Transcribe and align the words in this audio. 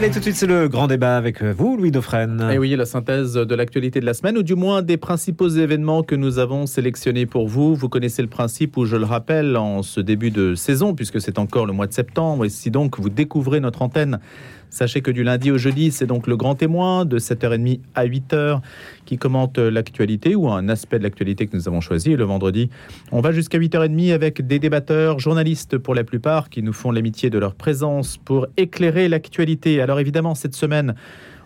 Allez, 0.00 0.10
tout 0.10 0.18
de 0.18 0.24
suite, 0.24 0.36
c'est 0.36 0.46
le 0.46 0.66
grand 0.66 0.86
débat 0.86 1.18
avec 1.18 1.42
vous, 1.42 1.76
Louis 1.76 1.90
Dauphren. 1.90 2.48
Et 2.50 2.56
oui, 2.56 2.74
la 2.74 2.86
synthèse 2.86 3.34
de 3.34 3.54
l'actualité 3.54 4.00
de 4.00 4.06
la 4.06 4.14
semaine, 4.14 4.38
ou 4.38 4.42
du 4.42 4.54
moins 4.54 4.80
des 4.80 4.96
principaux 4.96 5.50
événements 5.50 6.02
que 6.02 6.14
nous 6.14 6.38
avons 6.38 6.64
sélectionnés 6.64 7.26
pour 7.26 7.48
vous. 7.48 7.74
Vous 7.74 7.90
connaissez 7.90 8.22
le 8.22 8.28
principe 8.28 8.78
où 8.78 8.86
je 8.86 8.96
le 8.96 9.04
rappelle 9.04 9.58
en 9.58 9.82
ce 9.82 10.00
début 10.00 10.30
de 10.30 10.54
saison, 10.54 10.94
puisque 10.94 11.20
c'est 11.20 11.38
encore 11.38 11.66
le 11.66 11.74
mois 11.74 11.86
de 11.86 11.92
septembre, 11.92 12.46
et 12.46 12.48
si 12.48 12.70
donc 12.70 12.98
vous 12.98 13.10
découvrez 13.10 13.60
notre 13.60 13.82
antenne 13.82 14.20
Sachez 14.70 15.00
que 15.00 15.10
du 15.10 15.24
lundi 15.24 15.50
au 15.50 15.58
jeudi, 15.58 15.90
c'est 15.90 16.06
donc 16.06 16.28
le 16.28 16.36
grand 16.36 16.54
témoin 16.54 17.04
de 17.04 17.18
7h30 17.18 17.80
à 17.94 18.06
8h 18.06 18.60
qui 19.04 19.18
commente 19.18 19.58
l'actualité 19.58 20.36
ou 20.36 20.48
un 20.48 20.68
aspect 20.68 20.98
de 20.98 21.02
l'actualité 21.02 21.48
que 21.48 21.56
nous 21.56 21.66
avons 21.66 21.80
choisi. 21.80 22.14
Le 22.14 22.22
vendredi, 22.24 22.70
on 23.10 23.20
va 23.20 23.32
jusqu'à 23.32 23.58
8h30 23.58 24.12
avec 24.12 24.46
des 24.46 24.60
débatteurs, 24.60 25.18
journalistes 25.18 25.76
pour 25.76 25.96
la 25.96 26.04
plupart, 26.04 26.50
qui 26.50 26.62
nous 26.62 26.72
font 26.72 26.92
l'amitié 26.92 27.30
de 27.30 27.38
leur 27.38 27.54
présence 27.54 28.16
pour 28.16 28.46
éclairer 28.56 29.08
l'actualité. 29.08 29.80
Alors 29.80 29.98
évidemment, 29.98 30.36
cette 30.36 30.54
semaine, 30.54 30.94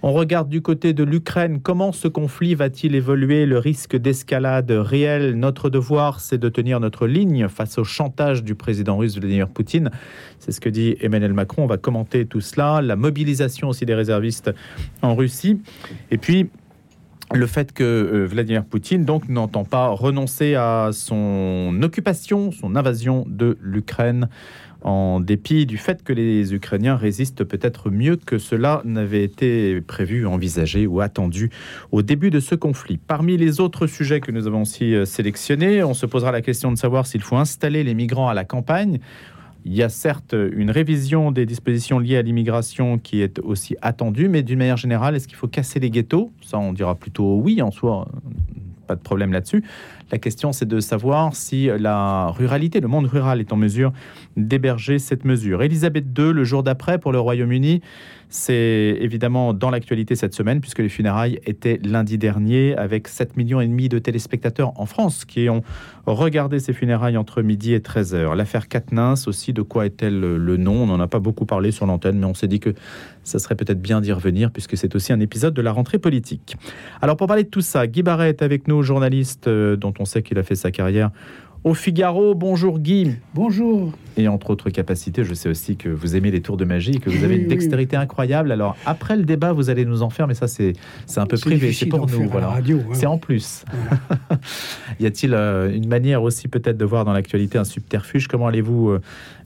on 0.04 0.12
regarde 0.12 0.50
du 0.50 0.60
côté 0.60 0.92
de 0.92 1.02
l'Ukraine 1.02 1.60
comment 1.62 1.90
ce 1.90 2.08
conflit 2.08 2.54
va-t-il 2.54 2.94
évoluer, 2.94 3.46
le 3.46 3.56
risque 3.56 3.96
d'escalade 3.96 4.70
réel? 4.70 5.34
Notre 5.34 5.70
devoir, 5.70 6.20
c'est 6.20 6.36
de 6.36 6.50
tenir 6.50 6.78
notre 6.78 7.06
ligne 7.06 7.48
face 7.48 7.78
au 7.78 7.84
chantage 7.84 8.44
du 8.44 8.54
président 8.54 8.98
russe 8.98 9.16
Vladimir 9.16 9.48
Poutine. 9.48 9.90
C'est 10.40 10.52
ce 10.52 10.60
que 10.60 10.68
dit 10.68 10.94
Emmanuel 11.00 11.32
Macron. 11.32 11.62
On 11.62 11.66
va 11.66 11.78
commenter 11.78 12.26
tout 12.26 12.42
cela, 12.42 12.82
la 12.82 12.96
mobilisation 12.96 13.70
aussi 13.70 13.86
des 13.86 13.94
réservistes 13.94 14.50
en 15.00 15.14
Russie. 15.14 15.62
Et 16.10 16.18
puis, 16.18 16.50
le 17.32 17.46
fait 17.46 17.72
que 17.72 17.82
euh, 17.82 18.26
Vladimir 18.26 18.66
Poutine 18.66 19.06
donc 19.06 19.30
n'entend 19.30 19.64
pas 19.64 19.88
renoncer 19.88 20.54
à 20.54 20.90
son 20.92 21.80
occupation, 21.82 22.52
son 22.52 22.76
invasion 22.76 23.24
de 23.26 23.56
l'Ukraine 23.62 24.28
en 24.84 25.18
dépit 25.18 25.64
du 25.64 25.78
fait 25.78 26.02
que 26.04 26.12
les 26.12 26.54
Ukrainiens 26.54 26.96
résistent 26.96 27.42
peut-être 27.42 27.90
mieux 27.90 28.16
que 28.16 28.36
cela 28.36 28.82
n'avait 28.84 29.24
été 29.24 29.80
prévu, 29.80 30.26
envisagé 30.26 30.86
ou 30.86 31.00
attendu 31.00 31.50
au 31.90 32.02
début 32.02 32.30
de 32.30 32.38
ce 32.38 32.54
conflit. 32.54 32.98
Parmi 32.98 33.38
les 33.38 33.60
autres 33.60 33.86
sujets 33.86 34.20
que 34.20 34.30
nous 34.30 34.46
avons 34.46 34.62
aussi 34.62 34.94
euh, 34.94 35.06
sélectionnés, 35.06 35.82
on 35.82 35.94
se 35.94 36.04
posera 36.04 36.32
la 36.32 36.42
question 36.42 36.70
de 36.70 36.76
savoir 36.76 37.06
s'il 37.06 37.22
faut 37.22 37.36
installer 37.36 37.82
les 37.82 37.94
migrants 37.94 38.28
à 38.28 38.34
la 38.34 38.44
campagne. 38.44 39.00
Il 39.64 39.74
y 39.74 39.82
a 39.82 39.88
certes 39.88 40.34
une 40.34 40.70
révision 40.70 41.32
des 41.32 41.46
dispositions 41.46 41.98
liées 41.98 42.18
à 42.18 42.22
l'immigration 42.22 42.98
qui 42.98 43.22
est 43.22 43.38
aussi 43.38 43.76
attendue, 43.80 44.28
mais 44.28 44.42
d'une 44.42 44.58
manière 44.58 44.76
générale, 44.76 45.16
est-ce 45.16 45.26
qu'il 45.26 45.38
faut 45.38 45.48
casser 45.48 45.80
les 45.80 45.88
ghettos? 45.88 46.30
Ça, 46.42 46.58
on 46.58 46.74
dira 46.74 46.94
plutôt 46.94 47.36
oui 47.36 47.62
en 47.62 47.70
soi, 47.70 48.06
pas 48.86 48.94
de 48.94 49.00
problème 49.00 49.32
là-dessus. 49.32 49.64
La 50.12 50.18
question, 50.18 50.52
c'est 50.52 50.66
de 50.66 50.80
savoir 50.80 51.34
si 51.34 51.68
la 51.78 52.28
ruralité, 52.28 52.80
le 52.80 52.88
monde 52.88 53.06
rural 53.06 53.40
est 53.40 53.52
en 53.52 53.56
mesure 53.56 53.92
d'héberger 54.36 54.98
cette 54.98 55.24
mesure. 55.24 55.62
Elisabeth 55.62 56.04
II, 56.16 56.32
le 56.32 56.44
jour 56.44 56.62
d'après 56.62 56.98
pour 56.98 57.12
le 57.12 57.20
Royaume-Uni, 57.20 57.80
c'est 58.28 58.98
évidemment 59.00 59.54
dans 59.54 59.70
l'actualité 59.70 60.16
cette 60.16 60.34
semaine, 60.34 60.60
puisque 60.60 60.80
les 60.80 60.88
funérailles 60.88 61.38
étaient 61.46 61.78
lundi 61.84 62.18
dernier, 62.18 62.76
avec 62.76 63.06
7 63.06 63.36
millions 63.36 63.60
et 63.60 63.66
demi 63.66 63.88
de 63.88 64.00
téléspectateurs 64.00 64.72
en 64.80 64.86
France 64.86 65.24
qui 65.24 65.48
ont 65.48 65.62
regardé 66.06 66.58
ces 66.58 66.72
funérailles 66.72 67.16
entre 67.16 67.42
midi 67.42 67.74
et 67.74 67.80
13 67.80 68.14
heures. 68.14 68.34
L'affaire 68.34 68.66
Katnins 68.66 69.14
aussi, 69.26 69.52
de 69.52 69.62
quoi 69.62 69.86
est-elle 69.86 70.18
le 70.18 70.56
nom? 70.56 70.82
On 70.82 70.86
n'en 70.86 70.98
a 70.98 71.06
pas 71.06 71.20
beaucoup 71.20 71.46
parlé 71.46 71.70
sur 71.70 71.86
l'antenne, 71.86 72.18
mais 72.18 72.26
on 72.26 72.34
s'est 72.34 72.48
dit 72.48 72.60
que 72.60 72.74
ça 73.22 73.38
serait 73.38 73.54
peut-être 73.54 73.80
bien 73.80 74.00
d'y 74.00 74.12
revenir, 74.12 74.50
puisque 74.50 74.76
c'est 74.76 74.94
aussi 74.96 75.12
un 75.12 75.20
épisode 75.20 75.54
de 75.54 75.62
la 75.62 75.70
rentrée 75.70 75.98
politique. 75.98 76.56
Alors 77.00 77.16
pour 77.16 77.28
parler 77.28 77.44
de 77.44 77.48
tout 77.48 77.60
ça, 77.60 77.86
Guy 77.86 78.02
Barret 78.02 78.30
est 78.30 78.42
avec 78.42 78.68
nous, 78.68 78.82
journaliste 78.82 79.46
euh, 79.46 79.76
on 79.98 80.04
sait 80.04 80.22
qu'il 80.22 80.38
a 80.38 80.42
fait 80.42 80.54
sa 80.54 80.70
carrière 80.70 81.10
au 81.64 81.72
Figaro. 81.72 82.34
Bonjour 82.34 82.78
Guy. 82.78 83.16
Bonjour. 83.34 83.92
Et 84.16 84.28
entre 84.28 84.50
autres 84.50 84.70
capacités, 84.70 85.24
je 85.24 85.34
sais 85.34 85.48
aussi 85.48 85.76
que 85.76 85.88
vous 85.88 86.14
aimez 86.14 86.30
les 86.30 86.40
tours 86.40 86.56
de 86.56 86.64
magie, 86.64 87.00
que 87.00 87.10
vous 87.10 87.24
avez 87.24 87.36
une 87.36 87.48
dextérité 87.48 87.96
incroyable. 87.96 88.52
Alors 88.52 88.76
après 88.86 89.16
le 89.16 89.24
débat, 89.24 89.52
vous 89.52 89.70
allez 89.70 89.84
nous 89.84 90.02
en 90.02 90.10
faire, 90.10 90.28
mais 90.28 90.34
ça 90.34 90.46
c'est 90.46 90.74
un 91.16 91.26
peu 91.26 91.36
privé, 91.36 91.72
c'est 91.72 91.86
pour 91.86 92.06
nous. 92.06 92.28
Voilà. 92.28 92.58
C'est 92.92 93.06
en 93.06 93.18
plus. 93.18 93.64
y 95.00 95.06
a-t-il 95.06 95.34
euh, 95.34 95.74
une 95.74 95.88
manière 95.88 96.22
aussi 96.22 96.46
peut-être 96.46 96.76
de 96.76 96.84
voir 96.84 97.04
dans 97.04 97.12
l'actualité 97.12 97.58
un 97.58 97.64
subterfuge? 97.64 98.28
Comment 98.28 98.46
allez-vous 98.46 98.90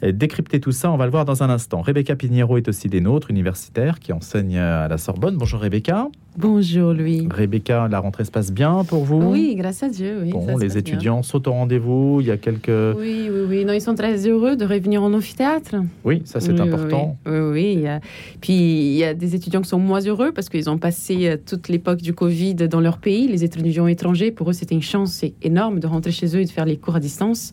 euh, 0.02 0.12
décrypter 0.12 0.60
tout 0.60 0.72
ça? 0.72 0.90
On 0.90 0.96
va 0.96 1.06
le 1.06 1.12
voir 1.12 1.24
dans 1.24 1.42
un 1.42 1.50
instant. 1.50 1.80
Rebecca 1.80 2.16
Pignero 2.16 2.58
est 2.58 2.68
aussi 2.68 2.88
des 2.88 3.00
nôtres, 3.00 3.30
universitaire, 3.30 4.00
qui 4.00 4.12
enseigne 4.12 4.58
à 4.58 4.88
la 4.88 4.98
Sorbonne. 4.98 5.36
Bonjour 5.36 5.60
Rebecca. 5.60 6.08
Bonjour 6.36 6.92
Louis. 6.92 7.26
Rebecca, 7.30 7.88
la 7.88 7.98
rentrée 7.98 8.24
se 8.24 8.30
passe 8.30 8.52
bien 8.52 8.84
pour 8.84 9.04
vous? 9.04 9.20
Oui, 9.32 9.54
grâce 9.56 9.82
à 9.82 9.88
Dieu. 9.88 10.20
Oui, 10.22 10.30
bon, 10.30 10.56
les 10.56 10.78
étudiants 10.78 11.22
sautent 11.22 11.48
au 11.48 11.52
rendez-vous. 11.52 12.07
Il 12.20 12.26
y 12.26 12.30
a 12.30 12.36
quelques. 12.36 12.68
Oui, 12.68 13.28
oui, 13.30 13.40
oui. 13.48 13.64
Non, 13.64 13.72
ils 13.72 13.80
sont 13.80 13.94
très 13.94 14.26
heureux 14.26 14.56
de 14.56 14.64
revenir 14.64 15.02
en 15.02 15.12
amphithéâtre. 15.12 15.76
Oui, 16.04 16.22
ça 16.24 16.40
c'est 16.40 16.58
important. 16.58 17.16
Oui, 17.26 17.38
oui. 17.38 17.86
Puis 18.40 18.54
il 18.54 18.96
y 18.96 19.04
a 19.04 19.14
des 19.14 19.34
étudiants 19.34 19.62
qui 19.62 19.68
sont 19.68 19.78
moins 19.78 20.00
heureux 20.00 20.32
parce 20.32 20.48
qu'ils 20.48 20.70
ont 20.70 20.78
passé 20.78 21.28
euh, 21.28 21.36
toute 21.36 21.68
l'époque 21.68 22.00
du 22.00 22.12
Covid 22.12 22.54
dans 22.54 22.80
leur 22.80 22.98
pays. 22.98 23.28
Les 23.28 23.44
étudiants 23.44 23.86
étrangers, 23.86 24.30
pour 24.30 24.50
eux, 24.50 24.52
c'était 24.52 24.74
une 24.74 24.82
chance 24.82 25.24
énorme 25.42 25.80
de 25.80 25.86
rentrer 25.86 26.12
chez 26.12 26.36
eux 26.36 26.40
et 26.40 26.44
de 26.44 26.50
faire 26.50 26.64
les 26.64 26.76
cours 26.76 26.96
à 26.96 27.00
distance. 27.00 27.52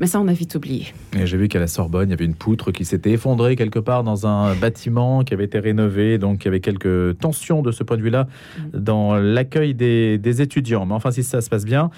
Mais 0.00 0.06
ça, 0.06 0.20
on 0.20 0.28
a 0.28 0.32
vite 0.32 0.54
oublié. 0.54 0.86
Et 1.18 1.26
j'ai 1.26 1.36
vu 1.36 1.48
qu'à 1.48 1.60
la 1.60 1.66
Sorbonne, 1.66 2.08
il 2.08 2.12
y 2.12 2.14
avait 2.14 2.24
une 2.24 2.34
poutre 2.34 2.70
qui 2.70 2.84
s'était 2.84 3.12
effondrée 3.12 3.56
quelque 3.56 3.78
part 3.78 4.04
dans 4.04 4.26
un 4.26 4.54
bâtiment 4.54 5.24
qui 5.24 5.34
avait 5.34 5.44
été 5.44 5.58
rénové. 5.58 6.18
Donc 6.18 6.44
il 6.44 6.46
y 6.46 6.48
avait 6.48 6.60
quelques 6.60 7.18
tensions 7.18 7.62
de 7.62 7.72
ce 7.72 7.82
point 7.82 7.96
de 7.96 8.02
vue-là 8.02 8.26
mm. 8.58 8.78
dans 8.78 9.16
l'accueil 9.16 9.74
des, 9.74 10.42
étudiants. 10.42 10.86
Mais 10.86 10.94
enfin, 10.94 11.10
si 11.10 11.22
ça 11.22 11.40
se 11.40 11.48
passe 11.48 11.64
bien, 11.64 11.90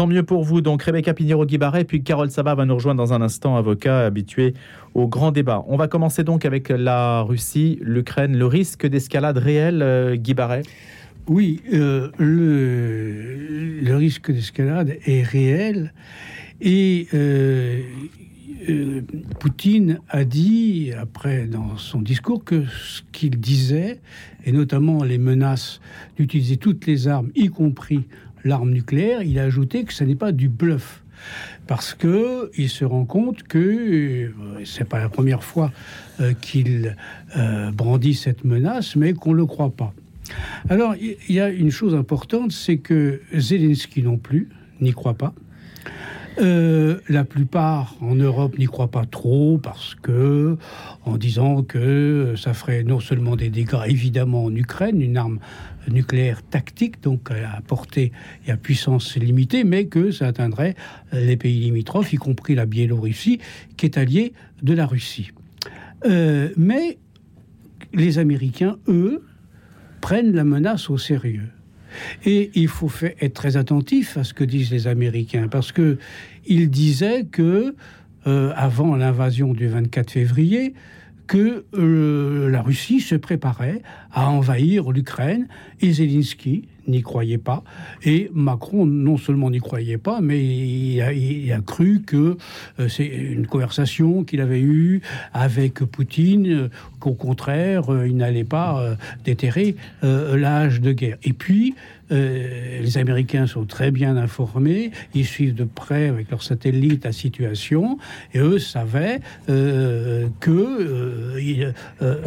Tant 0.00 0.06
mieux 0.06 0.22
pour 0.22 0.44
vous. 0.44 0.62
Donc, 0.62 0.82
Rebecca 0.84 1.12
Pignero-Guibaret, 1.12 1.84
puis 1.84 2.02
Carole 2.02 2.30
Sabat 2.30 2.54
va 2.54 2.64
nous 2.64 2.74
rejoindre 2.74 3.04
dans 3.04 3.12
un 3.12 3.20
instant, 3.20 3.58
avocat 3.58 4.06
habitué 4.06 4.54
au 4.94 5.06
grand 5.06 5.30
débat. 5.30 5.62
On 5.68 5.76
va 5.76 5.88
commencer 5.88 6.24
donc 6.24 6.46
avec 6.46 6.70
la 6.70 7.20
Russie, 7.20 7.78
l'Ukraine, 7.82 8.34
le 8.34 8.46
risque 8.46 8.86
d'escalade 8.86 9.36
réel, 9.36 9.82
euh, 9.82 10.16
Guibaret 10.16 10.62
Oui, 11.26 11.60
euh, 11.74 12.08
le, 12.16 13.82
le, 13.82 13.96
risque 13.96 14.32
d'escalade 14.32 14.96
est 15.04 15.22
réel 15.22 15.92
et 16.62 17.06
euh, 17.12 17.80
euh, 18.68 19.02
Poutine 19.38 20.00
a 20.08 20.24
dit, 20.24 20.92
après, 20.98 21.46
dans 21.46 21.76
son 21.76 22.02
discours, 22.02 22.44
que 22.44 22.64
ce 22.66 23.02
qu'il 23.12 23.38
disait, 23.40 24.00
et 24.44 24.52
notamment 24.52 25.02
les 25.02 25.18
menaces 25.18 25.80
d'utiliser 26.16 26.56
toutes 26.56 26.86
les 26.86 27.08
armes, 27.08 27.30
y 27.34 27.48
compris 27.48 28.04
l'arme 28.44 28.70
nucléaire, 28.70 29.22
il 29.22 29.38
a 29.38 29.44
ajouté 29.44 29.84
que 29.84 29.92
ce 29.92 30.04
n'est 30.04 30.14
pas 30.14 30.32
du 30.32 30.48
bluff. 30.48 31.02
Parce 31.66 31.92
que 31.94 32.50
il 32.56 32.70
se 32.70 32.84
rend 32.84 33.04
compte 33.04 33.42
que 33.42 33.58
euh, 33.58 34.30
c'est 34.64 34.88
pas 34.88 34.98
la 34.98 35.08
première 35.10 35.44
fois 35.44 35.70
euh, 36.20 36.32
qu'il 36.32 36.96
brandit 37.74 38.14
cette 38.14 38.44
menace, 38.44 38.96
mais 38.96 39.12
qu'on 39.12 39.34
le 39.34 39.46
croit 39.46 39.70
pas. 39.70 39.92
Alors, 40.68 40.94
il 40.96 41.34
y 41.34 41.40
a 41.40 41.50
une 41.50 41.70
chose 41.70 41.94
importante, 41.94 42.52
c'est 42.52 42.78
que 42.78 43.20
Zelensky 43.34 44.02
non 44.02 44.16
plus 44.16 44.48
n'y 44.80 44.92
croit 44.92 45.14
pas. 45.14 45.34
Euh, 46.40 47.00
la 47.08 47.24
plupart 47.24 47.96
en 48.00 48.14
Europe 48.14 48.58
n'y 48.58 48.64
croient 48.64 48.90
pas 48.90 49.04
trop 49.04 49.58
parce 49.58 49.94
que, 49.94 50.56
en 51.04 51.16
disant 51.18 51.62
que 51.62 52.34
ça 52.36 52.54
ferait 52.54 52.82
non 52.82 52.98
seulement 52.98 53.36
des 53.36 53.50
dégâts 53.50 53.82
évidemment 53.86 54.44
en 54.44 54.54
Ukraine, 54.54 55.02
une 55.02 55.18
arme 55.18 55.38
nucléaire 55.88 56.42
tactique, 56.42 57.02
donc 57.02 57.30
à 57.30 57.60
portée 57.66 58.12
et 58.46 58.52
à 58.52 58.56
puissance 58.56 59.16
limitée, 59.16 59.64
mais 59.64 59.86
que 59.86 60.10
ça 60.10 60.28
atteindrait 60.28 60.76
les 61.12 61.36
pays 61.36 61.60
limitrophes, 61.60 62.12
y 62.12 62.16
compris 62.16 62.54
la 62.54 62.66
Biélorussie, 62.66 63.38
qui 63.76 63.86
est 63.86 63.98
alliée 63.98 64.32
de 64.62 64.72
la 64.72 64.86
Russie. 64.86 65.32
Euh, 66.06 66.50
mais 66.56 66.98
les 67.92 68.18
Américains, 68.18 68.78
eux, 68.88 69.24
prennent 70.00 70.32
la 70.32 70.44
menace 70.44 70.88
au 70.88 70.96
sérieux. 70.96 71.48
Et 72.24 72.50
il 72.54 72.68
faut 72.68 72.90
être 73.20 73.34
très 73.34 73.56
attentif 73.56 74.16
à 74.16 74.24
ce 74.24 74.32
que 74.32 74.44
disent 74.44 74.70
les 74.70 74.86
Américains, 74.86 75.48
parce 75.48 75.72
que 75.72 75.98
ils 76.46 76.70
disaient 76.70 77.24
que 77.24 77.74
euh, 78.26 78.52
avant 78.54 78.96
l'invasion 78.96 79.52
du 79.54 79.68
24 79.68 80.10
février, 80.10 80.74
que 81.26 81.64
euh, 81.74 82.50
la 82.50 82.60
Russie 82.60 83.00
se 83.00 83.14
préparait 83.14 83.82
à 84.12 84.28
envahir 84.30 84.90
l'Ukraine. 84.90 85.46
Et 85.80 85.92
Zelensky 85.92 86.66
n'y 86.90 87.02
croyait 87.02 87.38
pas. 87.38 87.62
Et 88.04 88.30
Macron, 88.34 88.86
non 88.86 89.16
seulement 89.16 89.50
n'y 89.50 89.60
croyait 89.60 89.98
pas, 89.98 90.20
mais 90.20 90.42
il 90.42 91.52
a, 91.52 91.60
cru 91.60 92.02
que 92.02 92.36
euh, 92.78 92.88
c'est 92.88 93.06
une 93.06 93.46
conversation 93.46 94.24
qu'il 94.24 94.40
avait 94.40 94.60
eue 94.60 95.02
avec 95.32 95.74
Poutine, 95.84 96.70
qu'au 96.98 97.14
contraire, 97.14 97.84
il 98.06 98.16
n'allait 98.16 98.44
pas 98.44 98.96
déterrer 99.24 99.76
l'âge 100.02 100.80
de 100.80 100.92
guerre. 100.92 101.16
Et 101.22 101.32
puis, 101.32 101.74
euh, 102.12 102.80
les 102.80 102.98
Américains 102.98 103.46
sont 103.46 103.64
très 103.64 103.90
bien 103.90 104.16
informés, 104.16 104.90
ils 105.14 105.26
suivent 105.26 105.54
de 105.54 105.64
près 105.64 106.08
avec 106.08 106.30
leurs 106.30 106.42
satellites 106.42 107.04
la 107.04 107.12
situation, 107.12 107.98
et 108.34 108.38
eux 108.38 108.58
savaient 108.58 109.20
euh, 109.48 110.28
que 110.40 110.50
euh, 110.50 111.72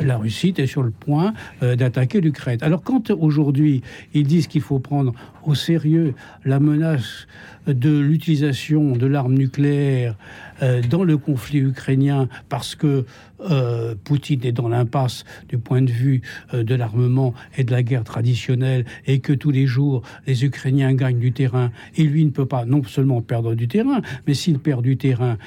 la 0.02 0.18
Russie 0.18 0.50
était 0.50 0.68
sur 0.68 0.84
le 0.84 0.92
point 0.92 1.34
d'attaquer 1.62 2.22
l'Ukraine. 2.22 2.60
Alors 2.62 2.84
quand 2.84 3.12
aujourd'hui 3.12 3.82
ils 4.14 4.26
disent 4.26 4.48
qu'il 4.54 4.62
faut 4.62 4.80
prendre 4.80 5.14
au 5.46 5.56
sérieux 5.56 6.14
la 6.46 6.60
menace 6.60 7.28
de 7.68 7.98
l'utilisation 7.98 8.96
de 8.96 9.06
l'arme 9.06 9.36
nucléaire 9.36 10.16
euh, 10.62 10.82
dans 10.82 11.04
le 11.04 11.18
conflit 11.18 11.60
ukrainien 11.60 12.28
parce 12.50 12.76
que 12.76 13.06
euh, 13.50 13.96
Poutine 14.04 14.46
est 14.46 14.52
dans 14.52 14.70
l'impasse 14.70 15.24
du 15.50 15.58
point 15.58 15.82
de 15.82 15.92
vue 15.92 16.22
euh, 16.54 16.64
de 16.64 16.76
l'armement 16.76 17.34
et 17.58 17.64
de 17.64 17.72
la 17.72 17.84
guerre 17.84 18.04
traditionnelle 18.04 18.86
et 19.06 19.20
que 19.20 19.34
tous 19.34 19.52
les 19.52 19.66
jours 19.66 20.04
les 20.28 20.46
Ukrainiens 20.46 20.94
gagnent 20.94 21.20
du 21.20 21.32
terrain 21.32 21.72
et 21.96 22.04
lui 22.04 22.24
ne 22.24 22.30
peut 22.30 22.46
pas 22.46 22.66
non 22.66 22.84
seulement 22.84 23.22
perdre 23.22 23.56
du 23.56 23.68
terrain, 23.68 24.02
mais 24.28 24.34
s'il 24.34 24.60
perd 24.60 24.84
du 24.84 24.98
terrain, 24.98 25.38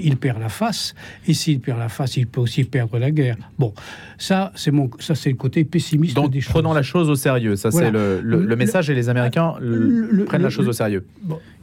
il 0.00 0.16
perd 0.16 0.40
la 0.40 0.48
face 0.48 0.94
et 1.26 1.34
s'il 1.34 1.60
perd 1.60 1.78
la 1.78 1.88
face, 1.88 2.16
il 2.16 2.26
peut 2.26 2.40
aussi 2.40 2.64
perdre 2.64 2.98
la 2.98 3.10
guerre. 3.10 3.36
Bon, 3.58 3.72
ça 4.18 4.52
c'est 4.54 4.70
mon, 4.70 4.90
ça 4.98 5.14
c'est 5.14 5.30
le 5.30 5.36
côté 5.36 5.64
pessimiste 5.64 6.14
Donc, 6.14 6.30
des 6.30 6.40
choses. 6.40 6.52
prenons 6.52 6.72
la 6.72 6.82
chose 6.82 7.08
au 7.08 7.16
sérieux. 7.16 7.56
Ça 7.56 7.70
c'est 7.70 7.90
le, 7.90 8.20
le, 8.20 8.56
message 8.56 8.90
et 8.90 8.94
les 8.94 9.08
Américains 9.08 9.31
prennent 9.40 10.42
la 10.42 10.50
chose 10.50 10.68
au 10.68 10.72
sérieux. 10.72 11.04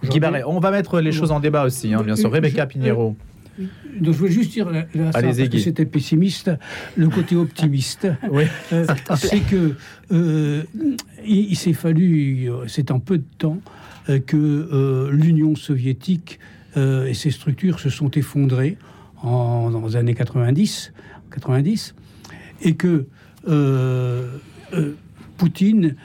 Guy 0.03 0.19
Barret, 0.19 0.43
on 0.45 0.59
va 0.59 0.71
mettre 0.71 0.99
les 1.01 1.11
choses 1.11 1.31
en 1.31 1.39
débat 1.39 1.65
aussi, 1.65 1.93
hein, 1.93 2.03
bien 2.03 2.15
sûr. 2.15 2.31
Rebecca 2.31 2.65
Pinheiro. 2.65 3.15
Donc 3.99 4.13
je 4.13 4.19
veux 4.19 4.29
juste 4.29 4.51
dire, 4.51 4.69
là, 4.69 4.85
parce 5.11 5.37
que 5.37 5.57
c'était 5.57 5.85
pessimiste, 5.85 6.51
le 6.95 7.09
côté 7.09 7.35
optimiste, 7.35 8.07
euh, 8.71 8.85
c'est 9.15 9.41
que 9.41 9.75
euh, 10.11 10.63
il, 11.25 11.55
s'est 11.55 11.73
fallu, 11.73 12.49
euh, 12.49 12.67
c'est 12.67 12.91
en 12.91 12.99
peu 12.99 13.17
de 13.17 13.25
temps, 13.37 13.59
que 14.25 15.09
l'Union 15.11 15.55
soviétique 15.55 16.39
et 16.75 17.13
ses 17.13 17.29
structures 17.29 17.79
se 17.79 17.91
sont 17.91 18.09
effondrées 18.11 18.77
en, 19.21 19.69
dans 19.69 19.85
les 19.85 19.95
années 19.97 20.15
90, 20.15 20.93
90 21.29 21.93
et 22.63 22.73
que 22.73 23.05
Poutine 25.37 25.95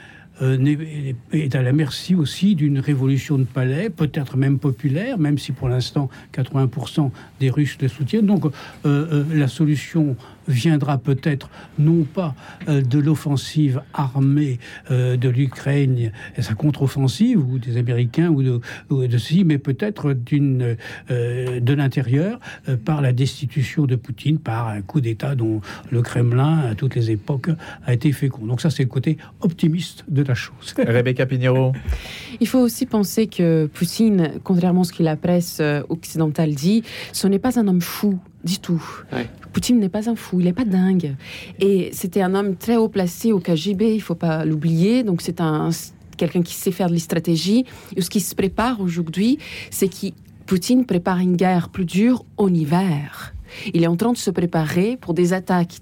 euh, 0.42 1.14
est 1.32 1.54
à 1.54 1.62
la 1.62 1.72
merci 1.72 2.14
aussi 2.14 2.54
d'une 2.54 2.78
révolution 2.78 3.38
de 3.38 3.44
palais, 3.44 3.90
peut-être 3.90 4.36
même 4.36 4.58
populaire, 4.58 5.19
même 5.19 5.38
si 5.38 5.52
pour 5.52 5.69
l'instant 5.69 6.08
80% 6.34 7.10
des 7.40 7.50
Russes 7.50 7.78
le 7.81 7.88
soutiennent. 7.88 8.26
Donc 8.26 8.46
euh, 8.46 8.50
euh, 8.84 9.25
la 9.32 9.48
solution 9.48 10.16
viendra 10.49 10.99
peut-être 10.99 11.50
non 11.79 12.05
pas 12.05 12.35
euh, 12.69 12.82
de 12.82 12.99
l'offensive 12.99 13.82
armée 13.93 14.58
euh, 14.91 15.17
de 15.17 15.29
l'Ukraine 15.29 16.12
et 16.37 16.43
sa 16.43 16.55
contre-offensive 16.55 17.38
ou 17.38 17.58
des 17.58 17.76
Américains 17.76 18.29
ou 18.29 18.43
de, 18.43 18.61
ou 18.91 19.06
de 19.06 19.19
ceci, 19.19 19.44
mais 19.44 19.58
peut-être 19.58 20.12
d'une 20.12 20.76
euh, 21.11 21.61
de 21.61 21.75
l'intérieur 21.75 22.38
par 22.85 23.00
la 23.00 23.12
destitution 23.12 23.87
de 23.87 23.96
Poutine, 23.96 24.38
par 24.38 24.69
un 24.69 24.82
coup 24.82 25.00
d'État 25.00 25.35
dont 25.35 25.61
le 25.91 26.02
Kremlin 26.02 26.58
à 26.70 26.75
toutes 26.75 26.94
les 26.94 27.11
époques 27.11 27.50
a 27.85 27.93
été 27.93 28.12
fécond. 28.12 28.46
Donc 28.46 28.61
ça 28.61 28.70
c'est 28.70 28.82
le 28.82 28.88
côté 28.88 29.19
optimiste 29.41 30.05
de 30.08 30.23
la 30.23 30.35
chose. 30.35 30.75
Rebecca 30.79 31.26
Pinheiro. 31.26 31.73
Il 32.41 32.46
faut 32.46 32.61
aussi 32.61 32.87
penser 32.87 33.26
que 33.26 33.67
Poutine, 33.67 34.32
contrairement 34.43 34.82
à 34.82 34.85
ce 34.85 34.93
que 34.93 35.02
la 35.02 35.17
presse 35.17 35.61
occidentale 35.88 36.55
dit, 36.55 36.82
ce 37.12 37.26
n'est 37.26 37.38
pas 37.38 37.58
un 37.58 37.69
homme 37.69 37.81
fou 37.81 38.19
du 38.44 38.58
tout. 38.58 38.82
Poutine 39.52 39.79
n'est 39.79 39.88
pas 39.88 40.08
un 40.11 40.17
fou, 40.17 40.41
il 40.41 40.46
n'est 40.46 40.52
pas 40.52 40.64
dingue. 40.64 41.17
Et 41.61 41.91
c'était 41.93 42.23
un 42.23 42.35
homme 42.35 42.56
très 42.56 42.76
haut 42.76 42.88
placé 42.88 43.32
au 43.32 43.41
KGB, 43.41 43.94
il 43.94 44.02
faut 44.02 44.14
pas 44.14 44.44
l'oublier. 44.44 45.02
Donc 45.02 45.23
c'est 45.23 45.41
un 45.41 45.70
quelqu'un 46.17 46.43
qui 46.43 46.55
sait 46.55 46.70
faire 46.70 46.88
de 46.88 46.94
la 46.94 47.00
stratégie. 47.00 47.64
Et 47.96 48.02
ce 48.02 48.11
qui 48.11 48.20
se 48.20 48.35
prépare 48.35 48.81
aujourd'hui, 48.81 49.38
c'est 49.70 49.88
que 49.88 50.14
Poutine 50.46 50.85
prépare 50.85 51.19
une 51.19 51.37
guerre 51.37 51.70
plus 51.70 51.87
dure 51.87 52.25
en 52.37 52.52
hiver. 52.52 53.35
Il 53.73 53.82
est 53.82 53.87
en 53.87 53.96
train 53.96 54.12
de 54.12 54.19
se 54.19 54.31
préparer 54.31 54.96
pour 54.96 55.14
des 55.14 55.32
attaques 55.32 55.79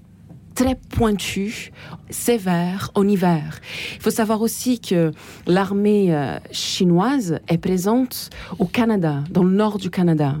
très 0.55 0.75
pointu, 0.75 1.71
sévère 2.09 2.91
en 2.95 3.07
hiver. 3.07 3.59
Il 3.95 4.01
faut 4.01 4.11
savoir 4.11 4.41
aussi 4.41 4.79
que 4.79 5.11
l'armée 5.47 6.13
euh, 6.13 6.37
chinoise 6.51 7.39
est 7.47 7.57
présente 7.57 8.29
au 8.59 8.65
Canada, 8.65 9.23
dans 9.29 9.43
le 9.43 9.51
nord 9.51 9.77
du 9.77 9.89
Canada, 9.89 10.37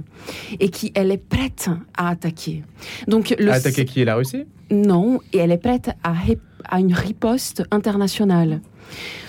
et 0.59 0.69
qu'elle 0.69 1.11
est 1.11 1.17
prête 1.17 1.69
à 1.97 2.09
attaquer. 2.09 2.63
Donc, 3.07 3.35
le... 3.37 3.51
À 3.51 3.55
attaquer 3.55 3.85
qui? 3.85 4.01
Est 4.01 4.05
la 4.05 4.15
Russie? 4.15 4.45
Non, 4.71 5.19
et 5.33 5.37
elle 5.37 5.51
est 5.51 5.57
prête 5.57 5.91
à, 6.03 6.13
à 6.65 6.79
une 6.79 6.93
riposte 6.93 7.63
internationale. 7.71 8.61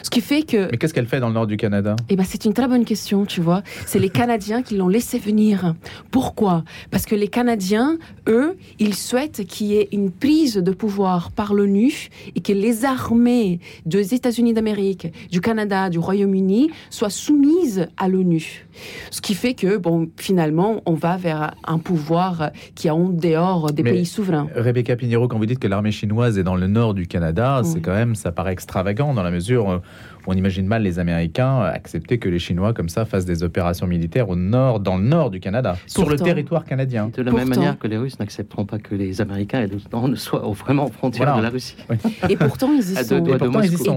Ce 0.03 0.11
qui 0.11 0.21
fait 0.21 0.43
que. 0.43 0.71
Mais 0.71 0.77
qu'est-ce 0.77 0.93
qu'elle 0.93 1.07
fait 1.07 1.21
dans 1.21 1.29
le 1.29 1.35
nord 1.35 1.47
du 1.47 1.57
Canada? 1.57 1.97
Eh 2.09 2.17
ben, 2.17 2.25
c'est 2.27 2.45
une 2.45 2.53
très 2.53 2.69
bonne 2.69 2.85
question, 2.85 3.25
tu 3.25 3.41
vois. 3.41 3.63
C'est 3.87 3.99
les 3.99 4.11
Canadiens 4.11 4.63
qui 4.63 4.77
l'ont 4.77 4.89
laissé 4.89 5.19
venir. 5.19 5.75
Pourquoi? 6.11 6.65
Parce 6.91 7.07
que 7.07 7.15
les 7.15 7.29
Canadiens, 7.29 7.99
eux, 8.29 8.57
ils 8.79 8.95
souhaitent 8.95 9.47
qu'il 9.47 9.69
y 9.69 9.77
ait 9.77 9.89
une 9.93 10.11
prise 10.11 10.57
de 10.57 10.71
pouvoir 10.73 11.31
par 11.33 11.55
l'ONU 11.55 12.11
et 12.37 12.41
que 12.41 12.53
les 12.53 12.85
armées 12.85 13.61
des 13.87 14.15
États-Unis 14.15 14.53
d'Amérique, 14.53 15.09
du 15.31 15.41
Canada, 15.41 15.89
du 15.89 15.99
Royaume-Uni 15.99 16.71
soient 16.91 17.11
soumises 17.11 17.89
à 17.97 18.09
l'ONU. 18.09 18.67
Ce 19.11 19.21
qui 19.21 19.35
fait 19.35 19.55
que, 19.55 19.77
bon, 19.77 20.09
finalement, 20.17 20.83
on 20.87 20.95
va 20.95 21.17
vers 21.17 21.55
un 21.65 21.79
pouvoir 21.79 22.51
qui 22.75 22.89
est 22.89 22.91
en 22.91 23.09
dehors 23.09 23.73
des 23.73 23.83
pays 23.83 24.07
souverains. 24.07 24.49
Rebecca 24.55 24.97
Pinheiro, 24.97 25.29
quand 25.29 25.39
vous 25.39 25.47
dites 25.47 25.61
que 25.61 25.69
l'armée 25.69 25.93
chinoise 25.93 26.39
est 26.39 26.43
dans 26.43 26.57
le 26.57 26.67
nord 26.67 26.93
du 26.93 27.07
Canada, 27.07 27.63
c'est 27.65 27.81
quand 27.81 27.95
même, 27.95 28.15
ça 28.15 28.33
paraît 28.33 28.53
extravagant 28.53 29.15
dans 29.15 29.23
la 29.23 29.31
mesure 29.31 29.54
euh, 29.63 29.79
on 30.27 30.35
imagine 30.35 30.67
mal 30.67 30.83
les 30.83 30.99
Américains 30.99 31.61
accepter 31.61 32.19
que 32.19 32.29
les 32.29 32.39
Chinois 32.39 32.73
comme 32.73 32.89
ça 32.89 33.05
fassent 33.05 33.25
des 33.25 33.43
opérations 33.43 33.87
militaires 33.87 34.29
au 34.29 34.37
nord, 34.37 34.81
dans 34.81 34.97
le 34.97 35.05
nord 35.05 35.31
du 35.31 35.41
Canada, 35.41 35.77
sur 35.87 36.09
le 36.09 36.17
territoire 36.17 36.65
canadien. 36.65 37.11
De 37.15 37.23
la 37.23 37.33
même 37.33 37.49
manière 37.49 37.79
que 37.79 37.87
les 37.87 37.97
Russes 37.97 38.19
n'accepteront 38.19 38.65
pas 38.65 38.79
que 38.79 38.95
les 38.95 39.21
Américains 39.21 39.63
et 39.63 39.69
ne 39.69 40.17
soient 40.17 40.41
vraiment 40.41 40.87
aux 40.87 40.93
frontières 40.93 41.37
de 41.37 41.43
la 41.43 41.51
Russie. 41.51 41.77
Et 42.29 42.37
pourtant 42.37 42.71
ils 42.73 42.93
y 42.93 43.05
sont. 43.05 43.25
Et 43.25 43.39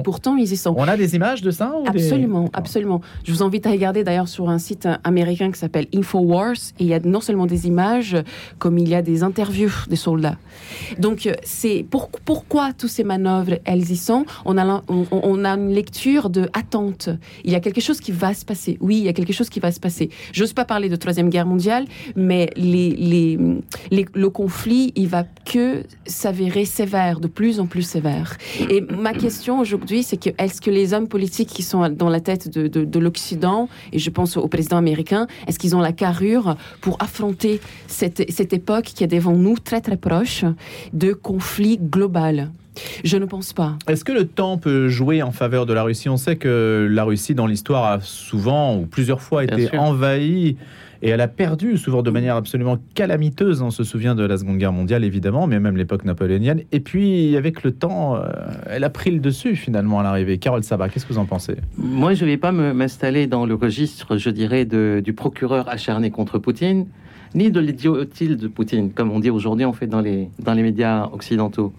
pourtant, 0.03 0.35
ils 0.35 0.51
y 0.51 0.57
sont. 0.57 0.75
On 0.77 0.87
a 0.87 0.97
des 0.97 1.15
images 1.15 1.41
de 1.41 1.51
ça 1.51 1.73
Absolument, 1.85 2.49
absolument. 2.53 3.01
Je 3.23 3.31
vous 3.31 3.43
invite 3.43 3.65
à 3.67 3.71
regarder 3.71 4.03
d'ailleurs 4.03 4.27
sur 4.27 4.49
un 4.49 4.57
site 4.57 4.87
américain 5.03 5.51
qui 5.51 5.59
s'appelle 5.59 5.87
Infowars 5.93 6.55
et 6.79 6.83
il 6.83 6.87
y 6.87 6.93
a 6.93 6.99
non 6.99 7.21
seulement 7.21 7.45
des 7.45 7.67
images 7.67 8.17
comme 8.59 8.77
il 8.77 8.89
y 8.89 8.95
a 8.95 9.01
des 9.01 9.23
interviews 9.23 9.71
des 9.89 9.95
soldats. 9.95 10.37
Donc 10.99 11.29
c'est 11.43 11.85
pour, 11.89 12.09
pourquoi 12.25 12.73
toutes 12.73 12.89
ces 12.89 13.03
manœuvres 13.03 13.59
elles 13.65 13.91
y 13.91 13.97
sont? 13.97 14.25
On 14.45 14.57
a 14.57 14.83
on 14.87 15.45
a 15.45 15.49
une 15.51 15.73
lecture 15.73 16.16
de 16.29 16.49
attente. 16.53 17.09
Il 17.43 17.51
y 17.51 17.55
a 17.55 17.59
quelque 17.59 17.81
chose 17.81 17.99
qui 17.99 18.11
va 18.11 18.33
se 18.33 18.45
passer. 18.45 18.77
Oui, 18.81 18.97
il 18.97 19.03
y 19.03 19.09
a 19.09 19.13
quelque 19.13 19.33
chose 19.33 19.49
qui 19.49 19.59
va 19.59 19.71
se 19.71 19.79
passer. 19.79 20.09
J'ose 20.33 20.53
pas 20.53 20.65
parler 20.65 20.89
de 20.89 20.95
troisième 20.95 21.29
guerre 21.29 21.45
mondiale, 21.45 21.85
mais 22.15 22.49
les, 22.55 23.37
le 23.91 24.29
conflit, 24.29 24.91
il 24.95 25.07
va 25.07 25.23
que 25.45 25.83
s'avérer 26.05 26.65
sévère, 26.65 27.19
de 27.19 27.27
plus 27.27 27.59
en 27.59 27.67
plus 27.67 27.83
sévère. 27.83 28.37
Et 28.69 28.81
ma 28.81 29.13
question 29.13 29.59
aujourd'hui, 29.59 30.03
c'est 30.03 30.17
que 30.17 30.29
est-ce 30.37 30.61
que 30.61 30.71
les 30.71 30.93
hommes 30.93 31.07
politiques 31.07 31.49
qui 31.49 31.63
sont 31.63 31.87
dans 31.89 32.09
la 32.09 32.19
tête 32.19 32.49
de, 32.49 32.67
de, 32.67 32.99
l'Occident, 32.99 33.69
et 33.93 33.99
je 33.99 34.09
pense 34.09 34.37
au 34.37 34.47
président 34.47 34.77
américain, 34.77 35.27
est-ce 35.47 35.59
qu'ils 35.59 35.75
ont 35.75 35.81
la 35.81 35.93
carrure 35.93 36.57
pour 36.81 36.97
affronter 36.99 37.61
cette, 37.87 38.29
cette 38.31 38.53
époque 38.53 38.85
qui 38.85 39.03
est 39.03 39.07
devant 39.07 39.33
nous 39.33 39.57
très 39.57 39.81
très 39.81 39.97
proche 39.97 40.45
de 40.93 41.13
conflit 41.13 41.77
global 41.77 42.51
je 43.03 43.17
ne 43.17 43.25
pense 43.25 43.53
pas. 43.53 43.77
Est-ce 43.87 44.03
que 44.03 44.11
le 44.11 44.25
temps 44.25 44.57
peut 44.57 44.87
jouer 44.87 45.21
en 45.21 45.31
faveur 45.31 45.65
de 45.65 45.73
la 45.73 45.83
Russie? 45.83 46.09
On 46.09 46.17
sait 46.17 46.35
que 46.35 46.87
la 46.89 47.03
Russie, 47.03 47.35
dans 47.35 47.47
l'histoire, 47.47 47.85
a 47.85 47.99
souvent 48.01 48.77
ou 48.77 48.85
plusieurs 48.85 49.21
fois 49.21 49.43
été 49.43 49.77
envahie 49.77 50.57
et 51.01 51.09
elle 51.09 51.21
a 51.21 51.27
perdu 51.27 51.77
souvent 51.77 52.01
de 52.01 52.09
manière 52.09 52.35
absolument 52.35 52.77
calamiteuse. 52.95 53.61
On 53.61 53.71
se 53.71 53.83
souvient 53.83 54.15
de 54.15 54.23
la 54.23 54.37
Seconde 54.37 54.57
Guerre 54.57 54.71
mondiale, 54.71 55.03
évidemment, 55.03 55.47
mais 55.47 55.59
même 55.59 55.77
l'époque 55.77 56.05
napoléonienne. 56.05 56.61
Et 56.71 56.79
puis, 56.79 57.35
avec 57.37 57.63
le 57.63 57.71
temps, 57.71 58.15
euh, 58.15 58.29
elle 58.67 58.83
a 58.83 58.89
pris 58.89 59.11
le 59.11 59.19
dessus 59.19 59.55
finalement 59.55 59.99
à 59.99 60.03
l'arrivée. 60.03 60.37
Carole 60.37 60.63
Sabat, 60.63 60.89
qu'est-ce 60.89 61.05
que 61.05 61.13
vous 61.13 61.19
en 61.19 61.25
pensez? 61.25 61.55
Moi, 61.77 62.13
je 62.13 62.25
ne 62.25 62.31
vais 62.31 62.37
pas 62.37 62.51
m'installer 62.51 63.27
dans 63.27 63.45
le 63.45 63.53
registre, 63.55 64.17
je 64.17 64.29
dirais, 64.29 64.65
du 64.65 65.13
procureur 65.13 65.69
acharné 65.69 66.09
contre 66.09 66.39
Poutine, 66.39 66.87
ni 67.35 67.51
de 67.51 67.59
l'idiotie 67.59 68.35
de 68.35 68.47
Poutine, 68.47 68.91
comme 68.91 69.11
on 69.11 69.19
dit 69.19 69.29
aujourd'hui, 69.29 69.65
en 69.65 69.73
fait, 69.73 69.87
dans 69.87 70.01
les, 70.01 70.29
dans 70.39 70.53
les 70.53 70.63
médias 70.63 71.07
occidentaux. 71.11 71.73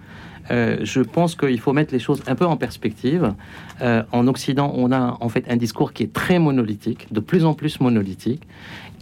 Euh, 0.50 0.78
je 0.82 1.00
pense 1.00 1.34
qu'il 1.34 1.60
faut 1.60 1.72
mettre 1.72 1.92
les 1.92 1.98
choses 1.98 2.22
un 2.26 2.34
peu 2.34 2.46
en 2.46 2.56
perspective. 2.56 3.34
Euh, 3.82 4.02
en 4.12 4.26
Occident, 4.26 4.72
on 4.76 4.92
a 4.92 5.16
en 5.20 5.28
fait 5.28 5.44
un 5.48 5.56
discours 5.56 5.92
qui 5.92 6.04
est 6.04 6.12
très 6.12 6.38
monolithique, 6.38 7.12
de 7.12 7.20
plus 7.20 7.44
en 7.44 7.54
plus 7.54 7.80
monolithique, 7.80 8.42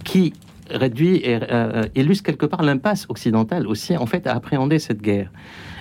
qui 0.04 0.32
réduit 0.70 1.16
et 1.18 1.38
euh, 1.50 1.84
illustre 1.94 2.24
quelque 2.24 2.46
part 2.46 2.62
l'impasse 2.62 3.06
occidentale 3.08 3.66
aussi 3.68 3.96
en 3.96 4.06
fait 4.06 4.26
à 4.26 4.34
appréhender 4.34 4.78
cette 4.78 5.00
guerre. 5.00 5.30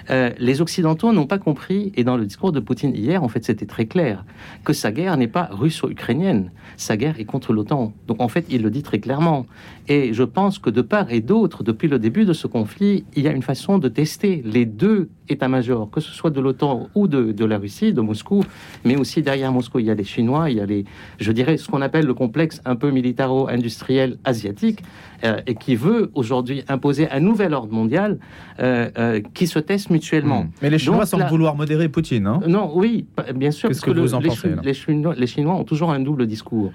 Euh, 0.10 0.32
les 0.38 0.62
Occidentaux 0.62 1.12
n'ont 1.12 1.28
pas 1.28 1.38
compris, 1.38 1.92
et 1.96 2.04
dans 2.04 2.18
le 2.18 2.26
discours 2.26 2.52
de 2.52 2.60
Poutine 2.60 2.96
hier, 2.96 3.24
en 3.24 3.28
fait, 3.28 3.44
c'était 3.44 3.66
très 3.66 3.86
clair, 3.86 4.26
que 4.64 4.74
sa 4.74 4.92
guerre 4.92 5.18
n'est 5.18 5.28
pas 5.28 5.50
russo-ukrainienne, 5.52 6.52
sa 6.78 6.98
guerre 6.98 7.20
est 7.20 7.26
contre 7.26 7.54
l'OTAN. 7.54 7.94
Donc 8.08 8.22
en 8.22 8.28
fait, 8.28 8.46
il 8.50 8.62
le 8.62 8.70
dit 8.70 8.84
très 8.84 9.00
clairement. 9.00 9.46
Et 9.88 10.14
je 10.14 10.24
pense 10.24 10.60
que 10.60 10.70
de 10.70 10.82
part 10.82 11.12
et 11.12 11.22
d'autre, 11.22 11.64
depuis 11.64 11.88
le 11.88 12.00
début 12.00 12.26
de 12.26 12.34
ce 12.34 12.48
conflit, 12.48 13.06
il 13.16 13.24
y 13.24 13.28
a 13.28 13.32
une 13.32 13.44
façon 13.44 13.78
de 13.78 13.88
tester 13.88 14.42
les 14.46 14.66
deux 14.66 15.10
états-majors, 15.30 15.90
que 15.90 16.02
ce 16.02 16.12
soit 16.12 16.30
de 16.30 16.40
l'OTAN 16.40 16.90
ou 16.96 17.08
de, 17.08 17.46
la 17.46 17.58
Russie, 17.58 17.94
de 17.94 18.02
Moscou, 18.02 18.44
mais 18.84 18.96
aussi 18.96 19.22
derrière 19.22 19.52
Moscou, 19.52 19.80
il 19.80 19.86
y 19.86 19.92
a 19.92 19.96
les 19.96 20.04
Chinois, 20.04 20.50
il 20.50 20.58
y 20.58 20.62
a 20.62 20.66
les, 20.66 20.86
je 21.20 21.32
dirais, 21.32 21.58
ce 21.58 21.68
qu'on 21.68 21.82
appelle 21.82 22.06
le 22.06 22.14
complexe 22.14 22.62
un 22.66 22.76
peu 22.76 22.92
militaro-industriel 22.92 24.18
asiatique. 24.24 24.84
Euh, 25.25 25.41
et 25.48 25.55
qui 25.55 25.75
veut 25.75 26.12
aujourd'hui 26.13 26.63
imposer 26.70 27.10
un 27.12 27.20
nouvel 27.20 27.53
ordre 27.53 27.74
mondial 27.74 28.20
euh, 28.60 28.89
euh, 28.98 29.22
qui 29.34 29.48
se 29.48 29.60
testent 29.60 29.89
mutuellement. 29.89 30.44
Hmm. 30.44 30.50
Mais 30.62 30.70
les 30.70 30.77
Chinois 30.77 31.00
Donc, 31.00 31.08
semblent 31.08 31.25
vouloir 31.29 31.55
modérer 31.55 31.89
Poutine. 31.89 32.27
hein 32.27 32.39
Non, 32.48 32.72
oui, 32.75 33.05
bien 33.36 33.51
sûr. 33.51 33.70
Qu'est-ce 33.70 33.82
que 33.82 33.91
vous 33.91 34.13
en 34.13 34.20
les, 34.20 34.29
pensez, 34.29 34.50
les 34.63 34.74
Chinois, 34.74 35.15
les 35.17 35.27
Chinois 35.27 35.55
ont 35.55 35.63
toujours 35.63 35.91
un 35.91 36.00
double 36.00 36.27
discours. 36.27 36.72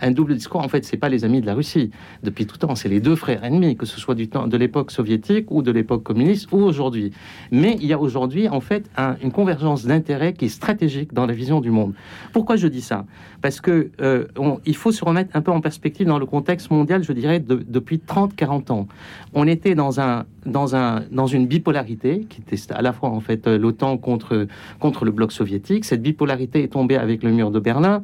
Un 0.00 0.10
double 0.10 0.34
discours, 0.34 0.60
en 0.60 0.68
fait, 0.68 0.84
c'est 0.84 0.96
pas 0.96 1.08
les 1.08 1.24
amis 1.24 1.40
de 1.40 1.46
la 1.46 1.54
Russie. 1.54 1.90
Depuis 2.22 2.46
tout 2.46 2.56
temps, 2.58 2.74
c'est 2.74 2.88
les 2.88 3.00
deux 3.00 3.16
frères 3.16 3.42
ennemis, 3.44 3.76
que 3.76 3.86
ce 3.86 3.98
soit 3.98 4.14
du 4.14 4.28
temps 4.28 4.46
de 4.46 4.56
l'époque 4.56 4.90
soviétique 4.90 5.50
ou 5.50 5.62
de 5.62 5.70
l'époque 5.72 6.02
communiste 6.02 6.48
ou 6.52 6.58
aujourd'hui. 6.58 7.12
Mais 7.50 7.76
il 7.80 7.86
y 7.86 7.92
a 7.92 7.98
aujourd'hui, 7.98 8.48
en 8.48 8.60
fait, 8.60 8.88
un- 8.96 9.16
une 9.22 9.32
convergence 9.32 9.86
d'intérêts 9.86 10.32
qui 10.34 10.46
est 10.46 10.48
stratégique 10.48 11.12
dans 11.12 11.26
la 11.26 11.32
vision 11.32 11.60
du 11.60 11.70
monde. 11.70 11.94
Pourquoi 12.32 12.56
je 12.56 12.66
dis 12.68 12.80
ça? 12.82 13.06
Parce 13.40 13.60
que 13.60 13.90
euh, 14.00 14.26
on- 14.38 14.58
il 14.66 14.76
faut 14.76 14.92
se 14.92 15.04
remettre 15.04 15.30
un 15.34 15.40
peu 15.42 15.50
en 15.52 15.60
perspective 15.60 16.06
dans 16.06 16.18
le 16.18 16.26
contexte 16.26 16.70
mondial, 16.70 17.02
je 17.04 17.12
dirais, 17.12 17.40
de- 17.40 17.64
depuis 17.66 17.93
30-40 17.96 18.72
ans. 18.72 18.88
On 19.32 19.46
était 19.46 19.74
dans 19.74 20.00
un 20.00 20.24
dans 20.46 20.76
un 20.76 21.02
dans 21.10 21.26
une 21.26 21.46
bipolarité 21.46 22.26
qui 22.28 22.42
était 22.42 22.72
à 22.72 22.82
la 22.82 22.92
fois 22.92 23.10
en 23.10 23.20
fait 23.20 23.46
l'OTAN 23.46 23.96
contre 23.96 24.46
contre 24.78 25.04
le 25.04 25.10
bloc 25.10 25.32
soviétique. 25.32 25.84
Cette 25.84 26.02
bipolarité 26.02 26.62
est 26.62 26.72
tombée 26.72 26.96
avec 26.96 27.22
le 27.22 27.30
mur 27.30 27.50
de 27.50 27.60
Berlin. 27.60 28.02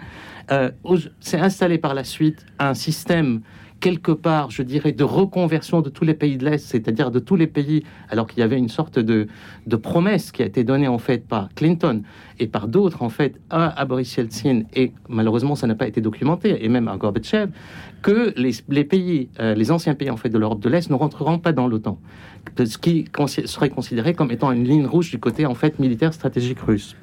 Euh, 0.51 0.71
s'est 1.21 1.39
installé 1.39 1.79
par 1.79 1.95
la 1.95 2.05
suite 2.05 2.45
un 2.59 2.75
système 2.75 3.41
quelque 3.81 4.13
part, 4.13 4.51
je 4.51 4.63
dirais, 4.63 4.93
de 4.93 5.05
reconversion 5.05 5.81
de 5.81 5.89
tous 5.89 6.05
les 6.05 6.15
pays 6.15 6.37
de 6.37 6.45
l'Est, 6.45 6.65
c'est-à-dire 6.65 7.11
de 7.11 7.19
tous 7.19 7.37
les 7.37 7.47
pays, 7.47 7.83
alors 8.11 8.27
qu'il 8.27 8.41
y 8.41 8.43
avait 8.43 8.59
une 8.59 8.69
sorte 8.69 8.99
de, 8.99 9.27
de 9.67 9.77
promesse 9.77 10.33
qui 10.33 10.43
a 10.43 10.47
été 10.47 10.65
donnée 10.65 10.87
en 10.87 10.99
fait 10.99 11.27
par 11.27 11.49
Clinton 11.55 12.03
et 12.39 12.47
par 12.47 12.69
d'autres 12.69 13.03
en 13.03 13.09
fait 13.09 13.41
à, 13.49 13.85
Boris 13.87 14.15
Yeltsin, 14.17 14.63
et 14.75 14.93
malheureusement 15.09 15.55
ça 15.55 15.67
n'a 15.67 15.75
pas 15.75 15.89
été 15.89 16.01
documenté, 16.01 16.65
et 16.65 16.69
même 16.69 16.89
à 16.89 16.97
Gorbatchev, 16.97 17.51
que 18.03 18.35
les, 18.37 18.85
pays, 18.85 19.29
euh, 19.41 19.55
les 19.55 19.71
anciens 19.71 19.95
pays 19.95 20.11
en 20.11 20.17
fait 20.17 20.29
de 20.29 20.39
l'Europe 20.39 20.61
de 20.61 20.69
l'Est 20.69 20.91
ne 20.91 20.95
rentreront 20.95 21.39
pas 21.39 21.53
dans 21.53 21.67
l'OTAN, 21.67 21.99
ce 22.59 22.79
qui 22.79 23.07
serait 23.47 23.71
considéré 23.71 24.15
comme 24.15 24.31
étant 24.31 24.53
une 24.53 24.65
ligne 24.65 24.87
rouge 24.87 25.11
du 25.11 25.19
côté 25.19 25.47
en 25.47 25.55
fait 25.55 25.79
militaire 25.79 26.13
stratégique 26.13 26.61
russe. 26.61 26.97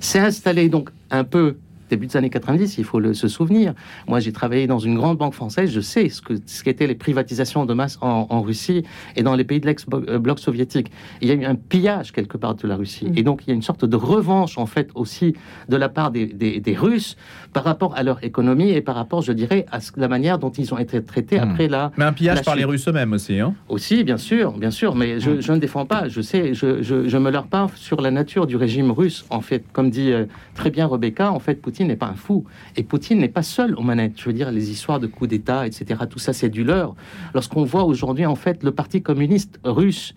C'est 0.00 0.18
installé 0.18 0.68
donc 0.68 0.90
un 1.10 1.24
peu 1.24 1.56
début 1.94 2.06
des 2.06 2.16
années 2.16 2.30
90, 2.30 2.78
il 2.78 2.84
faut 2.84 3.00
le, 3.00 3.14
se 3.14 3.28
souvenir. 3.28 3.74
Moi, 4.08 4.20
j'ai 4.20 4.32
travaillé 4.32 4.66
dans 4.66 4.78
une 4.78 4.96
grande 4.96 5.16
banque 5.18 5.34
française, 5.34 5.70
je 5.70 5.80
sais 5.80 6.08
ce 6.08 6.20
que 6.20 6.34
ce 6.46 6.62
qu'étaient 6.64 6.86
les 6.86 6.94
privatisations 6.94 7.64
de 7.66 7.74
masse 7.74 7.98
en, 8.00 8.26
en 8.30 8.42
Russie 8.42 8.84
et 9.16 9.22
dans 9.22 9.34
les 9.34 9.44
pays 9.44 9.60
de 9.60 9.66
l'ex-bloc 9.66 10.38
soviétique. 10.38 10.90
Il 11.20 11.28
y 11.28 11.30
a 11.30 11.34
eu 11.34 11.44
un 11.44 11.54
pillage 11.54 12.12
quelque 12.12 12.36
part 12.36 12.54
de 12.54 12.66
la 12.66 12.76
Russie. 12.76 13.06
Et 13.16 13.22
donc, 13.22 13.42
il 13.44 13.48
y 13.48 13.52
a 13.52 13.54
une 13.54 13.62
sorte 13.62 13.84
de 13.84 13.96
revanche, 13.96 14.58
en 14.58 14.66
fait, 14.66 14.90
aussi 14.94 15.34
de 15.68 15.76
la 15.76 15.88
part 15.88 16.10
des, 16.10 16.26
des- 16.26 16.60
des 16.60 16.74
Russes 16.74 17.16
par 17.52 17.64
rapport 17.64 17.94
à 17.96 18.02
leur 18.02 18.22
économie 18.24 18.70
et 18.70 18.80
par 18.80 18.94
rapport, 18.96 19.22
je 19.22 19.32
dirais, 19.32 19.66
à 19.70 19.78
la 19.96 20.08
manière 20.08 20.38
dont 20.38 20.50
ils 20.50 20.72
ont 20.74 20.78
été 20.78 21.02
traités 21.02 21.38
Hmm. 21.38 21.50
après 21.50 21.68
la, 21.68 21.90
Mais 21.96 22.04
un 22.04 22.12
pillage 22.12 22.36
La 22.38 22.42
par 22.42 22.56
les. 22.56 22.64
Russes 22.64 22.88
eux-mêmes 22.88 23.12
aussi. 23.12 23.38
Hein 23.38 23.54
aussi, 23.68 24.04
bien 24.04 24.16
sûr, 24.18 24.52
bien 24.58 24.70
sûr, 24.70 24.94
mais 24.94 25.20
je, 25.20 25.40
je 25.40 25.52
ne 25.52 25.58
défends 25.58 25.86
pas. 25.86 26.08
Je 26.08 26.20
sais, 26.20 26.54
je, 26.54 26.82
je, 26.82 27.08
je 27.08 27.18
me 27.18 27.30
leurre 27.30 27.46
pas 27.46 27.66
sur 27.76 28.00
la 28.00 28.10
nature 28.10 28.46
du 28.46 28.56
régime 28.56 28.90
russe. 28.90 29.24
En 29.30 29.40
fait, 29.40 29.64
comme 29.72 29.90
dit 29.90 30.10
euh, 30.12 30.24
très 30.54 30.70
bien 30.70 30.86
Rebecca, 30.86 31.30
en 31.32 31.38
fait, 31.38 31.60
Poutine 31.60 31.83
n'est 31.86 31.96
pas 31.96 32.06
un 32.06 32.14
fou. 32.14 32.44
Et 32.76 32.82
Poutine 32.82 33.18
n'est 33.18 33.28
pas 33.28 33.42
seul 33.42 33.74
aux 33.76 33.82
manettes. 33.82 34.14
Je 34.16 34.24
veux 34.24 34.32
dire, 34.32 34.50
les 34.50 34.70
histoires 34.70 35.00
de 35.00 35.06
coups 35.06 35.30
d'État, 35.30 35.66
etc., 35.66 36.00
tout 36.08 36.18
ça, 36.18 36.32
c'est 36.32 36.48
du 36.48 36.64
leurre. 36.64 36.94
Lorsqu'on 37.34 37.64
voit 37.64 37.84
aujourd'hui, 37.84 38.26
en 38.26 38.34
fait, 38.34 38.62
le 38.62 38.70
Parti 38.72 39.02
communiste 39.02 39.58
russe 39.64 40.14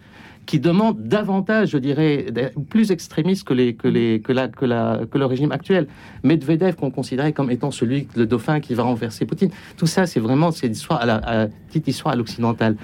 qui 0.47 0.59
demande 0.59 1.03
davantage, 1.03 1.71
je 1.71 1.77
dirais, 1.77 2.25
plus 2.69 2.91
extrémiste 2.91 3.45
que, 3.45 3.53
les, 3.53 3.75
que, 3.75 3.87
les, 3.87 4.21
que, 4.21 4.31
la, 4.31 4.47
que, 4.47 4.65
la, 4.65 5.01
que 5.11 5.17
le 5.17 5.25
régime 5.25 5.51
actuel. 5.51 5.87
Medvedev, 6.23 6.75
qu'on 6.75 6.89
considérait 6.89 7.33
comme 7.33 7.51
étant 7.51 7.69
celui, 7.69 8.07
le 8.15 8.25
dauphin 8.25 8.61
qui 8.61 8.73
va 8.73 8.83
renverser 8.83 9.25
Poutine. 9.25 9.49
Tout 9.75 9.87
ça, 9.87 10.05
c'est 10.05 10.21
vraiment 10.21 10.51
c'est 10.51 10.67
une 10.67 10.73
histoire 10.73 11.01
petite 11.67 11.87
histoire 11.87 12.13
à 12.13 12.17
l'occidental. 12.17 12.77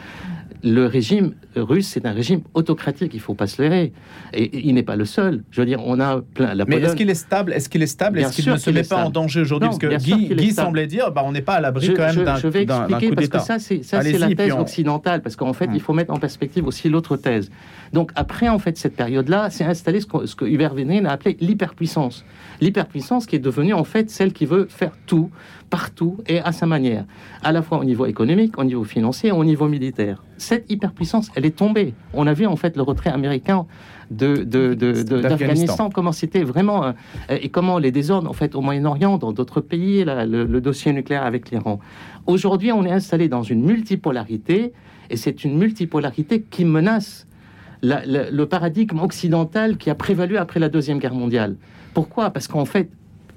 Le 0.64 0.86
régime 0.86 1.34
russe, 1.58 1.88
c'est 1.88 2.06
un 2.06 2.14
régime 2.14 2.42
autocratique, 2.54 3.12
il 3.14 3.20
faut 3.20 3.34
pas 3.34 3.48
se 3.48 3.62
leurrer. 3.62 3.92
Et, 4.34 4.44
et 4.44 4.68
il 4.68 4.74
n'est 4.76 4.84
pas 4.84 4.96
le 4.96 5.04
seul. 5.04 5.44
Je 5.52 5.60
veux 5.60 5.68
dire, 5.68 5.82
on 5.86 6.00
a 6.00 6.22
plein. 6.22 6.54
La 6.56 6.64
Mais 6.66 6.78
est-ce 6.78 6.96
qu'il 6.96 7.10
est 7.10 7.16
stable? 7.16 7.52
Est-ce 7.52 7.68
qu'il 7.68 7.84
est 7.84 7.88
stable? 7.88 8.20
Est-ce 8.20 8.36
qu'il 8.42 8.50
ne 8.50 8.56
se 8.56 8.70
met 8.70 8.84
pas 8.84 9.04
en 9.04 9.10
danger 9.10 9.42
aujourd'hui? 9.42 9.68
Parce 9.70 9.80
que 9.80 9.98
Guy, 9.98 10.34
Guy 10.36 10.52
semblait 10.52 10.88
dire 10.88 11.12
bah, 11.12 11.24
on 11.26 11.34
n'est 11.34 11.42
pas 11.42 11.56
à 11.56 11.62
l'abri 11.62 11.94
quand 11.94 12.16
même 12.16 12.24
d'un 12.24 12.38
je 12.38 12.48
vais 12.48 12.64
expliquer 12.64 13.10
coup 13.10 13.16
parce 13.16 13.28
que 13.28 13.40
ça, 13.40 13.60
c'est 13.60 14.18
la 14.18 14.34
thèse 14.34 14.54
on- 14.54 14.62
occidentale. 14.62 15.22
Parce 15.22 15.36
qu'en 15.36 15.54
fait, 15.54 15.70
il 15.74 15.82
faut 15.82 15.94
mettre 15.94 16.14
en 16.14 16.18
perspective 16.20 16.66
aussi 16.66 16.90
l'autre 16.90 17.18
thèse. 17.18 17.52
Donc 17.94 18.12
après, 18.16 18.50
en 18.50 18.58
fait, 18.60 18.78
cette 18.78 18.96
période-là, 18.96 19.50
c'est 19.52 19.64
installé 19.64 20.02
ce 20.02 20.08
que, 20.08 20.26
ce 20.26 20.36
que 20.36 20.46
Hubert 20.46 20.74
Védrine 20.74 21.06
a 21.06 21.12
appelé 21.12 21.38
l'hyperpuissance. 21.40 22.26
L'hyperpuissance 22.60 23.26
qui 23.28 23.36
est 23.36 23.40
devenue 23.40 23.74
en 23.74 23.84
fait 23.84 24.10
celle 24.10 24.34
qui 24.34 24.46
veut 24.46 24.66
faire 24.70 24.94
tout, 25.06 25.30
partout 25.70 26.18
et 26.28 26.40
à 26.40 26.52
sa 26.52 26.66
manière, 26.66 27.06
à 27.44 27.52
la 27.52 27.62
fois 27.62 27.78
au 27.80 27.84
niveau 27.84 28.06
économique, 28.08 28.58
au 28.58 28.64
niveau 28.64 28.84
financier, 28.84 29.32
au 29.32 29.44
niveau 29.46 29.68
militaire. 29.68 30.24
Cette 30.38 30.72
hyperpuissance, 30.72 31.30
elle 31.36 31.46
est 31.46 31.56
tombée. 31.56 31.94
On 32.14 32.26
a 32.28 32.34
vu 32.34 32.46
en 32.48 32.56
fait 32.56 32.76
le 32.76 32.82
retrait 32.84 33.12
américain 33.12 33.66
de, 34.12 34.38
de- 34.38 34.74
de- 34.74 34.74
de- 34.74 34.94
D'Afghanistan. 35.04 35.30
d'Afghanistan, 35.30 35.90
comment 35.90 36.12
c'était 36.12 36.44
vraiment 36.44 36.86
euh, 36.86 36.92
et 37.30 37.50
comment 37.50 37.78
les 37.80 37.92
désordres 37.92 38.30
en 38.30 38.34
fait 38.34 38.54
au 38.56 38.62
Moyen-Orient, 38.62 39.18
dans 39.18 39.32
d'autres 39.32 39.62
pays, 39.62 40.04
là, 40.04 40.26
le, 40.26 40.46
le 40.46 40.62
dossier 40.62 40.94
nucléaire 40.94 41.24
avec 41.26 41.52
l'Iran. 41.52 41.80
Aujourd'hui, 42.28 42.72
on 42.72 42.86
est 42.86 42.92
installé 42.92 43.28
dans 43.28 43.44
une 43.44 43.64
multipolarité 43.64 44.74
et 45.10 45.18
c'est 45.18 45.44
une 45.44 45.58
multipolarité 45.58 46.42
qui 46.42 46.66
menace 46.66 47.28
le 47.84 48.44
paradigme 48.46 49.00
occidental 49.00 49.78
qui 49.78 49.90
a 49.90 49.96
prévalu 49.96 50.38
après 50.38 50.60
la 50.60 50.70
Deuxième 50.70 51.00
Guerre 51.00 51.14
mondiale. 51.14 51.56
Pourquoi? 51.94 52.30
Parce 52.32 52.48
qu'en 52.48 52.66
fait, 52.66 52.90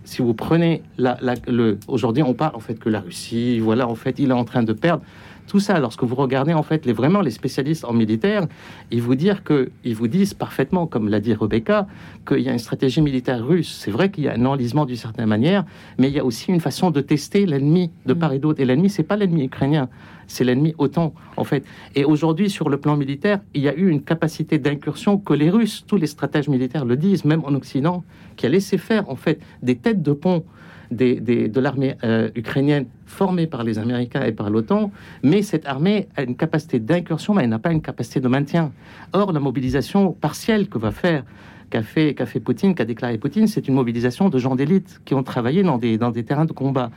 si 0.05 0.23
vous 0.23 0.35
prenez 0.35 0.83
la- 0.99 1.19
le, 1.49 1.79
aujourd'hui, 1.89 2.23
on 2.23 2.33
parle 2.33 2.55
en 2.55 2.61
fait 2.61 2.75
que 2.79 2.89
la 2.89 3.01
Russie, 3.01 3.59
voilà, 3.59 3.89
en 3.89 3.97
fait, 3.97 4.19
il 4.19 4.31
est 4.31 4.35
en 4.35 4.45
train 4.45 4.63
de 4.63 4.73
perdre 4.73 5.03
tout 5.47 5.61
ça. 5.61 5.79
Lorsque 5.79 6.03
vous 6.03 6.15
regardez 6.15 6.53
en 6.53 6.63
fait 6.63 6.87
les 6.87 6.93
vraiment 6.93 7.21
les 7.21 7.31
spécialistes 7.31 7.85
en 7.85 7.93
militaire, 7.93 8.47
ils 8.91 9.01
vous 9.03 9.15
disent 9.15 9.41
que 9.45 9.71
ils 9.85 9.95
vous 9.95 10.09
disent 10.09 10.35
parfaitement, 10.35 10.87
comme 10.87 11.09
l'a 11.09 11.21
dit 11.21 11.35
Rebecca, 11.35 11.87
qu'il 12.27 12.41
y 12.41 12.49
a 12.49 12.53
une 12.53 12.59
stratégie 12.59 13.01
militaire 13.03 13.45
russe. 13.47 13.77
C'est 13.83 13.91
vrai 13.91 14.11
qu'il 14.11 14.25
y 14.25 14.29
a 14.29 14.35
un 14.35 14.45
enlisement 14.47 14.85
d'une 14.87 14.97
certaine 14.97 15.27
manière, 15.27 15.65
mais 15.99 16.09
il 16.09 16.15
y 16.15 16.19
a 16.19 16.25
aussi 16.25 16.51
une 16.51 16.61
façon 16.61 16.91
de 16.91 17.01
tester 17.01 17.47
l'ennemi 17.47 17.91
de 18.07 18.15
part 18.15 18.33
et 18.33 18.39
d'autre. 18.39 18.61
Et 18.61 18.65
l'ennemi, 18.65 18.91
c'est 18.91 19.03
pas 19.03 19.17
l'ennemi 19.17 19.45
ukrainien, 19.45 19.89
c'est 20.27 20.45
l'ennemi 20.45 20.75
OTAN 20.79 21.15
en 21.37 21.45
fait. 21.45 21.65
Et 21.95 22.05
aujourd'hui, 22.05 22.51
sur 22.51 22.69
le 22.69 22.77
plan 22.79 22.97
militaire, 22.97 23.41
il 23.55 23.63
y 23.63 23.69
a 23.69 23.75
eu 23.75 23.89
une 23.89 24.03
capacité 24.03 24.59
d'incursion 24.59 25.19
que 25.19 25.33
les 25.35 25.51
Russes, 25.51 25.85
tous 25.87 25.97
les 25.97 26.07
stratèges 26.09 26.49
militaires 26.49 26.85
le 26.85 26.97
disent, 26.97 27.25
même 27.25 27.43
en 27.45 27.55
Occident, 27.55 28.05
qui 28.37 28.47
a 28.47 28.49
laissé 28.49 28.79
faire 28.79 29.09
en 29.09 29.17
fait 29.17 29.41
des 29.63 29.77
têtes 29.77 30.03
de 30.03 30.13
pont 30.13 30.45
des- 30.91 31.19
des- 31.21 31.49
de 31.49 31.61
l'armée 31.61 31.97
euh, 32.05 32.31
ukrainienne 32.37 32.87
formée 33.07 33.47
par 33.47 33.65
les 33.65 33.79
Américains 33.79 34.25
et 34.25 34.33
par 34.33 34.51
l'OTAN, 34.51 34.91
mais 35.23 35.43
cette 35.43 35.67
armée 35.67 36.09
a 36.17 36.23
une 36.23 36.37
capacité 36.37 36.79
d'incursion, 36.81 37.35
mais 37.35 37.45
elle 37.45 37.51
n'a 37.51 37.59
pas 37.59 37.73
une 37.73 37.83
capacité 37.83 38.21
de 38.21 38.29
maintien. 38.29 38.73
Or, 39.13 39.33
la 39.33 39.41
mobilisation 39.41 40.13
partielle 40.13 40.69
que 40.69 40.79
va 40.79 40.91
faire 40.91 41.25
qu'a 41.71 41.83
fait, 41.83 42.15
fait 42.27 42.41
Poutine, 42.41 42.75
qu'a 42.75 42.85
déclaré 42.85 43.19
Poutine, 43.19 43.47
c'est 43.47 43.67
une 43.69 43.75
mobilisation 43.75 44.29
de 44.29 44.39
gens 44.39 44.55
d'élite 44.55 45.01
qui 45.05 45.15
ont 45.15 45.23
travaillé 45.23 45.63
dans 45.63 45.79
des, 45.79 45.99
dans 45.99 46.11
des 46.11 46.25
terrains 46.25 46.45
de 46.45 46.53
combat. 46.53 46.91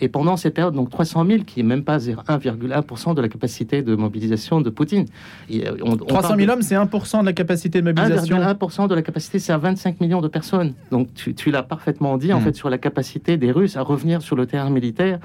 Et 0.00 0.08
pendant 0.08 0.36
cette 0.36 0.54
période, 0.54 0.74
donc 0.74 0.90
300 0.90 1.24
000, 1.24 1.42
qui 1.44 1.60
est 1.60 1.62
même 1.62 1.84
pas 1.84 1.98
1,1% 1.98 3.14
de 3.14 3.22
la 3.22 3.28
capacité 3.28 3.82
de 3.82 3.94
mobilisation 3.94 4.60
de 4.60 4.68
Poutine. 4.70 5.06
Et, 5.48 5.66
euh, 5.68 5.76
on- 5.82 5.92
on 5.92 5.96
300 5.96 6.28
parle 6.28 6.38
000 6.40 6.46
de- 6.48 6.52
hommes, 6.56 6.62
c'est 6.62 6.74
1% 6.74 7.20
de 7.20 7.26
la 7.26 7.32
capacité 7.32 7.80
de 7.80 7.84
mobilisation. 7.86 8.36
1,1% 8.36 8.88
de 8.88 8.94
la 8.94 9.02
capacité, 9.02 9.38
c'est 9.38 9.52
à 9.52 9.58
25 9.58 10.00
millions 10.00 10.20
de 10.20 10.28
personnes. 10.28 10.74
Donc 10.90 11.08
tu, 11.14 11.34
tu 11.34 11.50
l'as 11.50 11.62
parfaitement 11.62 12.16
dit, 12.18 12.32
en 12.32 12.40
Hmm. 12.40 12.44
fait, 12.44 12.56
sur 12.56 12.70
la 12.70 12.78
capacité 12.78 13.36
des 13.36 13.52
Russes 13.52 13.76
à 13.76 13.82
revenir 13.82 14.20
sur 14.22 14.36
le 14.36 14.46
terrain 14.46 14.70
militaire 14.70 15.18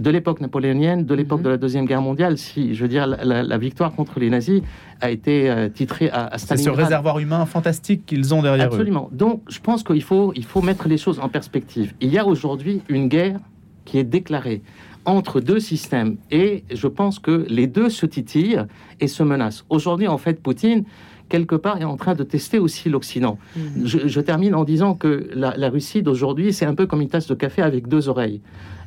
de 0.00 0.10
l'époque 0.10 0.40
napoléonienne, 0.40 1.04
de 1.04 1.14
l'époque 1.14 1.38
Mhm. 1.38 1.44
de 1.44 1.50
la 1.50 1.56
Deuxième 1.56 1.86
Guerre 1.86 2.02
mondiale. 2.02 2.36
Si, 2.36 2.74
je 2.74 2.82
veux 2.82 2.88
dire, 2.88 3.06
la, 3.06 3.24
la- 3.24 3.42
la 3.44 3.58
victoire 3.58 3.92
contre 3.92 4.18
les 4.18 4.28
nazis 4.28 4.60
a 5.00 5.10
été 5.12 5.48
euh, 5.48 5.68
titrée 5.68 6.10
à, 6.10 6.26
à 6.26 6.38
C'est 6.38 6.48
ce 6.48 6.54
Stalingrad. 6.56 6.84
réservoir 6.86 7.18
humain 7.20 7.46
fantastique 7.46 8.04
qu'ils 8.04 8.34
ont 8.34 8.42
derrière 8.42 8.66
eux. 8.66 8.72
Absolument. 8.74 9.08
Donc, 9.12 9.42
je 9.48 9.60
pense 9.60 9.84
qu'il 9.84 10.02
faut, 10.02 10.32
il 10.34 10.44
faut 10.44 10.62
mettre 10.62 10.88
les 10.88 10.98
choses 10.98 11.20
en 11.20 11.28
perspective. 11.28 11.94
Il 12.00 12.12
y 12.12 12.18
a 12.18 12.26
aujourd'hui 12.26 12.82
une 12.88 13.06
guerre 13.08 13.38
qui 13.84 13.98
est 13.98 14.04
déclarée 14.04 14.62
entre 15.04 15.40
deux 15.40 15.60
systèmes 15.60 16.16
et 16.30 16.64
je 16.72 16.86
pense 16.86 17.18
que 17.18 17.46
les 17.48 17.66
deux 17.66 17.90
se 17.90 18.06
titillent 18.06 18.62
et 19.00 19.08
se 19.08 19.22
menacent. 19.22 19.64
Aujourd'hui, 19.68 20.08
en 20.08 20.18
fait, 20.18 20.40
Poutine, 20.42 20.84
quelque 21.28 21.54
part, 21.54 21.80
est 21.80 21.84
en 21.84 21.96
train 21.96 22.14
de 22.14 22.24
tester 22.24 22.58
aussi 22.58 22.88
l'Occident. 22.88 23.38
Je, 23.84 24.08
je 24.08 24.20
termine 24.20 24.54
en 24.54 24.64
disant 24.64 24.94
que 24.94 25.28
la, 25.34 25.56
la 25.56 25.68
Russie 25.68 26.02
d'aujourd'hui, 26.02 26.52
c'est 26.52 26.66
un 26.66 26.74
peu 26.74 26.86
comme 26.86 27.00
une 27.00 27.08
tasse 27.08 27.26
de 27.26 27.34
café 27.34 27.62
avec 27.62 27.88
deux 27.88 28.08
oreilles. 28.08 28.40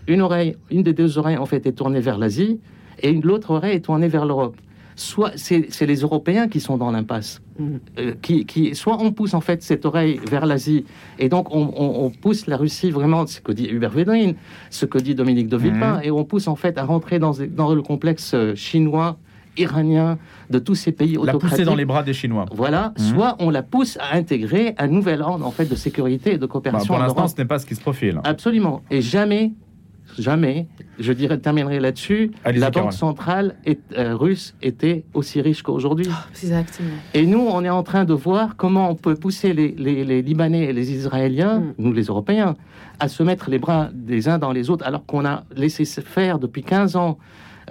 Une 0.08 0.22
oreille, 0.22 0.56
une 0.72 0.84
des 0.84 0.94
deux 0.94 1.18
oreilles, 1.18 1.38
en 1.38 1.46
fait, 1.46 1.66
est 1.66 1.74
tournée 1.74 2.00
vers 2.00 2.18
l'Asie 2.18 2.60
et 3.02 3.14
l'autre 3.14 3.52
oreille 3.52 3.76
est 3.76 3.82
tournée 3.82 4.08
vers 4.08 4.26
l'Europe. 4.26 4.56
Soit 5.00 5.32
c'est 5.36 5.86
les 5.86 5.98
Européens 6.02 6.48
qui 6.48 6.60
sont 6.60 6.76
dans 6.76 6.90
l'impasse. 6.90 7.40
Mhm. 7.60 7.80
Euh, 8.00 8.14
qui, 8.22 8.46
qui, 8.46 8.74
soit 8.76 8.98
on 9.00 9.12
pousse 9.12 9.34
en 9.36 9.42
fait 9.42 9.62
cette 9.62 9.86
oreille 9.86 10.20
vers 10.30 10.46
l'Asie 10.48 10.86
et 11.20 11.30
donc 11.30 11.54
on, 11.56 11.72
on- 11.76 12.06
on 12.06 12.10
pousse 12.10 12.48
la 12.48 12.58
Russie 12.58 12.90
vraiment, 12.92 13.26
ce 13.28 13.40
que 13.40 13.52
dit 13.52 13.68
Hubert 13.70 13.92
Védrine, 13.92 14.34
ce 14.72 14.86
que 14.88 14.98
dit 14.98 15.14
Dominique 15.16 15.48
de 15.50 15.58
Villepin, 15.58 16.00
et 16.02 16.10
on 16.12 16.24
pousse 16.26 16.48
en 16.48 16.56
fait 16.56 16.78
à 16.80 16.84
rentrer 16.84 17.20
dans, 17.20 17.34
dans 17.56 17.74
le 17.76 17.82
complexe 17.84 18.34
euh, 18.34 18.56
chinois, 18.56 19.18
iranien, 19.56 20.18
de 20.50 20.60
tous 20.60 20.76
ces 20.76 20.92
pays 20.92 21.14
La 21.14 21.20
autocratiques. 21.22 21.50
pousser 21.50 21.64
dans 21.66 21.76
les 21.76 21.86
bras 21.86 22.04
des 22.04 22.14
Chinois. 22.14 22.46
Voilà, 22.52 22.94
Mhm. 23.00 23.06
soit 23.16 23.36
on 23.40 23.50
la 23.52 23.64
pousse 23.64 23.98
à 24.00 24.16
intégrer 24.16 24.74
un 24.80 24.88
nouvel 24.88 25.22
ordre 25.22 25.46
en 25.46 25.52
fait 25.52 25.66
de 25.66 25.76
sécurité 25.76 26.34
et 26.34 26.38
de 26.38 26.42
Bah, 26.46 26.48
coopération 26.48 26.94
pour 26.94 26.96
en 27.04 27.06
l'instant, 27.06 27.28
ce 27.28 27.36
n'est 27.38 27.46
pas 27.48 27.58
ce 27.60 27.66
qui 27.68 27.76
se 27.76 27.82
profile. 27.82 28.20
Absolument. 28.24 28.82
Et 28.92 29.02
jamais, 29.02 29.52
jamais, 30.18 30.68
je 31.00 31.14
dirais, 31.14 31.38
terminerai 31.38 31.80
là-dessus, 31.80 32.32
la 32.60 32.70
banque 32.72 32.94
centrale 32.94 33.56
est- 33.66 33.80
euh, 33.98 34.16
russe 34.16 34.56
était 34.62 35.04
aussi 35.14 35.42
riche 35.42 35.62
qu'aujourd'hui. 35.64 36.08
Exactement. 36.32 36.90
Et 37.14 37.26
nous, 37.26 37.40
on 37.48 37.64
est 37.64 37.70
en 37.70 37.84
train 37.84 38.06
de 38.06 38.14
voir 38.14 38.56
comment 38.56 38.90
on 38.90 38.96
peut 38.96 39.16
pousser 39.16 39.54
les, 39.54 39.74
les- 39.78 40.04
les 40.04 40.22
Libanais 40.22 40.66
et 40.66 40.74
les 40.74 40.92
Israéliens, 40.92 41.60
Mm. 41.60 41.74
nous 41.78 41.94
les 41.94 42.04
Européens, 42.04 42.56
à 43.00 43.08
se 43.08 43.22
mettre 43.24 43.50
les 43.50 43.60
bras 43.60 43.90
des 43.94 44.28
uns 44.28 44.40
dans 44.40 44.52
les 44.52 44.70
autres, 44.70 44.86
alors 44.86 45.06
qu'on 45.06 45.26
a 45.26 45.44
laissé 45.56 45.86
se 45.86 46.02
faire 46.02 46.40
depuis 46.40 46.64
15 46.64 46.96
ans 46.96 47.18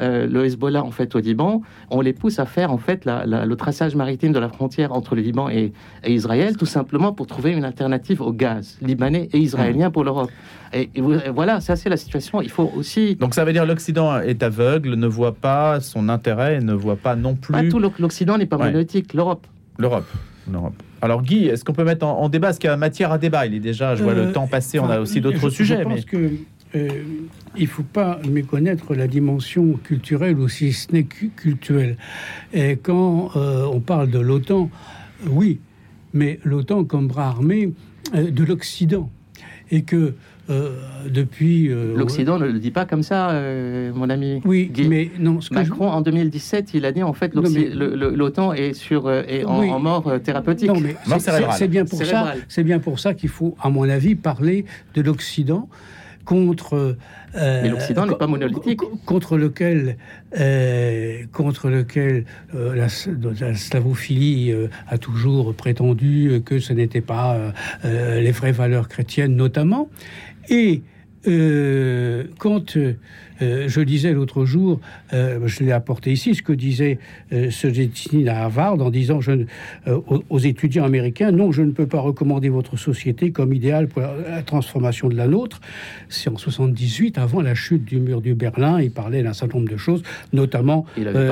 euh, 0.00 0.26
le 0.26 0.44
Hezbollah 0.44 0.82
en 0.84 0.90
fait 0.90 1.14
au 1.14 1.18
Liban. 1.20 1.62
On 1.90 2.00
les 2.00 2.12
pousse 2.12 2.38
à 2.38 2.46
faire 2.46 2.72
en 2.72 2.78
fait 2.78 3.04
la- 3.04 3.24
la- 3.26 3.46
le 3.46 3.56
traçage 3.56 3.94
maritime 3.94 4.32
de 4.32 4.38
la 4.38 4.48
frontière 4.48 4.92
entre 4.92 5.14
le 5.14 5.22
Liban 5.22 5.48
et, 5.48 5.72
et 6.04 6.12
Israël, 6.12 6.56
tout 6.56 6.66
simplement 6.66 7.12
pour 7.12 7.26
trouver 7.26 7.52
une 7.52 7.64
alternative 7.64 8.20
au 8.20 8.32
gaz 8.32 8.78
libanais 8.82 9.28
et 9.32 9.38
israélien 9.38 9.90
pour 9.90 10.04
l'Europe. 10.04 10.30
Et, 10.72 10.90
et 10.94 11.00
voilà, 11.34 11.60
ça 11.60 11.76
c'est 11.76 11.88
la 11.88 11.96
situation. 11.96 12.42
Il 12.42 12.50
faut 12.50 12.70
aussi 12.76 13.14
Donc 13.16 13.34
ça 13.34 13.44
veut 13.44 13.52
dire 13.52 13.64
l'Occident 13.64 14.18
est 14.20 14.42
aveugle, 14.42 14.94
ne 14.94 15.06
voit 15.06 15.34
pas 15.34 15.80
son 15.80 16.08
intérêt, 16.08 16.56
et 16.56 16.60
ne 16.60 16.72
voit 16.74 16.96
pas 16.96 17.16
non 17.16 17.34
pas 17.34 17.58
plus 17.60 17.68
tout 17.68 17.78
l'O- 17.78 17.92
l'Occident 17.98 18.36
n'est 18.38 18.46
pas 18.46 18.56
Ouais. 18.56 18.66
monolithique, 18.66 19.14
l'Europe. 19.14 19.46
l'Europe. 19.78 20.06
L'Europe. 20.50 20.74
Alors 21.02 21.22
Guy, 21.22 21.46
est-ce 21.46 21.64
qu'on 21.64 21.72
peut 21.72 21.84
mettre 21.84 22.06
en, 22.06 22.20
en 22.20 22.28
débat? 22.28 22.52
Ce 22.52 22.60
qu'il 22.60 22.68
y 22.68 22.72
a 22.72 22.76
matière 22.76 23.10
à 23.12 23.18
débat 23.18 23.46
Il 23.46 23.54
est 23.54 23.60
déjà, 23.60 23.94
je 23.96 24.02
vois 24.04 24.12
Euh, 24.12 24.26
le 24.26 24.32
temps 24.32 24.46
passer, 24.46 24.78
on 24.78 24.88
a 24.88 25.00
aussi 25.00 25.20
d'autres 25.20 25.38
je- 25.40 25.54
sujets. 25.54 25.78
Je 25.82 25.88
mais... 25.88 25.94
pense 25.96 26.04
que 26.04 26.30
euh, 26.76 26.88
il 27.56 27.66
faut 27.66 27.83
pas 27.83 28.21
méconnaître 28.30 28.95
la 28.95 29.06
dimension 29.06 29.73
culturelle 29.83 30.38
ou 30.38 30.49
si 30.49 30.73
ce 30.73 30.92
n'est 30.92 31.04
cu- 31.04 31.30
culturelle. 31.35 31.97
Et 32.52 32.76
quand 32.76 33.30
euh, 33.37 33.64
on 33.73 33.80
parle 33.80 34.11
de 34.11 34.18
l'OTAN, 34.18 34.71
oui, 35.30 35.59
mais 36.12 36.38
l'OTAN 36.45 36.85
comme 36.85 37.09
bras 37.09 37.28
armé 37.28 37.73
euh, 38.14 38.30
de 38.30 38.45
l'Occident 38.45 39.11
et 39.71 39.83
que 39.83 40.14
euh, 40.49 40.78
depuis 41.11 41.73
euh, 41.73 41.97
L'Occident 41.97 42.38
ne 42.38 42.47
le 42.47 42.61
dit 42.61 42.71
pas 42.71 42.85
comme 42.85 43.02
ça, 43.02 43.30
euh, 43.30 43.92
mon 43.92 44.09
ami. 44.11 44.40
Oui, 44.45 44.71
Guy. 44.73 44.87
mais 44.87 45.11
non, 45.18 45.40
ce 45.40 45.50
que 45.50 45.56
je- 45.56 45.71
Macron, 45.71 45.88
en 45.88 46.02
2017, 46.02 46.71
il 46.75 46.85
a 46.85 46.92
dit 46.92 47.02
en 47.02 47.12
fait 47.14 47.35
Non, 47.35 47.42
l'Occi- 47.42 47.66
mais- 47.71 47.75
le- 47.75 47.97
le- 47.97 48.11
l'OTAN 48.14 48.52
est, 48.52 48.73
sur, 48.73 49.09
euh, 49.09 49.23
est 49.26 49.45
en, 49.45 49.59
Oui. 49.61 49.68
en 49.71 49.80
mort 49.80 50.21
thérapeutique. 50.23 50.68
Non, 50.68 50.78
mais 50.78 50.95
c'est- 51.18 51.66
bien 51.66 51.85
pour 51.85 51.99
Cérébrale. 51.99 52.38
ça. 52.38 52.45
C'est 52.49 52.62
bien 52.62 52.78
pour 52.78 53.00
ça 53.00 53.12
qu'il 53.14 53.28
faut, 53.28 53.56
à 53.61 53.71
mon 53.71 53.88
avis, 53.88 54.14
parler 54.14 54.66
de 54.95 55.02
l'Occident 55.02 55.68
contre. 56.26 56.75
euh, 57.37 57.62
Mais 57.62 57.71
l'Occident 57.71 58.04
n'est 58.04 58.16
pas 58.16 58.26
monolithique. 58.26 58.80
co- 58.80 58.92
Contre 59.06 59.38
lequel, 59.38 59.97
euh, 60.38 61.23
contre 61.33 61.71
lequel 61.71 62.26
euh, 62.54 62.75
la, 62.75 62.88
la 63.40 63.54
slavophilie 63.54 64.52
a 64.88 64.99
toujours 64.99 65.54
prétendu 65.54 66.42
que 66.45 66.59
ce 66.59 66.75
n'était 66.75 67.00
pas 67.00 67.38
les 67.85 68.33
vraies 68.33 68.52
valeurs 68.52 68.88
chrétiennes, 68.88 69.35
notamment. 69.37 69.88
Et 70.50 70.83
quand 72.38 72.76
euh, 73.42 73.68
je 73.68 73.80
disais 73.80 74.12
l'autre 74.12 74.44
jour, 74.44 74.80
euh, 75.12 75.40
je 75.46 75.64
l'ai 75.64 75.72
apporté 75.72 76.12
ici, 76.12 76.34
ce 76.34 76.42
que 76.42 76.52
disait 76.52 76.98
euh, 77.32 77.50
ce 77.50 77.66
Solzhenitsyn 77.68 78.26
à 78.28 78.42
Harvard 78.44 78.80
en 78.80 78.90
disant 78.90 79.20
je, 79.20 79.32
euh, 79.32 79.44
aux, 79.86 80.22
aux 80.28 80.38
étudiants 80.38 80.84
américains, 80.84 81.30
non, 81.30 81.52
je 81.52 81.62
ne 81.62 81.72
peux 81.72 81.86
pas 81.86 82.00
recommander 82.00 82.48
votre 82.48 82.76
société 82.76 83.32
comme 83.32 83.52
idéal 83.52 83.88
pour 83.88 84.02
la, 84.02 84.14
la 84.28 84.42
transformation 84.42 85.08
de 85.08 85.14
la 85.16 85.26
nôtre. 85.26 85.60
C'est 86.08 86.30
en 86.30 86.36
78, 86.36 87.18
avant 87.18 87.40
la 87.40 87.54
chute 87.54 87.84
du 87.84 87.98
mur 87.98 88.20
du 88.20 88.34
Berlin, 88.34 88.80
il 88.80 88.90
parlait 88.90 89.22
d'un 89.22 89.32
certain 89.32 89.58
nombre 89.58 89.70
de 89.70 89.76
choses, 89.76 90.02
notamment 90.32 90.86
Il 90.96 91.08
euh, 91.08 91.28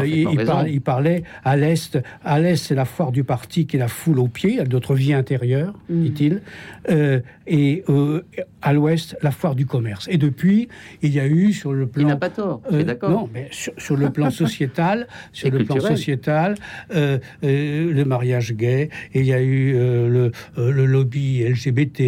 parlait, 0.46 0.72
il 0.72 0.80
parlait 0.80 1.22
à 1.44 1.56
l'Est, 1.56 1.98
à 2.24 2.40
l'Est 2.40 2.56
c'est 2.56 2.74
la 2.74 2.84
foire 2.84 3.12
du 3.12 3.24
parti 3.24 3.66
qui 3.66 3.76
est 3.76 3.80
la 3.80 3.88
foule 3.88 4.18
aux 4.18 4.28
pieds, 4.28 4.60
notre 4.70 4.94
vie 4.94 5.12
intérieure, 5.12 5.74
Mm. 5.88 6.02
dit-il, 6.02 6.42
Euh, 6.90 7.20
et 7.46 7.82
euh, 7.88 8.22
à 8.62 8.72
l'Ouest 8.72 9.16
la 9.22 9.30
foire 9.30 9.54
du 9.54 9.64
commerce. 9.66 10.06
Et 10.10 10.18
depuis, 10.18 10.68
il 11.02 11.12
y 11.14 11.20
a 11.20 11.26
eu 11.26 11.52
sur 11.52 11.72
le 11.72 11.86
Il 11.96 12.06
n'a 12.06 12.16
pas 12.16 12.30
tort, 12.30 12.60
euh, 12.72 12.82
d'accord. 12.82 13.10
Non, 13.10 13.28
mais 13.32 13.48
sur, 13.50 13.72
sur 13.78 13.96
le 13.96 14.10
plan 14.10 14.30
sociétal, 14.42 15.06
sur 15.32 15.50
le 15.50 15.64
plan 15.64 15.78
sociétal, 15.80 16.54
euh, 16.94 17.18
euh, 17.44 17.92
le 17.92 18.04
mariage 18.04 18.52
gay, 18.54 18.90
il 19.14 19.24
y 19.24 19.32
a 19.32 19.40
eu 19.40 19.74
euh, 19.76 20.08
le, 20.56 20.70
le 20.72 20.86
lobby 20.86 21.42
LGBT, 21.44 22.00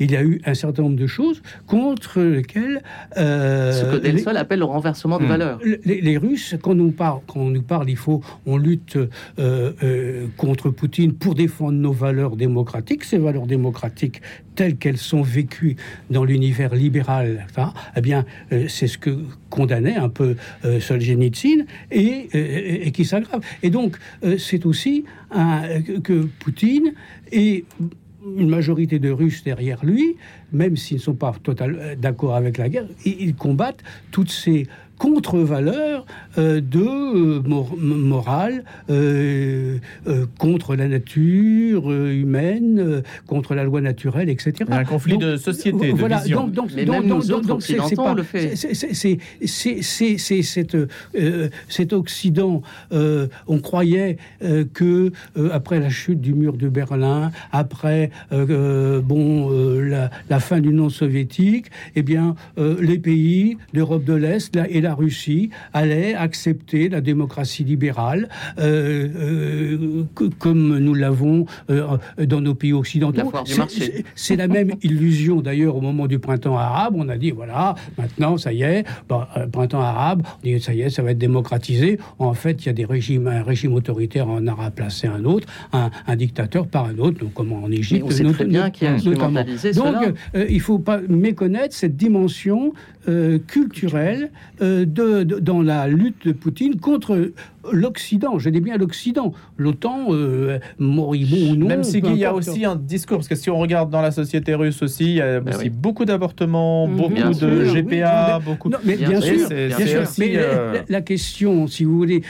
il 0.00 0.10
y 0.10 0.16
a 0.16 0.22
eu 0.22 0.40
un 0.44 0.54
certain 0.54 0.82
nombre 0.82 0.96
de 0.96 1.06
choses 1.06 1.42
contre 1.66 2.20
lesquelles 2.20 2.82
Ce 3.16 3.90
que 3.92 3.96
Delsol 3.96 4.36
appelle 4.36 4.60
le 4.60 4.64
renversement 4.64 5.18
de 5.18 5.24
Hmm. 5.24 5.28
valeurs. 5.28 5.60
les, 5.84 6.00
les 6.00 6.18
Russes, 6.18 6.56
quand 6.62 6.72
on 6.72 6.74
nous 6.74 6.90
parle, 6.92 7.20
quand 7.26 7.40
on 7.40 7.50
nous 7.50 7.62
parle, 7.62 7.88
il 7.90 7.96
faut, 7.96 8.20
on 8.46 8.56
lutte 8.56 8.98
contre 10.36 10.70
Poutine 10.70 11.12
pour 11.14 11.34
défendre 11.34 11.72
nos 11.78 11.92
valeurs 11.92 12.36
démocratiques. 12.36 13.04
Ces 13.04 13.18
valeurs 13.18 13.46
démocratiques, 13.46 14.20
telles 14.54 14.76
qu'elles 14.76 14.98
sont 14.98 15.22
vécues 15.22 15.76
dans 16.10 16.24
l'univers 16.24 16.74
libéral, 16.74 17.46
eh 17.96 18.00
bien, 18.00 18.24
euh, 18.52 18.66
c'est 18.68 18.86
ce 18.86 18.98
que 18.98 19.18
condamnait 19.50 19.96
un 19.96 20.08
peu 20.08 20.36
euh, 20.64 20.80
Solzhenitsyn 20.80 21.64
et, 21.90 22.86
et 22.86 22.90
qui 22.92 23.04
s'aggrave. 23.04 23.42
Et 23.62 23.70
donc, 23.70 23.96
euh, 24.24 24.38
c'est 24.38 24.66
aussi 24.66 25.04
que- 26.02 26.28
Poutine 26.38 26.92
et 27.30 27.64
une 28.38 28.48
majorité 28.48 28.98
de 28.98 29.10
Russes 29.10 29.42
derrière 29.42 29.84
lui, 29.84 30.16
même 30.52 30.76
s'ils 30.76 30.98
ne 30.98 31.02
sont 31.02 31.14
pas 31.14 31.34
totalement 31.42 31.80
d'accord 32.00 32.36
avec 32.36 32.58
la 32.58 32.68
guerre, 32.68 32.86
ils 33.04 33.34
combattent 33.34 33.82
toutes 34.10 34.30
ces 34.30 34.66
contre-valeurs 35.02 36.06
euh, 36.38 36.60
de 36.60 36.78
euh, 36.78 37.42
mor- 37.44 37.76
morale 37.76 38.62
euh, 38.88 39.78
euh, 40.06 40.26
contre 40.38 40.76
la 40.76 40.86
nature 40.86 41.90
euh, 41.90 42.12
humaine, 42.12 42.78
euh, 42.78 43.00
contre 43.26 43.56
la 43.56 43.64
loi 43.64 43.80
naturelle, 43.80 44.28
etc. 44.30 44.52
Il 44.60 44.68
y 44.68 44.72
a 44.72 44.76
un 44.78 44.84
conflit 44.84 45.14
Donc, 45.14 45.22
de 45.22 45.36
société, 45.36 45.90
de 45.92 45.96
voilà, 45.98 46.18
vision. 46.18 46.42
donc, 46.46 46.52
donc, 46.54 46.70
Mais 46.76 46.84
donc, 46.84 47.06
donc, 47.06 47.62
c'est- 47.62 47.96
pas- 47.96 48.12
on 48.12 48.14
le 48.14 48.22
fait. 48.22 48.54
c'est- 48.54 49.18
euh, 51.16 51.48
cet 51.68 51.92
Occident. 51.92 52.62
euh, 52.92 53.26
on 53.48 53.58
croyait 53.58 54.18
euh, 54.44 54.64
que 54.72 55.10
euh, 55.36 55.48
après 55.52 55.80
la 55.80 55.90
chute 55.90 56.20
du 56.20 56.32
mur 56.32 56.56
de 56.56 56.68
Berlin, 56.68 57.32
après 57.50 58.10
bon 58.30 59.50
euh, 59.50 59.88
la, 59.88 60.10
la 60.30 60.38
fin 60.40 60.60
du 60.60 60.72
non 60.72 60.88
soviétique, 60.90 61.66
eh 61.96 62.02
bien 62.02 62.34
euh, 62.58 62.76
les 62.80 62.98
pays 62.98 63.56
d'Europe 63.74 64.04
de 64.04 64.14
l'Est 64.14 64.56
et 64.68 64.80
la 64.80 64.91
Russie 64.94 65.50
allaient 65.72 66.14
accepter 66.14 66.88
la 66.88 67.00
démocratie 67.00 67.64
libérale 67.64 68.28
euh, 68.58 69.08
euh, 69.16 70.04
comme 70.38 70.78
nous 70.78 70.94
l'avons 70.94 71.46
euh, 71.70 71.96
dans 72.18 72.40
nos 72.40 72.54
pays 72.54 72.72
occidentaux. 72.72 73.16
La 73.32 73.66
C'est- 74.14 74.36
la 74.36 74.48
même 74.48 74.72
illusion 74.82 75.40
d'ailleurs 75.40 75.76
au 75.76 75.80
moment 75.80 76.06
du 76.06 76.18
printemps 76.18 76.56
arabe. 76.56 76.94
On 76.96 77.08
a 77.08 77.16
dit 77.16 77.30
voilà, 77.30 77.74
maintenant 77.98 78.36
ça 78.36 78.52
y 78.52 78.62
est, 78.62 78.84
euh, 79.10 79.46
printemps 79.46 79.80
arabe, 79.80 80.22
on 80.24 80.46
dit 80.46 80.60
ça 80.60 80.74
y 80.74 80.82
est, 80.82 80.90
ça 80.90 81.02
va 81.02 81.10
être 81.12 81.18
démocratisé. 81.18 81.98
En 82.18 82.34
fait, 82.34 82.62
il 82.64 82.66
y 82.66 82.68
a 82.70 82.72
des 82.72 82.84
régimes, 82.84 83.26
un 83.26 83.42
régime 83.42 83.74
autoritaire 83.74 84.28
en 84.28 84.46
a 84.46 84.52
remplacé 84.52 85.06
un 85.06 85.24
autre, 85.24 85.46
un, 85.72 85.90
un 86.06 86.16
dictateur 86.16 86.66
par 86.66 86.86
un 86.86 86.98
autre, 86.98 87.18
donc 87.20 87.34
comme 87.34 87.52
en 87.52 87.70
Égypte. 87.70 88.02
Mais 88.04 88.08
on 88.08 88.10
sait 88.16 88.24
not- 88.24 88.32
très 88.32 88.44
bien 88.44 88.64
not- 88.66 88.70
qui 88.70 88.86
a 88.86 88.96
notamment. 88.98 89.40
Donc, 89.44 89.56
cela. 89.60 90.00
euh, 90.36 90.46
il 90.48 90.60
faut 90.60 90.78
pas 90.78 91.00
méconnaître 91.08 91.74
cette 91.74 91.96
dimension 91.96 92.72
euh, 93.08 93.38
culturelle 93.38 94.30
euh, 94.60 94.84
de, 94.84 95.22
de- 95.24 95.38
dans 95.38 95.62
la 95.62 95.88
lutte 95.88 96.26
de 96.26 96.32
Poutine 96.32 96.78
contre 96.78 97.30
l'Occident. 97.70 98.38
Je 98.38 98.50
dis 98.50 98.60
bien 98.60 98.76
l'Occident. 98.76 99.32
L'OTAN, 99.56 100.06
euh, 100.10 100.58
moribond 100.78 101.52
ou 101.52 101.56
non. 101.56 101.68
Même 101.68 101.84
si 101.84 101.98
il 101.98 102.16
y 102.16 102.24
a 102.24 102.34
aussi 102.34 102.64
un 102.64 102.74
discours, 102.76 103.18
parce 103.18 103.28
que 103.28 103.34
si 103.36 103.50
on 103.50 103.58
regarde 103.58 103.90
dans 103.90 104.00
la 104.02 104.10
société 104.10 104.54
russe 104.54 104.82
aussi, 104.82 105.04
il 105.04 105.14
y 105.14 105.20
a 105.20 105.40
Ben 105.40 105.54
aussi 105.54 105.64
oui. 105.64 105.70
beaucoup 105.70 106.04
d'avortements, 106.04 106.86
Mhm. 106.88 106.96
beaucoup 106.96 107.14
Bien 107.14 107.30
de 107.30 107.64
sûr, 107.64 107.74
GPA, 107.74 108.38
oui, 108.38 108.44
beaucoup. 108.44 108.68
Non, 108.68 108.78
mais 108.84 108.96
Bien 108.96 109.08
bien, 109.10 109.20
sûr, 109.20 109.48
bien 109.48 109.86
sûr. 109.86 110.02
aussi, 110.02 110.20
Mais 110.20 110.32
la- 110.34 110.40
euh, 110.42 110.72
la, 110.74 110.80
la 110.88 111.00
question, 111.02 111.66
si 111.68 111.84
vous 111.84 111.96
voulez, 111.96 112.22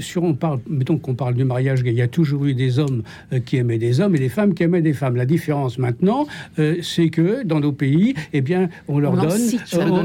sur 0.00 0.22
on 0.22 0.34
parle, 0.34 0.60
mettons 0.68 0.96
qu'on 0.98 1.14
parle 1.14 1.34
du 1.34 1.44
mariage 1.44 1.82
gay, 1.82 1.90
il 1.90 1.96
y 1.98 2.02
a 2.02 2.08
toujours 2.08 2.44
eu 2.46 2.54
des 2.54 2.78
hommes 2.78 3.02
euh, 3.32 3.40
qui 3.40 3.56
aimaient 3.58 3.78
des 3.78 4.00
hommes 4.00 4.14
et 4.16 4.18
des 4.18 4.28
femmes 4.30 4.54
qui 4.54 4.62
aimaient 4.62 4.80
des 4.82 4.92
femmes. 4.94 5.16
La 5.16 5.26
différence 5.26 5.78
maintenant, 5.78 6.26
euh, 6.58 6.76
c'est 6.82 7.08
que 7.10 7.42
dans 7.44 7.60
nos 7.60 7.72
pays, 7.72 8.14
eh 8.32 8.40
bien, 8.40 8.68
on 8.88 8.98
leur 8.98 9.12
On 9.12 9.16
donne. 9.16 9.30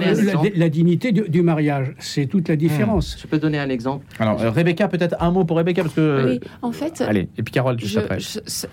La, 0.06 0.12
exemple. 0.12 0.52
la 0.56 0.70
dignité 0.70 1.12
du, 1.12 1.22
du 1.30 1.42
mariage. 1.42 1.94
C'est 2.00 2.26
toute 2.28 2.48
la 2.50 2.56
différence. 2.56 3.18
Je 3.22 3.28
peux 3.28 3.38
donner 3.40 3.60
un 3.60 3.70
exemple. 3.70 4.06
Alors, 4.20 4.42
euh, 4.42 4.50
Rebecca, 4.50 4.88
peut-être 4.88 5.16
un 5.20 5.32
mot 5.32 5.44
pour 5.46 5.58
Rebecca, 5.58 5.84
parce 5.84 5.94
que. 5.96 6.26
Oui, 6.34 6.40
en 6.62 6.72
fait, 6.72 7.02
Allez, 7.08 7.28
et 7.38 7.44
puis 7.44 7.52
Carole, 7.52 7.80
juste 7.80 7.94
je- 7.94 8.00
après. 8.00 8.18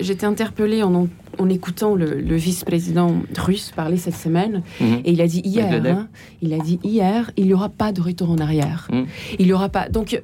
j'étais 0.01 0.27
interpellée 0.27 0.83
en, 0.83 0.95
en, 0.95 1.09
en 1.39 1.49
écoutant 1.49 1.95
le, 1.95 2.21
le 2.21 2.37
vice-président 2.37 3.15
russe 3.39 3.73
parler 3.75 3.97
cette 3.97 4.15
semaine. 4.17 4.63
Mhm. 4.81 5.01
Et 5.05 5.13
il 5.13 5.21
a 5.21 5.27
dit 5.27 5.41
hier, 5.45 5.73
hein, 5.87 6.09
il 6.41 6.53
a 6.55 6.59
dit 6.59 6.79
hier, 6.85 7.31
il 7.37 7.47
n'y 7.47 7.55
aura 7.55 7.69
pas 7.69 7.93
de 7.93 8.01
retour 8.01 8.31
en 8.31 8.39
arrière. 8.39 8.89
Mm. 8.93 9.03
Il 9.39 9.47
n'y 9.47 9.53
aura 9.53 9.69
pas. 9.69 9.89
Donc, 9.89 10.21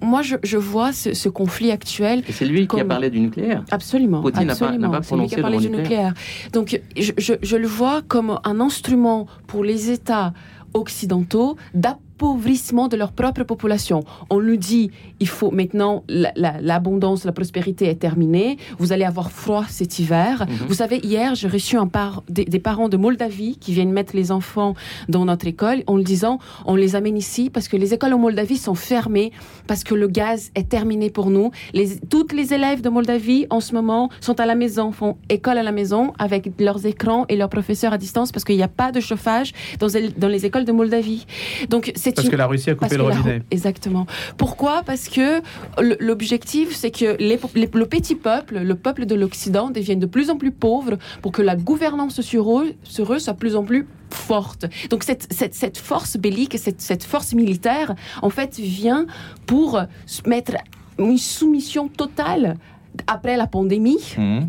moi, 0.00 0.22
je, 0.22 0.36
je 0.42 0.56
vois 0.56 0.92
ce, 0.92 1.14
ce 1.14 1.28
conflit 1.28 1.70
actuel. 1.70 2.22
Et 2.28 2.32
c'est 2.32 2.44
lui 2.46 2.66
qui 2.66 2.80
a 2.80 2.84
parlé 2.84 3.10
du 3.10 3.20
nucléaire. 3.20 3.64
Absolument. 3.70 4.20
Poutine 4.22 4.46
n'a 4.46 4.54
pas- 4.54 4.66
pas 4.90 5.02
C'est 5.02 5.16
lui 5.16 5.26
qui 5.26 5.34
a 5.34 5.38
prononcé 5.38 5.42
parlé 5.42 5.56
le 5.58 5.62
du 5.62 5.70
nucléaire. 5.76 6.14
Donc, 6.52 6.80
je, 6.96 7.12
je- 7.18 7.34
je 7.42 7.56
le 7.56 7.66
vois 7.66 8.02
comme 8.06 8.38
un 8.44 8.60
instrument 8.60 9.26
pour 9.46 9.64
les 9.64 9.90
États 9.90 10.27
occidentaux 10.74 11.56
d'ap- 11.74 12.00
l'appauvrissement 12.18 12.88
de 12.88 12.96
leur 12.96 13.12
propre 13.12 13.44
population. 13.44 14.02
On 14.28 14.40
nous 14.40 14.56
dit, 14.56 14.90
il 15.20 15.28
faut 15.28 15.52
maintenant, 15.52 16.02
l'abondance, 16.08 17.24
la, 17.24 17.32
prospérité 17.32 17.86
est 17.86 18.00
terminée, 18.00 18.58
vous 18.78 18.92
allez 18.92 19.04
avoir 19.04 19.30
froid 19.30 19.64
cet 19.68 20.00
hiver. 20.00 20.44
Mhm. 20.48 20.66
Vous 20.66 20.74
savez, 20.74 20.98
hier, 20.98 21.36
j'ai 21.36 21.46
reçu 21.46 21.76
un 21.76 21.86
par, 21.86 22.24
des, 22.28 22.58
parents 22.58 22.88
de 22.88 22.96
Moldavie 22.96 23.56
qui 23.58 23.72
viennent 23.72 23.92
mettre 23.92 24.16
les 24.16 24.32
enfants 24.32 24.74
dans 25.08 25.26
notre 25.26 25.46
école 25.46 25.84
en 25.86 25.96
le 25.96 26.02
disant, 26.02 26.40
on 26.66 26.74
les 26.74 26.96
amène 26.96 27.16
ici 27.16 27.50
parce 27.50 27.68
que 27.68 27.76
les 27.76 27.94
écoles 27.94 28.12
en 28.14 28.18
Moldavie 28.18 28.56
sont 28.56 28.74
fermées, 28.74 29.30
parce 29.68 29.84
que 29.84 29.94
le 29.94 30.08
gaz 30.08 30.50
est 30.56 30.68
terminé 30.68 31.10
pour 31.10 31.30
nous. 31.30 31.52
Les, 31.72 32.00
toutes 32.10 32.32
les 32.32 32.52
élèves 32.52 32.80
de 32.80 32.88
Moldavie, 32.88 33.46
en 33.50 33.60
ce 33.60 33.74
moment, 33.74 34.10
sont 34.20 34.40
à 34.40 34.46
la 34.46 34.56
maison, 34.56 34.90
font 34.90 35.16
école 35.28 35.58
à 35.58 35.62
la 35.62 35.72
maison 35.72 36.12
avec 36.18 36.50
leurs 36.58 36.84
écrans 36.84 37.26
et 37.28 37.36
leurs 37.36 37.50
professeurs 37.50 37.92
à 37.92 37.98
distance 37.98 38.32
parce 38.32 38.44
qu'il 38.44 38.56
n'y 38.56 38.62
a 38.64 38.68
pas 38.68 38.90
de 38.90 38.98
chauffage 38.98 39.52
dans, 39.78 39.88
dans 40.16 40.28
les 40.28 40.44
écoles 40.46 40.64
de 40.64 40.72
Moldavie. 40.72 41.24
Donc, 41.68 41.92
c'est 41.94 42.07
parce 42.14 42.28
que 42.28 42.36
la 42.36 42.46
Russie 42.46 42.70
a 42.70 42.74
coupé 42.74 42.96
le 42.96 43.02
robinet. 43.02 43.42
Exactement. 43.50 44.06
Pourquoi? 44.36 44.82
Parce 44.84 45.08
que 45.08 45.40
l'objectif, 46.00 46.74
c'est 46.74 46.90
que 46.90 47.16
les, 47.18 47.38
le 47.54 47.86
petit 47.86 48.14
peuple, 48.14 48.58
le 48.58 48.74
peuple 48.74 49.06
de 49.06 49.14
l'Occident, 49.14 49.70
devienne 49.70 49.98
de 49.98 50.06
plus 50.06 50.30
en 50.30 50.36
plus 50.36 50.52
pauvre 50.52 50.98
pour 51.22 51.32
que 51.32 51.42
la 51.42 51.56
gouvernance 51.56 52.20
sur 52.20 52.60
eux, 52.60 52.74
sur 52.82 53.12
eux 53.12 53.18
soit 53.18 53.34
de 53.34 53.38
plus 53.38 53.56
en 53.56 53.64
plus 53.64 53.86
forte. 54.10 54.66
Donc 54.90 55.04
cette, 55.04 55.32
cette, 55.32 55.54
cette 55.54 55.78
force 55.78 56.16
bellique, 56.16 56.56
cette, 56.58 56.80
cette, 56.80 57.04
force 57.04 57.34
militaire, 57.34 57.94
en 58.22 58.30
fait, 58.30 58.56
vient 58.58 59.06
pour 59.46 59.80
mettre 60.26 60.52
une 60.98 61.18
soumission 61.18 61.88
totale 61.88 62.56
après 63.06 63.36
la 63.36 63.46
pandémie. 63.46 64.14
Mmh 64.16 64.40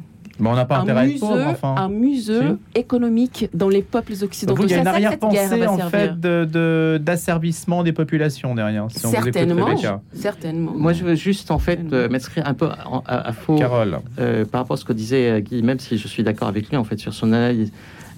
on 0.47 0.56
n'a 0.56 0.65
pas 0.65 0.80
intérêt 0.80 1.08
museu, 1.08 1.25
à 1.25 1.49
enfin. 1.49 1.75
Un 1.78 1.89
musée 1.89 2.41
économique 2.75 3.49
dans 3.54 3.69
les 3.69 3.82
peuples 3.82 4.13
occidentaux. 4.21 4.63
il 4.63 4.71
y 4.71 4.73
a 4.73 4.80
une 4.80 4.88
arrière-pensée 4.88 5.67
en 5.67 5.78
fait 5.89 6.19
d'asservissement 6.19 7.84
des 7.84 7.93
populations 7.93 8.56
derrière. 8.56 8.88
certainement, 8.89 9.75
certainement. 10.13 10.73
Moi, 10.75 10.93
je 10.93 11.04
veux 11.04 11.15
juste 11.15 11.52
en 11.52 11.60
fait 11.60 11.80
euh, 11.91 12.10
m'inscrire 12.10 12.47
un 12.47 12.54
peu 12.54 12.69
à, 13.06 13.34
faux 13.34 13.58
Carole. 13.58 13.99
Euh, 14.19 14.45
par 14.45 14.62
rapport 14.62 14.75
à 14.75 14.78
ce 14.78 14.86
que 14.86 14.93
disait 14.93 15.30
euh, 15.30 15.39
Guy, 15.39 15.62
même 15.62 15.80
si 15.80 15.97
je 15.97 16.08
suis 16.08 16.23
d'accord 16.23 16.47
avec 16.47 16.69
lui 16.69 16.78
en 16.78 16.84
fait 16.84 16.97
sur 16.97 17.13
son 17.13 17.34
analyse. 17.34 17.71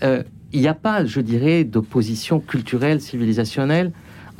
il 0.04 0.60
n'y 0.60 0.68
a 0.68 0.74
pas, 0.74 1.06
je 1.06 1.22
dirais, 1.22 1.64
d'opposition 1.64 2.40
culturelle, 2.40 3.02
civilisationnelle 3.02 3.92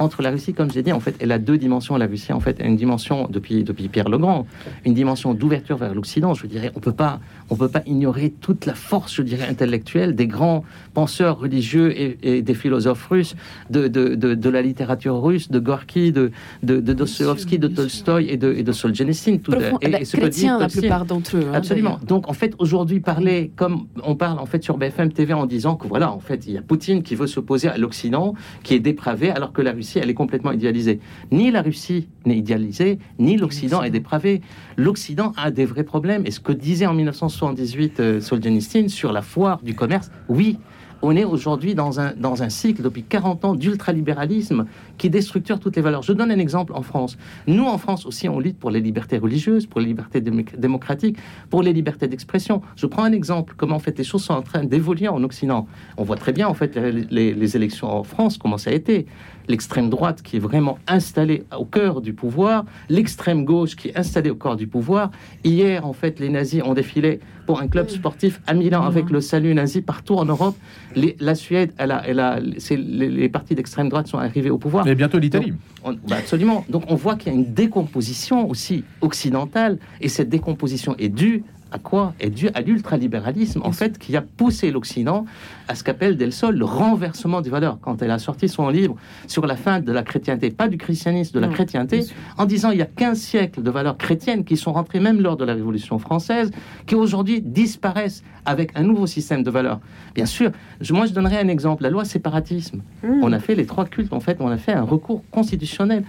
entre 0.02 0.22
la 0.22 0.32
Russie, 0.32 0.54
comme 0.54 0.72
j'ai 0.72 0.84
dit, 0.84 0.92
en 0.92 1.00
fait, 1.00 1.16
elle 1.20 1.32
a 1.32 1.40
deux 1.40 1.58
dimensions. 1.58 1.98
La 1.98 2.08
Russie, 2.08 2.34
en 2.34 2.40
fait, 2.40 2.60
a 2.62 2.66
une 2.66 2.76
dimension 2.76 3.28
depuis 3.30 3.64
depuis 3.64 3.88
Pierre 3.88 4.10
le 4.10 4.18
Grand, 4.18 4.46
une 4.86 4.94
dimension 4.94 5.34
d'ouverture 5.34 5.78
vers 5.78 5.94
l'Occident. 5.94 6.34
Je 6.34 6.46
dirais, 6.48 6.72
on 6.76 6.80
peut 6.80 6.92
pas 6.92 7.20
on 7.52 7.56
peut 7.56 7.68
pas 7.68 7.84
ignorer 7.86 8.34
toute 8.42 8.66
la 8.66 8.74
force, 8.74 9.14
je 9.16 9.22
dirais, 9.22 9.46
intellectuelle 9.48 10.16
des 10.16 10.26
grands 10.26 10.64
penseurs 10.94 11.38
religieux 11.38 11.94
et, 11.96 12.42
des 12.42 12.54
philosophes 12.54 13.06
russes, 13.08 13.36
de, 13.70 13.88
de, 13.90 14.16
de, 14.16 14.50
la 14.50 14.62
littérature 14.62 15.22
russe, 15.22 15.52
de 15.52 15.60
Gorky, 15.60 16.14
de, 16.14 16.32
de, 16.64 16.80
de 16.80 16.94
Dostoevsky, 16.94 17.60
de 17.60 17.68
Tolstoï 17.68 18.30
et 18.30 18.38
de, 18.38 18.54
et 18.54 18.64
de 18.64 18.72
Solzhenitsyn. 18.72 19.40
Tout, 19.40 19.54
et, 19.82 19.88
et 19.88 20.06
ce 20.06 20.16
chrétiens, 20.16 20.60
la 20.60 20.70
plupart 20.70 21.06
d'entre 21.06 21.38
eux. 21.38 21.46
Hein, 21.50 21.56
absolument. 21.56 22.00
Donc, 22.08 22.30
en 22.30 22.34
fait, 22.34 22.56
aujourd'hui, 22.58 23.02
parler 23.02 23.52
comme 23.58 23.88
on 24.04 24.16
parle 24.16 24.40
en 24.40 24.46
fait 24.46 24.64
sur 24.64 24.78
BFM 24.78 25.12
TV 25.12 25.34
en 25.34 25.46
disant 25.46 25.76
que 25.76 25.88
voilà, 25.88 26.12
en 26.12 26.20
fait, 26.20 26.48
il 26.48 26.54
y 26.54 26.58
a 26.58 26.62
Poutine 26.62 27.04
qui 27.04 27.16
veut 27.16 27.28
s'opposer 27.28 27.68
à 27.68 27.78
l'Occident, 27.78 28.34
qui 28.64 28.76
est 28.76 28.80
dépravé, 28.80 29.30
alors 29.30 29.52
que 29.52 29.62
la 29.62 29.74
Russie, 29.74 29.90
elle 29.99 30.10
est 30.10 30.15
complètement 30.15 30.51
idéalisée. 30.51 30.99
Ni 31.32 31.51
la 31.51 31.62
Russie 31.62 32.08
n'est 32.25 32.38
idéalisée, 32.38 32.99
ni 33.19 33.38
l'Occident 33.38 33.84
est 33.84 33.89
dépravé. 33.89 34.41
L'Occident 34.77 35.34
a 35.38 35.51
des 35.51 35.65
vrais 35.65 35.84
problèmes. 35.84 36.23
Et 36.25 36.32
ce 36.32 36.39
que 36.39 36.51
disait 36.51 36.86
en 36.86 36.93
1960 36.93 37.41
1978 37.41 37.99
euh, 37.99 38.21
Solzhenitsyn 38.21 38.88
sur 38.88 39.12
la 39.12 39.21
foire 39.21 39.62
du 39.62 39.75
commerce, 39.75 40.12
oui, 40.30 40.58
on 41.04 41.15
est 41.15 41.23
aujourd'hui 41.23 41.73
dans 41.73 41.99
un, 41.99 42.13
dans 42.13 42.43
un 42.43 42.49
cycle 42.49 42.84
depuis 42.84 43.01
40 43.01 43.45
ans 43.45 43.56
d'ultralibéralisme 43.56 44.65
qui 44.99 45.10
déstructure 45.10 45.60
toutes 45.60 45.75
les 45.75 45.82
valeurs. 45.82 46.04
Je 46.04 46.13
donne 46.13 46.30
un 46.30 46.38
exemple 46.38 46.73
en 46.75 46.84
France. 46.84 47.17
Nous, 47.47 47.65
en 47.65 47.80
France 47.80 48.06
aussi, 48.06 48.30
on 48.30 48.39
lutte 48.39 48.60
pour 48.60 48.69
les 48.69 48.82
libertés 48.82 49.17
religieuses, 49.17 49.65
pour 49.65 49.82
les 49.82 49.88
libertés 49.88 50.21
démocratiques, 50.21 51.17
pour 51.49 51.63
les 51.63 51.73
libertés 51.73 52.08
d'expression. 52.08 52.62
Je 52.75 52.86
prends 52.86 53.04
un 53.04 53.13
exemple, 53.13 53.56
comment 53.58 53.77
en 53.77 53.80
fait 53.80 53.97
les 53.97 54.04
choses 54.04 54.23
sont 54.23 54.34
en 54.34 54.43
train 54.43 54.63
d'évoluer 54.63 55.08
en 55.08 55.23
Occident. 55.23 55.67
On 55.97 56.04
voit 56.04 56.17
très 56.17 56.34
bien 56.34 56.47
en 56.47 56.54
fait 56.54 56.75
les, 56.75 57.34
les 57.34 57.56
élections 57.56 57.88
en 57.88 58.04
France, 58.04 58.38
comment 58.38 58.60
ça 58.60 58.69
a 58.69 58.73
été 58.73 59.08
l'extrême 59.52 59.90
droite 59.90 60.22
qui 60.24 60.38
est 60.38 60.40
vraiment 60.40 60.80
installée 60.88 61.44
au 61.56 61.66
cœur 61.66 62.02
du 62.02 62.14
pouvoir, 62.14 62.66
l'extrême 62.90 63.46
gauche 63.46 63.76
qui 63.76 63.90
est 63.90 63.98
installée 63.98 64.32
au 64.32 64.36
cœur 64.36 64.56
du 64.56 64.66
pouvoir. 64.66 65.12
Hier, 65.44 65.86
en 65.86 65.94
fait, 65.94 66.20
les 66.20 66.30
nazis 66.30 66.64
ont 66.64 66.74
défilé 66.74 67.20
pour 67.46 67.62
un 67.62 67.68
club 67.68 67.90
sportif 67.90 68.42
à 68.48 68.54
Milan 68.54 68.84
avec 68.84 69.10
le 69.10 69.20
salut 69.20 69.54
nazi 69.54 69.82
partout 69.82 70.16
en 70.16 70.26
Europe. 70.26 70.56
la 70.96 71.36
Suède, 71.36 71.74
elle 71.78 71.92
a, 71.92 72.02
elle 72.08 72.20
a, 72.20 72.40
les, 72.40 73.10
les, 73.10 73.30
partis 73.30 73.56
d'extrême 73.56 73.90
droite 73.90 74.08
sont 74.08 74.18
arrivés 74.18 74.50
au 74.50 74.58
pouvoir. 74.58 74.88
Et 74.88 74.96
bientôt 74.96 75.20
l'Italie. 75.20 75.54
Bah, 75.84 76.16
absolument. 76.18 76.66
Donc 76.70 76.84
on 76.88 76.96
voit 76.96 77.16
qu'il 77.16 77.32
y 77.32 77.36
a 77.36 77.38
une 77.38 77.54
décomposition 77.54 78.50
aussi 78.50 78.84
occidentale, 79.02 79.78
et 80.00 80.08
cette 80.08 80.30
décomposition 80.30 80.96
est 80.98 81.10
due 81.10 81.44
à 81.71 81.79
quoi 81.79 82.13
est 82.19 82.29
dû 82.29 82.49
à 82.53 82.62
l'ultralibéralisme, 82.62 83.62
en 83.63 83.71
fait, 83.71 83.97
qui 83.97 84.15
a 84.15 84.21
poussé 84.21 84.71
l'Occident 84.71 85.25
à 85.67 85.75
ce 85.75 85.84
qu'appelle 85.84 86.17
Del 86.17 86.34
Sol 86.34 86.55
le 86.55 86.65
renversement 86.65 87.41
des 87.41 87.49
valeurs. 87.49 87.79
Quand 87.81 88.01
elle 88.01 88.12
a 88.12 88.19
sorti 88.19 88.49
son 88.49 88.69
livre 88.69 88.95
sur 89.27 89.45
la 89.47 89.55
fin 89.55 89.79
de 89.79 89.91
la 89.91 90.03
chrétienté, 90.03 90.51
pas 90.51 90.67
du 90.67 90.77
christianisme, 90.77 91.34
de 91.34 91.39
la 91.39 91.47
chrétienté, 91.47 92.05
en 92.38 92.45
disant 92.45 92.71
il 92.71 92.79
y 92.79 92.81
a 92.81 92.86
15 92.86 93.17
siècles 93.17 93.63
de 93.63 93.71
valeurs 93.71 93.97
chrétiennes 93.97 94.43
qui 94.43 94.57
sont 94.57 94.73
rentrées 94.73 94.99
même 94.99 95.21
lors 95.21 95.38
de 95.38 95.45
la 95.45 95.53
Révolution 95.53 95.97
française, 95.97 96.51
qui 96.86 96.95
aujourd'hui 96.95 97.41
disparaissent 97.41 98.23
avec 98.45 98.71
un 98.75 98.84
nouveau 98.84 99.07
système 99.07 99.43
de 99.43 99.51
valeurs. 99.51 99.79
Bien 100.15 100.25
sûr, 100.25 100.51
moi 100.89 101.05
je 101.05 101.13
donnerai 101.13 101.38
un 101.39 101.47
exemple, 101.47 101.84
la 101.84 101.89
loi 101.89 102.05
séparatisme. 102.05 102.81
Hmm. 103.03 103.23
On 103.23 103.31
a 103.31 103.39
fait 103.39 103.55
les 103.55 103.65
trois 103.65 103.86
cultes, 103.86 104.13
en 104.13 104.19
fait, 104.19 104.38
on 104.39 104.49
a 104.49 104.57
fait 104.57 104.73
un 104.73 104.84
recours 104.84 105.23
constitutionnel. 105.31 106.03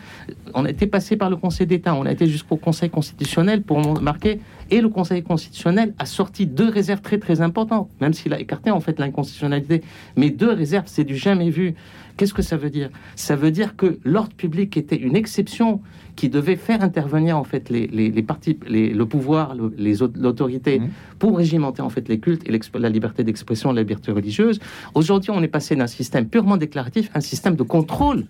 On 0.54 0.64
a 0.64 0.70
été 0.70 0.86
passé 0.86 1.16
par 1.16 1.30
le 1.30 1.36
Conseil 1.36 1.66
d'État, 1.66 1.94
on 1.94 2.04
a 2.06 2.12
été 2.12 2.26
jusqu'au 2.26 2.56
Conseil 2.56 2.90
constitutionnel 2.90 3.62
pour 3.62 4.00
marquer 4.00 4.40
et 4.70 4.80
le 4.80 4.88
Conseil 4.88 5.22
constitutionnel 5.22 5.94
a 5.98 6.06
sorti 6.06 6.46
deux 6.46 6.68
réserves 6.68 7.02
très 7.02 7.18
très 7.18 7.40
importantes, 7.40 7.90
même 8.00 8.12
s'il 8.12 8.32
a 8.32 8.40
écarté 8.40 8.70
en 8.70 8.80
fait 8.80 8.98
l'inconstitutionnalité. 8.98 9.82
Mais 10.16 10.30
deux 10.30 10.50
réserves, 10.50 10.86
c'est 10.86 11.04
du 11.04 11.16
jamais 11.16 11.50
vu. 11.50 11.74
Qu'est-ce 12.16 12.34
que 12.34 12.42
ça 12.42 12.56
veut 12.56 12.70
dire? 12.70 12.90
Ça 13.16 13.36
veut 13.36 13.50
dire 13.50 13.76
que 13.76 13.98
l'ordre 14.04 14.34
public 14.34 14.76
était 14.76 14.96
une 14.96 15.16
exception 15.16 15.80
qui 16.16 16.28
devait 16.28 16.56
faire 16.56 16.82
intervenir 16.82 17.38
en 17.38 17.44
fait 17.44 17.70
les, 17.70 17.86
les, 17.86 18.22
partis, 18.22 18.58
le 18.68 19.04
pouvoir, 19.04 19.54
les 19.76 19.94
l'autorité 20.16 20.78
mmh. 20.78 20.88
pour 21.18 21.36
régimenter 21.38 21.82
en 21.82 21.88
fait 21.88 22.08
les 22.08 22.18
cultes 22.18 22.42
et 22.46 22.78
la 22.78 22.88
liberté 22.88 23.24
d'expression, 23.24 23.72
la 23.72 23.82
liberté 23.82 24.12
religieuse. 24.12 24.60
Aujourd'hui, 24.94 25.30
on 25.30 25.42
est 25.42 25.48
passé 25.48 25.74
d'un 25.74 25.86
système 25.86 26.26
purement 26.26 26.56
déclaratif 26.58 27.10
à 27.14 27.18
un 27.18 27.20
système 27.22 27.56
de 27.56 27.62
contrôle 27.62 28.26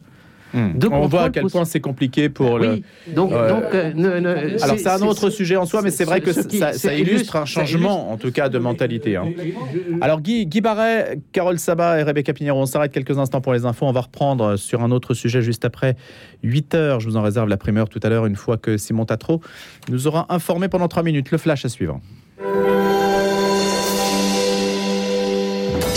Hmm. 0.54 0.72
On 0.90 1.06
voit 1.06 1.24
à 1.24 1.30
quel 1.30 1.46
point 1.46 1.64
c'est 1.64 1.80
compliqué 1.80 2.28
pour 2.28 2.58
le. 2.58 2.80
Donc, 3.08 3.32
euh, 3.32 3.92
alors 4.62 4.78
c'est 4.78 4.88
un 4.88 5.02
autre 5.02 5.30
sujet 5.30 5.56
en 5.56 5.66
soi, 5.66 5.82
mais 5.82 5.90
c'est 5.90 6.04
vrai 6.04 6.20
que 6.20 6.32
ça, 6.32 6.94
illustre 6.94 7.36
un 7.36 7.44
changement, 7.44 8.12
en 8.12 8.16
tout 8.16 8.32
cas, 8.32 8.48
de 8.48 8.58
mentalité. 8.58 9.16
Hein. 9.16 9.26
Alors 10.00 10.20
Guy, 10.20 10.46
Guy 10.46 10.60
Barret, 10.60 11.18
Carole 11.32 11.58
Sabat 11.58 12.00
et 12.00 12.02
Rebecca 12.02 12.32
Pinheiro, 12.32 12.60
on 12.60 12.66
s'arrête 12.66 12.92
quelques 12.92 13.18
instants 13.18 13.40
pour 13.40 13.52
les 13.52 13.64
infos. 13.64 13.86
On 13.86 13.92
va 13.92 14.02
reprendre 14.02 14.56
sur 14.56 14.82
un 14.82 14.90
autre 14.90 15.14
sujet 15.14 15.42
juste 15.42 15.64
après 15.64 15.96
8 16.42 16.74
heures. 16.74 17.00
Je 17.00 17.08
vous 17.08 17.16
en 17.16 17.22
réserve 17.22 17.48
la 17.48 17.56
primeur 17.56 17.88
tout 17.88 18.00
à 18.02 18.08
l'heure, 18.08 18.26
une 18.26 18.36
fois 18.36 18.56
que 18.56 18.76
Simon 18.76 19.04
Tatro 19.04 19.40
nous 19.88 20.06
aura 20.06 20.26
informé 20.28 20.68
pendant 20.68 20.88
3 20.88 21.02
minutes. 21.02 21.30
Le 21.30 21.38
flash 21.38 21.64
à 21.64 21.68
suivre. 21.68 22.00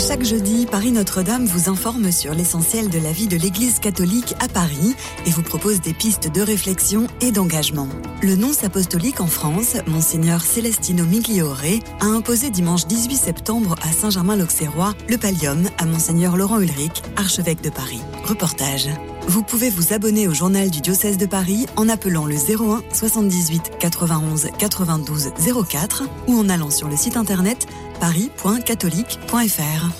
Chaque 0.06 0.22
jeudi, 0.22 0.66
Paris 0.70 0.92
Notre-Dame 0.92 1.46
vous 1.46 1.68
informe 1.68 2.12
sur 2.12 2.32
l'essentiel 2.32 2.90
de 2.90 2.98
la 3.00 3.10
vie 3.10 3.26
de 3.26 3.36
l'Église 3.36 3.80
catholique 3.80 4.36
à 4.38 4.46
Paris 4.46 4.94
et 5.26 5.30
vous 5.30 5.42
propose 5.42 5.80
des 5.80 5.92
pistes 5.92 6.32
de 6.32 6.42
réflexion 6.42 7.08
et 7.20 7.32
d'engagement. 7.32 7.88
Le 8.22 8.36
nonce 8.36 8.62
apostolique 8.62 9.20
en 9.20 9.26
France, 9.26 9.76
Monseigneur 9.88 10.42
Celestino 10.42 11.04
Migliore, 11.04 11.60
a 11.98 12.04
imposé 12.04 12.50
dimanche 12.50 12.86
18 12.86 13.16
septembre 13.16 13.74
à 13.82 13.90
Saint-Germain-l'Auxerrois 13.90 14.94
le 15.08 15.18
pallium 15.18 15.68
à 15.76 15.86
Monseigneur 15.86 16.36
Laurent 16.36 16.60
Ulrich, 16.60 17.02
archevêque 17.16 17.62
de 17.62 17.70
Paris. 17.70 18.00
Reportage. 18.24 18.88
Vous 19.28 19.42
pouvez 19.42 19.70
vous 19.70 19.92
abonner 19.92 20.28
au 20.28 20.34
journal 20.34 20.70
du 20.70 20.80
diocèse 20.80 21.16
de 21.16 21.26
Paris 21.26 21.66
en 21.74 21.88
appelant 21.88 22.26
le 22.26 22.36
01 22.36 22.82
78 22.92 23.72
91 23.80 24.50
92 24.56 25.30
04 25.68 26.04
ou 26.28 26.38
en 26.38 26.48
allant 26.48 26.70
sur 26.70 26.88
le 26.88 26.96
site 26.96 27.16
internet 27.16 27.66
paris.catholique.fr. 27.98 29.90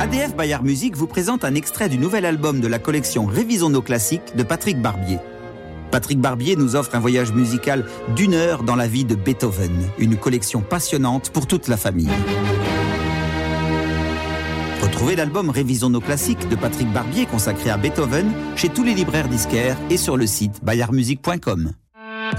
ADF 0.00 0.34
Bayard 0.34 0.64
Musique 0.64 0.96
vous 0.96 1.06
présente 1.06 1.44
un 1.44 1.54
extrait 1.54 1.88
du 1.88 1.98
nouvel 1.98 2.24
album 2.24 2.60
de 2.60 2.68
la 2.68 2.78
collection 2.78 3.26
Révisons 3.26 3.70
nos 3.70 3.82
classiques 3.82 4.36
de 4.36 4.42
Patrick 4.42 4.80
Barbier. 4.80 5.18
Patrick 5.90 6.20
Barbier 6.20 6.56
nous 6.56 6.76
offre 6.76 6.94
un 6.94 7.00
voyage 7.00 7.32
musical 7.32 7.84
d'une 8.14 8.34
heure 8.34 8.62
dans 8.62 8.76
la 8.76 8.86
vie 8.86 9.04
de 9.04 9.14
Beethoven, 9.14 9.88
une 9.98 10.16
collection 10.16 10.60
passionnante 10.60 11.30
pour 11.30 11.46
toute 11.46 11.68
la 11.68 11.76
famille. 11.76 12.08
Retrouvez 15.00 15.16
l'album 15.16 15.48
Révisons 15.48 15.88
nos 15.88 16.02
classiques 16.02 16.46
de 16.50 16.56
Patrick 16.56 16.92
Barbier 16.92 17.24
consacré 17.24 17.70
à 17.70 17.78
Beethoven 17.78 18.30
chez 18.54 18.68
tous 18.68 18.84
les 18.84 18.92
libraires 18.92 19.28
disquaires 19.28 19.78
et 19.88 19.96
sur 19.96 20.18
le 20.18 20.26
site 20.26 20.62
bayardmusique.com. 20.62 21.72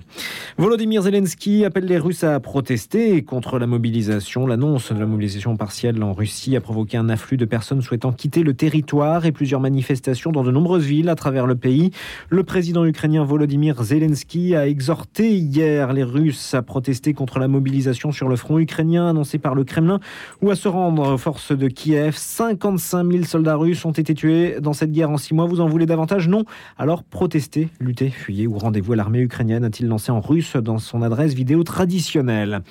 Volodymyr 0.57 1.01
Zelensky 1.03 1.65
appelle 1.65 1.85
les 1.85 1.97
Russes 1.97 2.23
à 2.23 2.39
protester 2.39 3.23
contre 3.23 3.59
la 3.59 3.67
mobilisation. 3.67 4.47
L'annonce 4.47 4.91
de 4.91 4.99
la 4.99 5.05
mobilisation 5.05 5.55
partielle 5.57 6.01
en 6.03 6.13
Russie 6.13 6.55
a 6.55 6.61
provoqué 6.61 6.97
un 6.97 7.09
afflux 7.09 7.37
de 7.37 7.45
personnes 7.45 7.81
souhaitant 7.81 8.11
quitter 8.11 8.43
le 8.43 8.53
territoire 8.53 9.25
et 9.25 9.31
plusieurs 9.31 9.59
manifestations 9.59 10.31
dans 10.31 10.43
de 10.43 10.51
nombreuses 10.51 10.85
villes 10.85 11.09
à 11.09 11.15
travers 11.15 11.47
le 11.47 11.55
pays. 11.55 11.91
Le 12.29 12.43
président 12.43 12.85
ukrainien 12.85 13.23
Volodymyr 13.23 13.82
Zelensky 13.83 14.55
a 14.55 14.67
exhorté 14.67 15.37
hier 15.37 15.93
les 15.93 16.03
Russes 16.03 16.53
à 16.53 16.61
protester 16.61 17.13
contre 17.13 17.39
la 17.39 17.47
mobilisation 17.47 18.11
sur 18.11 18.29
le 18.29 18.35
front 18.35 18.57
ukrainien 18.57 19.09
annoncée 19.09 19.37
par 19.37 19.55
le 19.55 19.63
Kremlin 19.63 19.99
ou 20.41 20.49
à 20.49 20.55
se 20.55 20.67
rendre 20.67 21.13
aux 21.13 21.17
forces 21.17 21.51
de 21.51 21.67
Kiev. 21.67 22.15
55 22.15 23.11
000 23.11 23.23
soldats 23.25 23.55
russes 23.55 23.85
ont 23.85 23.91
été 23.91 24.13
tués 24.13 24.55
dans 24.61 24.73
cette 24.73 24.91
guerre 24.91 25.09
en 25.09 25.17
six 25.17 25.33
mois. 25.33 25.45
Vous 25.45 25.59
en 25.59 25.67
voulez 25.67 25.85
davantage? 25.85 26.27
Non 26.27 26.45
Alors 26.77 27.03
protestez, 27.03 27.69
luttez, 27.79 28.09
fuyez 28.09 28.47
ou 28.47 28.57
rendez-vous 28.57 28.93
à 28.93 28.95
l'armée 28.95 29.19
ukrainienne, 29.19 29.63
a-t-il 29.65 29.87
lancé 29.87 30.11
en 30.11 30.21
russe 30.21 30.55
dans 30.55 30.77
son 30.77 31.01
adresse 31.01 31.33
vidéo 31.33 31.63
traditionnelle. 31.63 32.61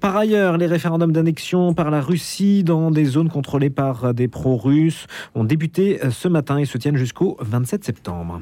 Par 0.00 0.16
ailleurs, 0.16 0.56
les 0.56 0.66
référendums 0.66 1.12
d'annexion 1.12 1.74
par 1.74 1.90
la 1.90 2.00
Russie 2.00 2.64
dans 2.64 2.90
des 2.90 3.04
zones 3.04 3.28
contrôlées 3.28 3.70
par 3.70 4.14
des 4.14 4.28
pro-russes 4.28 5.06
ont 5.34 5.44
débuté 5.44 6.00
ce 6.10 6.28
matin 6.28 6.58
et 6.58 6.64
se 6.64 6.78
tiennent 6.78 6.96
jusqu'au 6.96 7.36
27 7.40 7.84
septembre. 7.84 8.40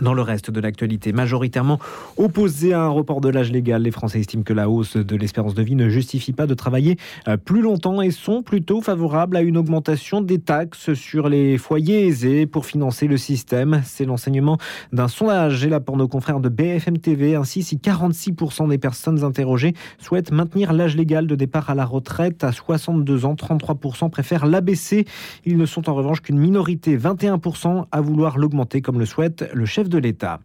Dans 0.00 0.14
le 0.14 0.22
reste 0.22 0.52
de 0.52 0.60
l'actualité, 0.60 1.12
majoritairement 1.12 1.80
opposé 2.16 2.72
à 2.72 2.82
un 2.82 2.88
report 2.88 3.20
de 3.20 3.28
l'âge 3.28 3.50
légal, 3.50 3.82
les 3.82 3.90
Français 3.90 4.20
estiment 4.20 4.44
que 4.44 4.52
la 4.52 4.70
hausse 4.70 4.96
de 4.96 5.16
l'espérance 5.16 5.54
de 5.54 5.62
vie 5.62 5.74
ne 5.74 5.88
justifie 5.88 6.32
pas 6.32 6.46
de 6.46 6.54
travailler 6.54 6.96
euh, 7.26 7.36
plus 7.36 7.62
longtemps 7.62 8.00
et 8.00 8.12
sont 8.12 8.42
plutôt 8.42 8.80
favorables 8.80 9.36
à 9.36 9.42
une 9.42 9.56
augmentation 9.56 10.20
des 10.20 10.38
taxes 10.38 10.94
sur 10.94 11.28
les 11.28 11.58
foyers 11.58 12.06
aisés 12.06 12.46
pour 12.46 12.64
financer 12.64 13.08
le 13.08 13.16
système. 13.16 13.82
C'est 13.84 14.04
l'enseignement 14.04 14.58
d'un 14.92 15.08
sondage 15.08 15.64
et 15.64 15.68
là 15.68 15.80
pour 15.80 15.96
nos 15.96 16.06
confrères 16.06 16.38
de 16.38 16.48
BFM 16.48 16.98
TV. 16.98 17.34
Ainsi, 17.34 17.64
si 17.64 17.76
46% 17.76 18.68
des 18.68 18.78
personnes 18.78 19.24
interrogées 19.24 19.74
souhaitent 19.98 20.30
maintenir 20.30 20.72
l'âge 20.72 20.96
légal 20.96 21.26
de 21.26 21.34
départ 21.34 21.70
à 21.70 21.74
la 21.74 21.84
retraite 21.84 22.44
à 22.44 22.52
62 22.52 23.24
ans, 23.24 23.34
33% 23.34 24.10
préfèrent 24.10 24.46
l'abaisser. 24.46 25.06
Ils 25.44 25.56
ne 25.56 25.66
sont 25.66 25.90
en 25.90 25.94
revanche 25.94 26.20
qu'une 26.20 26.38
minorité, 26.38 26.96
21% 26.96 27.86
à 27.90 28.00
vouloir 28.00 28.38
l'augmenter 28.38 28.80
comme 28.80 29.00
le 29.00 29.06
souhaite 29.06 29.50
le 29.52 29.66
chef 29.66 29.87
de 29.88 29.98
l'État. 29.98 30.40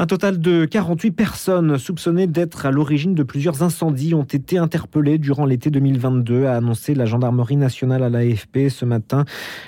Un 0.00 0.06
total 0.06 0.38
de 0.38 0.64
48 0.64 1.10
personnes 1.10 1.76
soupçonnées 1.76 2.28
d'être 2.28 2.66
à 2.66 2.70
l'origine 2.70 3.16
de 3.16 3.24
plusieurs 3.24 3.64
incendies 3.64 4.14
ont 4.14 4.22
été 4.22 4.56
interpellées 4.56 5.18
durant 5.18 5.44
l'été 5.44 5.70
2022, 5.70 6.46
a 6.46 6.54
annoncé 6.54 6.94
la 6.94 7.04
gendarmerie 7.04 7.56
nationale 7.56 8.04
à 8.04 8.08
l'AFP 8.08 8.68
ce 8.68 8.84
matin. 8.84 9.24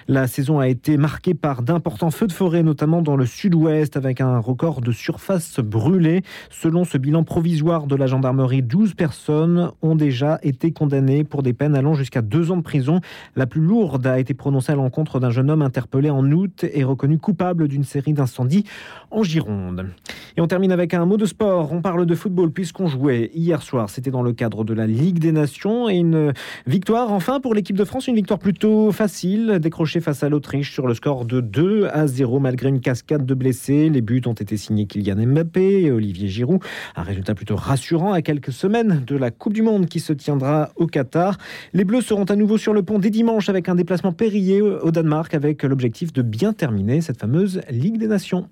La 0.06 0.28
saison 0.28 0.60
a 0.60 0.68
été 0.68 0.98
marquée 0.98 1.34
par 1.34 1.62
d'importants 1.62 2.12
feux 2.12 2.28
de 2.28 2.32
forêt, 2.32 2.62
notamment 2.62 3.02
dans 3.02 3.16
le 3.16 3.26
sud-ouest, 3.26 3.96
avec 3.96 4.20
un 4.20 4.38
record 4.38 4.82
de 4.82 4.92
surface 4.92 5.58
brûlée. 5.58 6.22
Selon 6.48 6.84
ce 6.84 6.96
bilan 6.96 7.24
provisoire 7.24 7.88
de 7.88 7.96
la 7.96 8.06
gendarmerie, 8.06 8.62
12 8.62 8.94
personnes 8.94 9.72
ont 9.82 9.96
déjà 9.96 10.38
été 10.44 10.70
condamnées 10.70 11.24
pour 11.24 11.42
des 11.42 11.54
peines 11.54 11.74
allant 11.74 11.94
jusqu'à 11.94 12.22
deux 12.22 12.52
ans 12.52 12.56
de 12.56 12.62
prison. 12.62 13.00
La 13.34 13.48
plus 13.48 13.62
lourde 13.62 14.06
a 14.06 14.20
été 14.20 14.32
prononcée 14.34 14.70
à 14.70 14.76
l'encontre 14.76 15.18
d'un 15.18 15.30
jeune 15.30 15.50
homme 15.50 15.62
interpellé 15.62 16.08
en 16.08 16.24
août 16.30 16.64
et 16.72 16.84
reconnu 16.84 17.18
coupable 17.18 17.66
d'une 17.66 17.82
série 17.82 18.12
d'incendies 18.12 18.64
en 19.10 19.24
Gironde. 19.24 19.88
Et 20.36 20.40
on 20.40 20.46
termine 20.46 20.72
avec 20.72 20.94
un 20.94 21.06
mot 21.06 21.16
de 21.16 21.26
sport. 21.26 21.72
On 21.72 21.82
parle 21.82 22.06
de 22.06 22.14
football 22.14 22.50
puisqu'on 22.50 22.86
jouait 22.86 23.30
hier 23.34 23.62
soir. 23.62 23.90
C'était 23.90 24.10
dans 24.10 24.22
le 24.22 24.32
cadre 24.32 24.64
de 24.64 24.74
la 24.74 24.86
Ligue 24.86 25.18
des 25.18 25.32
Nations 25.32 25.88
et 25.88 25.96
une 25.96 26.32
victoire 26.66 27.12
enfin 27.12 27.40
pour 27.40 27.54
l'équipe 27.54 27.76
de 27.76 27.84
France. 27.84 28.08
Une 28.08 28.14
victoire 28.14 28.38
plutôt 28.38 28.92
facile, 28.92 29.58
décrochée 29.60 30.00
face 30.00 30.22
à 30.22 30.28
l'Autriche 30.28 30.72
sur 30.72 30.86
le 30.86 30.94
score 30.94 31.24
de 31.24 31.40
2 31.40 31.88
à 31.92 32.06
0 32.06 32.40
malgré 32.40 32.68
une 32.68 32.80
cascade 32.80 33.26
de 33.26 33.34
blessés. 33.34 33.88
Les 33.88 34.00
buts 34.00 34.22
ont 34.26 34.32
été 34.32 34.56
signés 34.56 34.86
Kylian 34.86 35.26
Mbappé 35.26 35.82
et 35.82 35.90
Olivier 35.90 36.28
Giroud. 36.28 36.60
Un 36.96 37.02
résultat 37.02 37.34
plutôt 37.34 37.56
rassurant 37.56 38.12
à 38.12 38.22
quelques 38.22 38.52
semaines 38.52 39.02
de 39.06 39.16
la 39.16 39.30
Coupe 39.30 39.52
du 39.52 39.62
Monde 39.62 39.86
qui 39.86 40.00
se 40.00 40.12
tiendra 40.12 40.70
au 40.76 40.86
Qatar. 40.86 41.38
Les 41.72 41.84
Bleus 41.84 42.02
seront 42.02 42.24
à 42.24 42.36
nouveau 42.36 42.58
sur 42.58 42.72
le 42.72 42.82
pont 42.82 42.98
dès 42.98 43.10
dimanche 43.10 43.48
avec 43.48 43.68
un 43.68 43.74
déplacement 43.74 44.12
périllé 44.12 44.60
au 44.60 44.90
Danemark 44.90 45.34
avec 45.34 45.62
l'objectif 45.62 46.12
de 46.12 46.22
bien 46.22 46.52
terminer 46.52 47.00
cette 47.00 47.18
fameuse 47.18 47.60
Ligue 47.70 47.98
des 47.98 48.08
Nations. 48.08 48.48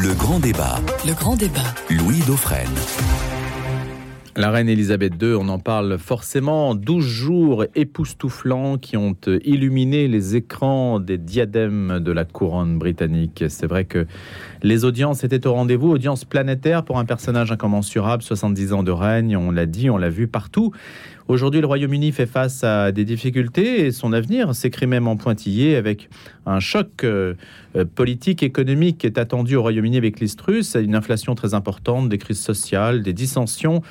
Le 0.00 0.14
grand 0.14 0.38
débat. 0.38 0.76
Le 1.04 1.12
grand 1.12 1.34
débat. 1.34 1.74
Louis 1.90 2.20
Dauphren. 2.24 2.68
La 4.36 4.52
reine 4.52 4.68
Elisabeth 4.68 5.20
II, 5.20 5.34
on 5.34 5.48
en 5.48 5.58
parle 5.58 5.98
forcément. 5.98 6.76
12 6.76 7.04
jours 7.04 7.64
époustouflants 7.74 8.78
qui 8.78 8.96
ont 8.96 9.16
illuminé 9.44 10.06
les 10.06 10.36
écrans 10.36 11.00
des 11.00 11.18
diadèmes 11.18 11.98
de 11.98 12.12
la 12.12 12.24
couronne 12.24 12.78
britannique. 12.78 13.42
C'est 13.48 13.66
vrai 13.66 13.86
que 13.86 14.06
les 14.62 14.84
audiences 14.84 15.24
étaient 15.24 15.44
au 15.48 15.54
rendez-vous, 15.54 15.88
audience 15.88 16.24
planétaire 16.24 16.84
pour 16.84 17.00
un 17.00 17.04
personnage 17.04 17.50
incommensurable, 17.50 18.22
70 18.22 18.74
ans 18.74 18.84
de 18.84 18.92
règne, 18.92 19.36
on 19.36 19.50
l'a 19.50 19.66
dit, 19.66 19.90
on 19.90 19.96
l'a 19.96 20.10
vu 20.10 20.28
partout. 20.28 20.72
Aujourd'hui, 21.28 21.60
le 21.60 21.66
Royaume-Uni 21.66 22.10
fait 22.12 22.24
face 22.24 22.64
à 22.64 22.90
des 22.90 23.04
difficultés 23.04 23.84
et 23.84 23.92
son 23.92 24.14
avenir 24.14 24.54
s'écrit 24.54 24.86
même 24.86 25.06
en 25.06 25.16
pointillé 25.16 25.76
avec 25.76 26.08
un 26.46 26.58
choc 26.58 27.04
euh, 27.04 27.34
euh, 27.76 27.84
politique, 27.84 28.42
économique 28.42 28.96
qui 28.96 29.06
est 29.06 29.18
attendu 29.18 29.54
au 29.54 29.60
Royaume-Uni 29.60 29.98
avec 29.98 30.20
l'Istrus, 30.20 30.74
une 30.74 30.94
inflation 30.94 31.34
très 31.34 31.52
importante, 31.52 32.08
des 32.08 32.16
crises 32.16 32.40
sociales, 32.40 33.02
des 33.02 33.12
dissensions. 33.12 33.82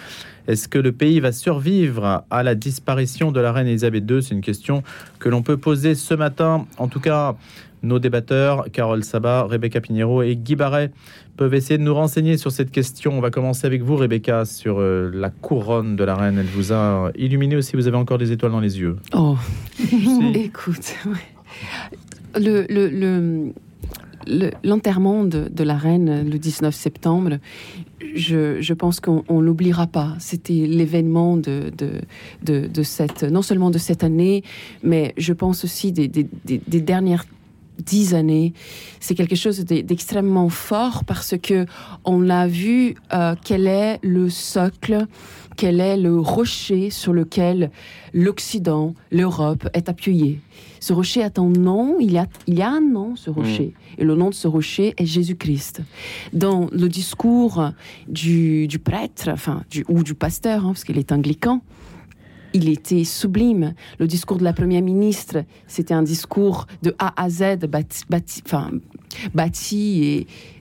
Est-ce 0.47 0.67
que 0.67 0.79
le 0.79 0.91
pays 0.93 1.19
va 1.19 1.31
survivre 1.31 2.25
à 2.31 2.41
la 2.41 2.55
disparition 2.55 3.31
de 3.31 3.39
la 3.39 3.51
reine 3.51 3.67
Elisabeth 3.67 4.09
II 4.09 4.23
C'est 4.23 4.33
une 4.33 4.41
question 4.41 4.81
que 5.19 5.29
l'on 5.29 5.43
peut 5.43 5.57
poser 5.57 5.93
ce 5.93 6.15
matin. 6.15 6.65
En 6.79 6.87
tout 6.87 7.01
cas, 7.01 7.35
nos 7.83 7.99
débatteurs, 7.99 8.65
Carole 8.71 9.03
Sabat, 9.03 9.43
Rebecca 9.43 9.79
Pinheiro 9.79 10.23
et 10.23 10.35
Guy 10.35 10.55
Barret, 10.55 10.91
peuvent 11.37 11.53
essayer 11.53 11.77
de 11.77 11.83
nous 11.83 11.93
renseigner 11.93 12.35
sur 12.35 12.51
cette 12.51 12.71
question. 12.71 13.13
On 13.17 13.21
va 13.21 13.29
commencer 13.29 13.65
avec 13.65 13.83
vous, 13.83 13.95
Rebecca, 13.95 14.43
sur 14.43 14.79
euh, 14.79 15.09
la 15.13 15.29
couronne 15.29 15.95
de 15.95 16.03
la 16.03 16.15
reine. 16.15 16.37
Elle 16.37 16.47
vous 16.47 16.73
a 16.73 17.11
illuminé 17.15 17.55
aussi, 17.55 17.75
vous 17.75 17.87
avez 17.87 17.97
encore 17.97 18.17
des 18.17 18.31
étoiles 18.31 18.51
dans 18.51 18.59
les 18.59 18.79
yeux. 18.79 18.97
Oh, 19.13 19.37
écoute, 20.33 20.95
le, 22.35 22.65
le, 22.69 23.53
l'enterrement 24.63 25.23
de, 25.23 25.47
de, 25.49 25.63
la 25.63 25.77
reine 25.77 26.29
le 26.29 26.37
19 26.37 26.73
septembre, 26.73 27.37
je, 28.15 28.59
je 28.59 28.73
pense 28.73 28.99
qu'on 28.99 29.39
l'oubliera 29.39 29.87
pas. 29.87 30.15
C'était 30.19 30.65
l'événement 30.67 31.37
de, 31.37 31.71
de, 31.77 32.67
de, 32.67 32.83
cette, 32.83 33.23
non 33.23 33.41
seulement 33.41 33.69
de 33.69 33.77
cette 33.77 34.03
année, 34.03 34.43
mais 34.83 35.13
je 35.17 35.33
pense 35.33 35.63
aussi 35.63 35.91
des, 35.91 36.07
des, 36.07 36.27
des, 36.45 36.61
des 36.67 36.81
dernières 36.81 37.25
dix 37.79 38.13
années, 38.13 38.53
c'est 38.99 39.15
quelque 39.15 39.35
chose 39.35 39.59
d'extrêmement 39.65 40.49
fort 40.49 41.03
parce 41.05 41.35
que 41.41 41.65
on 42.05 42.29
a 42.29 42.47
vu 42.47 42.95
euh, 43.13 43.35
quel 43.43 43.67
est 43.67 43.99
le 44.03 44.29
socle, 44.29 45.05
quel 45.55 45.79
est 45.79 45.97
le 45.97 46.19
rocher 46.19 46.89
sur 46.89 47.13
lequel 47.13 47.71
l'Occident, 48.13 48.93
l'Europe 49.11 49.67
est 49.73 49.89
appuyée. 49.89 50.39
Ce 50.79 50.93
rocher 50.93 51.23
a 51.23 51.31
un 51.37 51.49
nom, 51.49 51.97
il 51.99 52.11
y 52.11 52.17
a, 52.17 52.27
il 52.45 52.55
y 52.55 52.61
a 52.61 52.69
un 52.69 52.81
nom, 52.81 53.15
ce 53.15 53.29
rocher. 53.29 53.73
Et 53.97 54.03
le 54.03 54.15
nom 54.15 54.29
de 54.29 54.35
ce 54.35 54.47
rocher 54.47 54.93
est 54.97 55.05
Jésus-Christ. 55.05 55.81
Dans 56.33 56.69
le 56.71 56.87
discours 56.87 57.71
du, 58.07 58.67
du 58.67 58.79
prêtre, 58.79 59.29
enfin, 59.29 59.63
du, 59.69 59.83
ou 59.89 60.03
du 60.03 60.13
pasteur, 60.13 60.65
hein, 60.65 60.69
parce 60.69 60.83
qu'il 60.83 60.97
est 60.97 61.11
anglican, 61.11 61.61
il 62.57 62.69
était 62.69 63.03
sublime. 63.03 63.73
Le 63.99 64.07
discours 64.07 64.37
de 64.37 64.43
la 64.43 64.53
première 64.53 64.81
ministre, 64.81 65.43
c'était 65.67 65.93
un 65.93 66.03
discours 66.03 66.65
de 66.81 66.95
A 66.97 67.13
à 67.21 67.29
Z 67.29 67.67
bâti, 67.67 68.03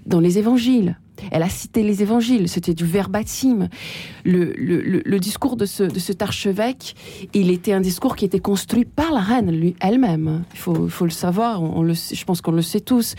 dans 0.05 0.21
les 0.21 0.39
évangiles. 0.39 0.99
Elle 1.31 1.43
a 1.43 1.49
cité 1.49 1.83
les 1.83 2.03
évangiles, 2.03 2.49
c'était 2.49 2.75
du 2.75 2.85
verbatim. 2.85 3.69
Le, 4.25 5.19
discours 5.19 5.57
de, 5.57 5.67
ce, 5.67 5.83
de 5.83 5.99
cet 5.99 6.23
archevêque, 6.23 6.95
il 7.35 7.51
était 7.51 7.73
un 7.73 7.81
discours 7.81 8.17
qui 8.17 8.25
était 8.25 8.41
construit 8.41 8.85
par 8.85 9.13
la 9.13 9.21
reine 9.21 9.51
lui, 9.51 9.75
elle-même. 9.81 10.45
Il 10.53 10.59
faut, 10.59 11.05
le 11.05 11.11
savoir, 11.11 11.63
je 11.63 12.25
pense 12.25 12.41
qu'on 12.41 12.53
le 12.53 12.63
sait 12.63 12.81
tous. 12.81 13.15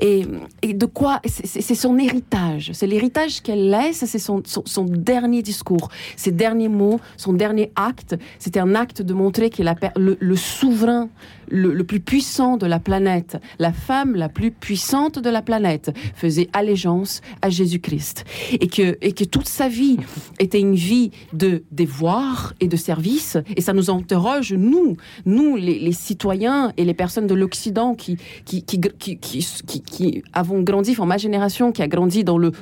Et, 0.00 0.26
de 0.62 0.86
quoi 0.86 1.20
C'est 1.24 1.74
son 1.74 1.98
héritage. 1.98 2.70
C'est 2.72 2.86
l'héritage 2.86 3.42
qu'elle 3.42 3.70
laisse, 3.70 4.04
c'est 4.04 4.18
son, 4.18 4.42
dernier 4.84 5.42
discours, 5.42 5.88
ses 6.16 6.32
derniers 6.32 6.68
mots, 6.68 7.00
son 7.16 7.32
dernier 7.32 7.72
acte. 7.76 8.16
C'était 8.38 8.60
un 8.60 8.74
acte 8.74 9.02
de 9.02 9.14
montrer 9.14 9.50
qu'elle 9.50 9.74
le, 9.96 10.16
le 10.18 10.36
souverain, 10.36 11.08
le 11.48 11.82
plus 11.84 12.00
puissant 12.00 12.56
de 12.56 12.66
la 12.66 12.78
planète, 12.78 13.38
la 13.58 13.72
femme 13.72 14.14
la 14.14 14.28
plus 14.28 14.50
puissante 14.50 15.18
de 15.18 15.30
la 15.30 15.42
planète, 15.42 15.92
faisait 16.14 16.48
allégeance 16.52 17.20
à 17.42 17.50
Jésus-Christ. 17.50 18.24
Et 18.52 18.68
que, 18.68 18.96
et 19.00 19.12
que 19.12 19.24
toute 19.24 19.48
sa 19.48 19.68
vie 19.68 19.96
était 20.38 20.60
une 20.60 20.74
vie 20.74 21.10
de 21.32 21.64
devoir 21.70 22.54
et 22.60 22.68
de 22.68 22.76
service. 22.76 23.36
Et 23.56 23.60
ça 23.60 23.72
nous 23.72 23.90
interroge, 23.90 24.52
nous, 24.52 24.96
nous, 25.26 25.56
les, 25.56 25.92
citoyens 25.92 26.72
et 26.76 26.84
les 26.84 26.94
personnes 26.94 27.26
de 27.26 27.34
l'Occident 27.34 27.94
qui 27.94 28.16
qui, 28.44 28.64
qui, 28.64 28.80
qui, 29.18 29.82
qui, 29.82 30.22
avons 30.32 30.62
grandi, 30.62 30.92
enfin 30.92 31.06
ma 31.06 31.18
génération 31.18 31.72
qui 31.72 31.82
a 31.82 31.88
grandi 31.88 32.24
dans 32.24 32.38
le 32.38 32.52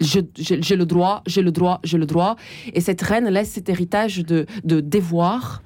j'ai 0.00 0.76
le 0.76 0.84
droit, 0.84 1.22
j'ai 1.26 1.42
le 1.42 1.52
droit, 1.52 1.80
j'ai 1.84 1.98
le 1.98 2.06
droit. 2.06 2.36
Et 2.72 2.80
cette 2.80 3.02
reine 3.02 3.28
laisse 3.28 3.50
cet 3.50 3.68
héritage 3.68 4.18
de, 4.18 4.46
de 4.64 4.80
devoir 4.80 5.62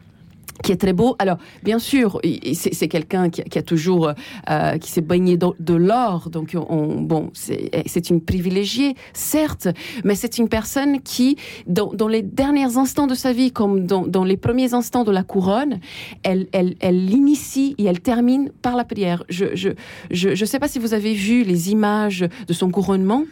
qui 0.63 0.73
est 0.73 0.77
très 0.77 0.93
beau. 0.93 1.17
Alors, 1.19 1.39
bien 1.63 1.79
sûr, 1.79 2.21
c'est 2.53 2.89
quelqu'un 2.89 3.31
qui, 3.31 3.59
a 3.59 3.63
toujours, 3.63 4.13
euh, 4.51 4.79
qui 4.79 4.91
s'est 4.91 5.01
baigné 5.01 5.37
de, 5.37 5.75
l'or. 5.75 6.31
Donc, 6.31 6.57
on, 6.69 7.01
bon, 7.01 7.31
c'est 7.35 8.11
une 8.11 8.21
privilégiée, 8.21 8.95
certes, 9.13 9.69
mais 10.05 10.15
c'est 10.15 10.39
une 10.39 10.49
personne 10.49 11.01
qui, 11.01 11.37
dans, 11.67 12.09
les 12.09 12.23
derniers 12.23 12.77
instants 12.77 13.07
de 13.07 13.15
sa 13.15 13.33
vie, 13.33 13.51
comme 13.51 13.87
dans, 13.87 14.25
les 14.25 14.37
premiers 14.37 14.75
instants 14.75 15.05
de 15.05 15.11
la 15.11 15.23
couronne, 15.23 15.81
elle, 16.23 16.47
elle, 16.53 16.77
elle 16.81 17.05
l'initie 17.05 17.75
et 17.79 17.85
elle 17.85 18.01
termine 18.01 18.51
par 18.63 18.77
la 18.77 18.85
prière. 18.85 19.25
Je 19.29 19.55
je, 19.55 19.71
je, 20.11 20.35
je 20.35 20.45
sais 20.45 20.59
pas 20.59 20.69
si 20.69 20.79
vous 20.79 20.95
avez 20.95 21.15
vu 21.15 21.43
les 21.43 21.71
images 21.71 22.27
de 22.47 22.53
son 22.53 22.71
couronnement. 22.71 23.25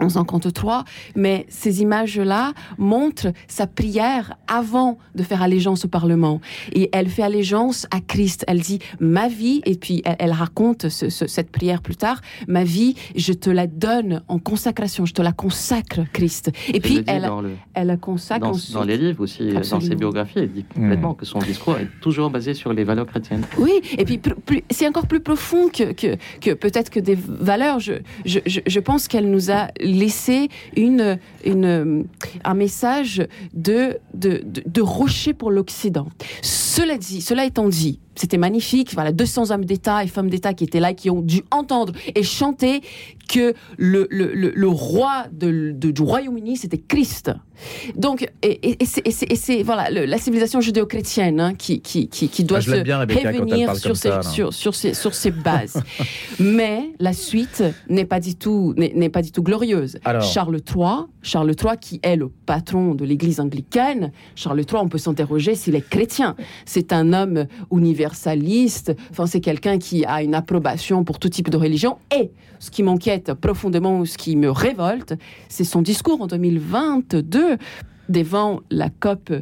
1153, 0.00 0.84
mais 1.16 1.46
ces 1.48 1.82
images-là 1.82 2.52
montrent 2.78 3.32
sa 3.46 3.66
prière 3.66 4.36
avant 4.46 4.98
de 5.14 5.22
faire 5.22 5.42
allégeance 5.42 5.84
au 5.84 5.88
Parlement. 5.88 6.40
Et 6.72 6.88
elle 6.92 7.08
fait 7.08 7.22
allégeance 7.22 7.86
à 7.90 8.00
Christ. 8.00 8.44
Elle 8.48 8.60
dit 8.60 8.78
ma 9.00 9.28
vie, 9.28 9.62
et 9.64 9.74
puis 9.74 10.02
elle, 10.04 10.32
raconte 10.32 10.88
ce, 10.88 11.10
ce, 11.10 11.26
cette 11.26 11.50
prière 11.50 11.82
plus 11.82 11.96
tard, 11.96 12.20
ma 12.46 12.64
vie, 12.64 12.94
je 13.16 13.32
te 13.32 13.50
la 13.50 13.66
donne 13.66 14.22
en 14.28 14.38
consacration, 14.38 15.06
je 15.06 15.14
te 15.14 15.22
la 15.22 15.32
consacre, 15.32 16.00
Christ. 16.12 16.50
Et 16.72 16.80
puis 16.80 17.02
elle, 17.06 17.30
elle 17.74 17.86
la 17.86 17.96
consacre 17.96 18.50
dans, 18.50 18.80
dans, 18.80 18.84
les 18.84 18.96
livres 18.96 19.22
aussi, 19.22 19.52
dans 19.52 19.80
ses 19.80 19.94
biographies, 19.94 20.38
elle 20.38 20.52
dit 20.52 20.64
complètement 20.64 21.14
que 21.14 21.24
son 21.24 21.38
discours 21.38 21.76
est 21.78 21.88
toujours 22.00 22.30
basé 22.30 22.54
sur 22.54 22.72
les 22.72 22.84
valeurs 22.84 23.06
chrétiennes. 23.06 23.44
Oui, 23.58 23.72
et 23.96 24.04
puis 24.04 24.20
c'est 24.70 24.86
encore 24.86 25.06
plus 25.06 25.20
profond 25.20 25.68
que, 25.68 25.92
que, 25.92 26.16
que 26.40 26.52
peut-être 26.54 26.90
que 26.90 27.00
des 27.00 27.16
valeurs. 27.16 27.80
Je, 27.80 27.94
je, 28.24 28.38
je 28.66 28.80
pense 28.80 29.08
qu'elle 29.08 29.30
nous 29.30 29.50
a 29.50 29.68
laisser 29.94 30.48
une, 30.76 31.18
une, 31.44 32.06
un 32.44 32.54
message 32.54 33.26
de, 33.54 33.98
de, 34.14 34.42
de, 34.44 34.80
rocher 34.80 35.34
pour 35.34 35.50
l'Occident. 35.50 36.08
Cela 36.42 36.96
cela 37.00 37.44
étant 37.44 37.68
dit, 37.68 38.00
c'était 38.18 38.38
magnifique. 38.38 38.94
Voilà, 38.94 39.12
200 39.12 39.50
hommes 39.50 39.64
d'État 39.64 40.04
et 40.04 40.08
femmes 40.08 40.30
d'État 40.30 40.54
qui 40.54 40.64
étaient 40.64 40.80
là, 40.80 40.94
qui 40.94 41.10
ont 41.10 41.22
dû 41.22 41.42
entendre 41.50 41.92
et 42.14 42.22
chanter 42.22 42.82
que 43.28 43.54
le, 43.76 44.06
le, 44.10 44.32
le, 44.32 44.68
roi 44.68 45.26
de, 45.30 45.70
du 45.72 46.02
Royaume-Uni, 46.02 46.56
c'était 46.56 46.78
Christ. 46.78 47.30
Donc, 47.96 48.26
et, 48.42 48.76
et, 48.80 48.84
c'est 48.84 49.62
voilà 49.62 49.90
la 49.90 50.18
civilisation 50.18 50.60
judéo-chrétienne 50.60 51.40
hein, 51.40 51.54
qui, 51.54 51.80
qui, 51.80 52.08
qui, 52.08 52.28
qui, 52.28 52.44
doit 52.44 52.58
ah, 52.58 52.62
se 52.62 52.70
revenir 52.70 53.76
sur, 53.76 53.96
ses, 53.96 54.10
sur, 54.22 54.52
sur, 54.52 54.74
ses, 54.74 54.94
sur 54.94 55.14
ses 55.14 55.30
bases. 55.30 55.82
Mais 56.40 56.90
la 57.00 57.12
suite 57.12 57.62
n'est 57.88 58.04
pas 58.04 58.20
du 58.20 58.36
tout 58.36 58.74
n'est 58.76 59.08
pas 59.08 59.22
du 59.22 59.32
tout 59.32 59.42
glorieuse. 59.42 59.98
Charles 60.32 60.60
III, 60.74 61.06
Charles 61.22 61.54
III 61.60 61.76
qui 61.80 62.00
est 62.02 62.16
le 62.16 62.28
patron 62.28 62.94
de 62.94 63.04
l'Église 63.04 63.40
anglicaine, 63.40 64.12
Charles 64.36 64.60
III, 64.60 64.80
on 64.80 64.88
peut 64.88 64.98
s'interroger 64.98 65.54
s'il 65.54 65.74
est 65.74 65.86
chrétien. 65.86 66.36
C'est 66.64 66.92
un 66.92 67.12
homme 67.12 67.46
universaliste. 68.08 68.94
Enfin, 69.10 69.26
c'est 69.26 69.40
quelqu'un 69.40 69.78
qui 69.78 70.04
a 70.04 70.22
une 70.22 70.34
approbation 70.34 71.04
pour 71.04 71.18
tout 71.18 71.28
type 71.28 71.50
de 71.50 71.56
religion. 71.56 71.98
Et 72.16 72.30
ce 72.58 72.70
qui 72.70 72.82
m'inquiète 72.82 73.34
profondément, 73.34 74.04
ce 74.04 74.16
qui 74.16 74.36
me 74.36 74.50
révolte, 74.50 75.14
c'est 75.48 75.64
son 75.64 75.82
discours 75.82 76.20
en 76.22 76.26
2022 76.26 77.56
devant 78.08 78.60
la 78.70 78.88
COP 78.88 79.32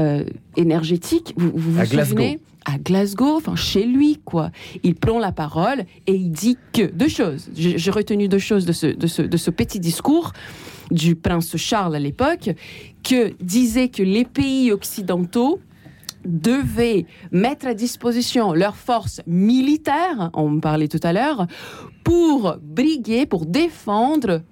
euh, 0.00 0.24
énergétique. 0.56 1.34
Vous 1.36 1.52
vous, 1.54 1.84
souvenez? 1.84 2.40
À 2.68 2.78
Glasgow, 2.78 3.36
enfin 3.36 3.54
chez 3.54 3.86
lui, 3.86 4.18
quoi. 4.24 4.50
Il 4.82 4.96
prend 4.96 5.20
la 5.20 5.30
parole 5.30 5.84
et 6.08 6.14
il 6.14 6.32
dit 6.32 6.58
que 6.72 6.82
deux 6.82 7.08
choses. 7.08 7.48
J'ai 7.54 7.90
retenu 7.92 8.26
deux 8.26 8.40
choses 8.40 8.66
de 8.66 8.72
ce, 8.72 8.88
de 8.88 9.06
ce, 9.06 9.22
de 9.22 9.36
ce 9.36 9.52
petit 9.52 9.78
discours 9.78 10.32
du 10.90 11.14
prince 11.14 11.56
Charles 11.56 11.94
à 11.94 12.00
l'époque, 12.00 12.50
que 13.04 13.32
disait 13.40 13.88
que 13.88 14.02
les 14.02 14.24
pays 14.24 14.72
occidentaux 14.72 15.60
devaient 16.26 17.06
mettre 17.30 17.66
à 17.66 17.74
disposition 17.74 18.52
leurs 18.52 18.76
forces 18.76 19.20
militaires, 19.26 20.30
on 20.34 20.60
parlait 20.60 20.88
tout 20.88 21.00
à 21.02 21.12
l'heure, 21.12 21.46
pour 22.04 22.56
briguer, 22.60 23.26
pour 23.26 23.46
défendre 23.46 24.42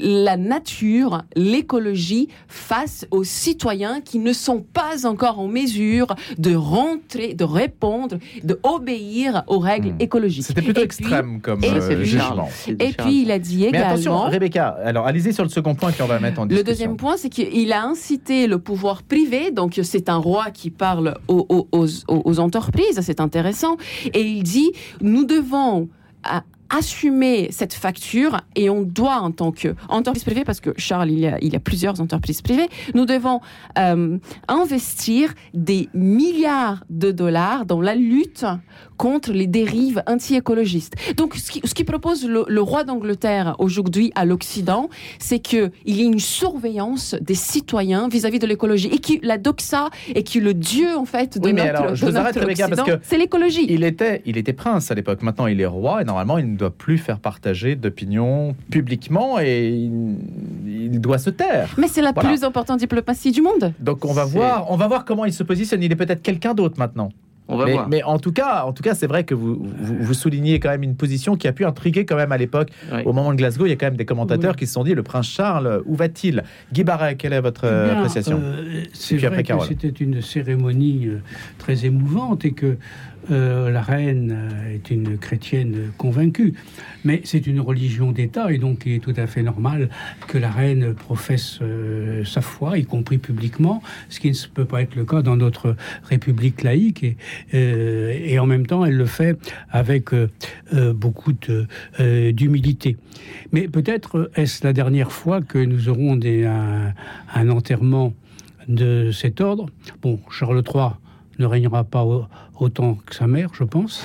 la 0.00 0.36
nature, 0.36 1.22
l'écologie 1.36 2.28
face 2.48 3.06
aux 3.10 3.24
citoyens 3.24 4.00
qui 4.00 4.18
ne 4.18 4.32
sont 4.32 4.60
pas 4.60 5.06
encore 5.06 5.38
en 5.38 5.48
mesure 5.48 6.14
de 6.38 6.54
rentrer, 6.54 7.34
de 7.34 7.44
répondre, 7.44 8.18
de 8.42 8.58
obéir 8.62 9.44
aux 9.46 9.58
règles 9.58 9.90
hmm. 9.90 10.00
écologiques. 10.00 10.44
C'était 10.44 10.62
plutôt 10.62 10.82
extrême 10.82 11.40
comme 11.40 11.62
euh, 11.64 12.04
jugement. 12.04 12.48
Et 12.66 12.92
puis 12.92 13.22
il 13.22 13.30
a 13.30 13.38
dit 13.38 13.64
également. 13.64 13.86
Mais 13.86 13.92
attention, 13.92 14.20
Rebecca. 14.22 14.76
Alors 14.84 15.06
allez-y 15.06 15.32
sur 15.32 15.44
le 15.44 15.50
second 15.50 15.74
point 15.74 15.92
puis 15.92 16.02
on 16.02 16.06
va 16.06 16.18
mettre 16.20 16.40
en 16.40 16.46
discussion. 16.46 16.66
Le 16.66 16.72
deuxième 16.72 16.96
point, 16.96 17.16
c'est 17.16 17.28
qu'il 17.28 17.72
a 17.72 17.84
incité 17.84 18.46
le 18.46 18.58
pouvoir 18.58 19.02
privé. 19.02 19.50
Donc 19.50 19.78
c'est 19.82 20.08
un 20.08 20.16
roi 20.16 20.50
qui 20.50 20.70
parle 20.70 21.16
aux, 21.28 21.46
aux, 21.72 21.86
aux 22.08 22.40
entreprises. 22.40 23.00
C'est 23.02 23.20
intéressant. 23.20 23.76
Et 24.14 24.22
il 24.22 24.42
dit 24.42 24.72
nous 25.00 25.24
devons 25.24 25.88
assumer 26.72 27.48
cette 27.50 27.74
facture 27.74 28.40
et 28.56 28.70
on 28.70 28.82
doit 28.82 29.18
en 29.18 29.30
tant 29.30 29.52
qu'entreprise 29.52 30.24
privée, 30.24 30.44
parce 30.44 30.60
que 30.60 30.70
Charles, 30.76 31.10
il 31.10 31.20
y 31.20 31.26
a, 31.26 31.38
il 31.42 31.52
y 31.52 31.56
a 31.56 31.60
plusieurs 31.60 32.00
entreprises 32.00 32.42
privées, 32.42 32.68
nous 32.94 33.06
devons 33.06 33.40
euh, 33.78 34.18
investir 34.48 35.34
des 35.54 35.88
milliards 35.94 36.84
de 36.90 37.12
dollars 37.12 37.66
dans 37.66 37.80
la 37.80 37.94
lutte 37.94 38.46
contre 38.96 39.32
les 39.32 39.46
dérives 39.46 40.02
anti-écologistes. 40.06 40.94
Donc, 41.16 41.34
ce 41.34 41.50
qui, 41.50 41.60
ce 41.64 41.74
qui 41.74 41.84
propose 41.84 42.26
le, 42.26 42.62
roi 42.62 42.84
d'Angleterre 42.84 43.56
aujourd'hui 43.58 44.12
à 44.14 44.24
l'Occident, 44.24 44.88
c'est 45.18 45.40
qu'il 45.40 45.72
y 45.84 46.02
ait 46.02 46.04
une 46.04 46.20
surveillance 46.20 47.16
des 47.20 47.34
citoyens 47.34 48.08
vis-à-vis 48.08 48.38
de 48.38 48.46
l'écologie 48.46 48.88
et 48.88 48.98
qui 48.98 49.18
la 49.22 49.38
doxa 49.38 49.90
et 50.14 50.22
qui 50.22 50.38
le 50.40 50.54
dieu 50.54 50.96
en 50.96 51.04
fait 51.04 51.38
de 51.38 51.46
oui, 51.46 51.52
mais 51.52 51.66
notre, 51.66 51.80
alors, 51.80 51.94
je 51.96 52.06
vous 52.06 52.16
arrête, 52.16 52.38
parce 52.38 52.82
que 52.82 53.00
c'est 53.02 53.18
l'écologie. 53.18 53.66
Il 53.68 53.82
était, 53.82 54.22
il 54.24 54.36
était 54.36 54.52
prince 54.52 54.90
à 54.90 54.94
l'époque. 54.94 55.22
Maintenant, 55.22 55.48
il 55.48 55.60
est 55.60 55.66
roi 55.66 56.02
et 56.02 56.04
normalement, 56.04 56.38
il 56.38 56.52
ne 56.52 56.56
doit 56.62 56.70
plus 56.70 56.98
faire 56.98 57.18
partager 57.18 57.74
d'opinion 57.76 58.54
publiquement 58.70 59.38
et 59.40 59.68
il, 59.68 61.00
doit 61.00 61.18
se 61.18 61.30
taire. 61.30 61.74
Mais 61.78 61.88
c'est 61.88 62.02
la 62.02 62.12
plus 62.12 62.44
importante 62.44 62.78
diplomatie 62.78 63.32
du 63.32 63.42
monde. 63.42 63.72
Donc, 63.80 64.04
on 64.04 64.12
va 64.12 64.24
voir, 64.24 64.70
on 64.70 64.76
va 64.76 64.86
voir 64.86 65.04
comment 65.04 65.24
il 65.24 65.32
se 65.32 65.42
positionne. 65.42 65.82
Il 65.82 65.90
est 65.90 65.96
peut-être 65.96 66.22
quelqu'un 66.22 66.54
d'autre 66.54 66.78
maintenant. 66.78 67.10
On 67.48 67.56
va 67.56 67.64
mais, 67.64 67.72
voir. 67.72 67.88
mais 67.88 68.02
en 68.04 68.18
tout 68.18 68.32
cas, 68.32 68.62
en 68.64 68.72
tout 68.72 68.84
cas, 68.84 68.94
c'est 68.94 69.08
vrai 69.08 69.24
que 69.24 69.34
vous, 69.34 69.56
vous, 69.60 69.96
vous 70.00 70.14
soulignez 70.14 70.60
quand 70.60 70.68
même 70.70 70.84
une 70.84 70.94
position 70.94 71.34
qui 71.36 71.48
a 71.48 71.52
pu 71.52 71.64
intriguer 71.64 72.06
quand 72.06 72.14
même 72.16 72.30
à 72.30 72.38
l'époque. 72.38 72.70
Au 73.04 73.12
moment 73.12 73.32
de 73.32 73.36
Glasgow, 73.36 73.66
il 73.66 73.70
y 73.70 73.72
a 73.72 73.76
quand 73.76 73.86
même 73.86 73.96
des 73.96 74.04
commentateurs 74.04 74.52
Oui. 74.52 74.58
qui 74.60 74.66
se 74.68 74.74
sont 74.74 74.84
dit 74.84 74.94
le 74.94 75.02
prince 75.02 75.26
Charles, 75.26 75.82
où 75.84 75.96
va-t-il? 75.96 76.44
Guy 76.72 76.84
Barret, 76.84 77.16
quelle 77.16 77.32
est 77.32 77.40
votre 77.40 77.64
Eh 77.66 77.86
bien, 77.90 77.98
appréciation? 77.98 78.40
euh, 78.40 78.84
C'est 78.92 79.16
après, 79.24 79.42
vrai 79.42 79.58
que 79.58 79.64
c'était 79.66 79.88
une 79.88 80.22
cérémonie 80.22 81.08
euh, 81.08 81.20
très 81.58 81.84
émouvante 81.84 82.44
et 82.44 82.52
que 82.52 82.76
euh, 83.30 83.70
la 83.70 83.82
reine 83.82 84.32
euh, 84.32 84.74
est 84.74 84.90
une 84.90 85.16
chrétienne 85.18 85.92
convaincue. 85.96 86.54
Mais 87.04 87.20
c'est 87.24 87.46
une 87.46 87.60
religion 87.60 88.12
d'État 88.12 88.52
et 88.52 88.58
donc 88.58 88.82
il 88.86 88.94
est 88.94 88.98
tout 88.98 89.14
à 89.16 89.26
fait 89.26 89.42
normal 89.42 89.88
que 90.26 90.38
la 90.38 90.50
reine 90.50 90.94
professe 90.94 91.58
euh, 91.62 92.24
sa 92.24 92.40
foi, 92.40 92.78
y 92.78 92.84
compris 92.84 93.18
publiquement, 93.18 93.82
ce 94.08 94.20
qui 94.20 94.30
ne 94.30 94.54
peut 94.54 94.64
pas 94.64 94.82
être 94.82 94.96
le 94.96 95.04
cas 95.04 95.22
dans 95.22 95.36
notre 95.36 95.76
république 96.04 96.62
laïque. 96.62 97.04
Et, 97.52 98.38
en 98.38 98.46
même 98.46 98.66
temps, 98.66 98.84
elle 98.84 98.96
le 98.96 99.06
fait 99.06 99.38
avec 99.70 100.10
beaucoup 100.94 101.32
d'humilité. 102.02 102.96
Mais 103.52 103.68
peut-être 103.68 104.30
est-ce 104.34 104.64
la 104.64 104.72
dernière 104.72 105.12
fois 105.12 105.40
que 105.42 105.58
nous 105.58 105.88
aurons 105.88 106.18
un, 106.24 106.92
un 107.34 107.48
enterrement 107.48 108.14
de 108.68 109.10
cet 109.12 109.40
ordre? 109.40 109.66
Bon, 110.02 110.20
Charles 110.30 110.62
III 110.66 111.01
ne 111.38 111.46
régnera 111.46 111.84
pas 111.84 112.04
au- 112.04 112.26
autant 112.58 112.94
que 113.06 113.14
sa 113.14 113.26
mère, 113.26 113.50
je 113.54 113.64
pense. 113.64 114.04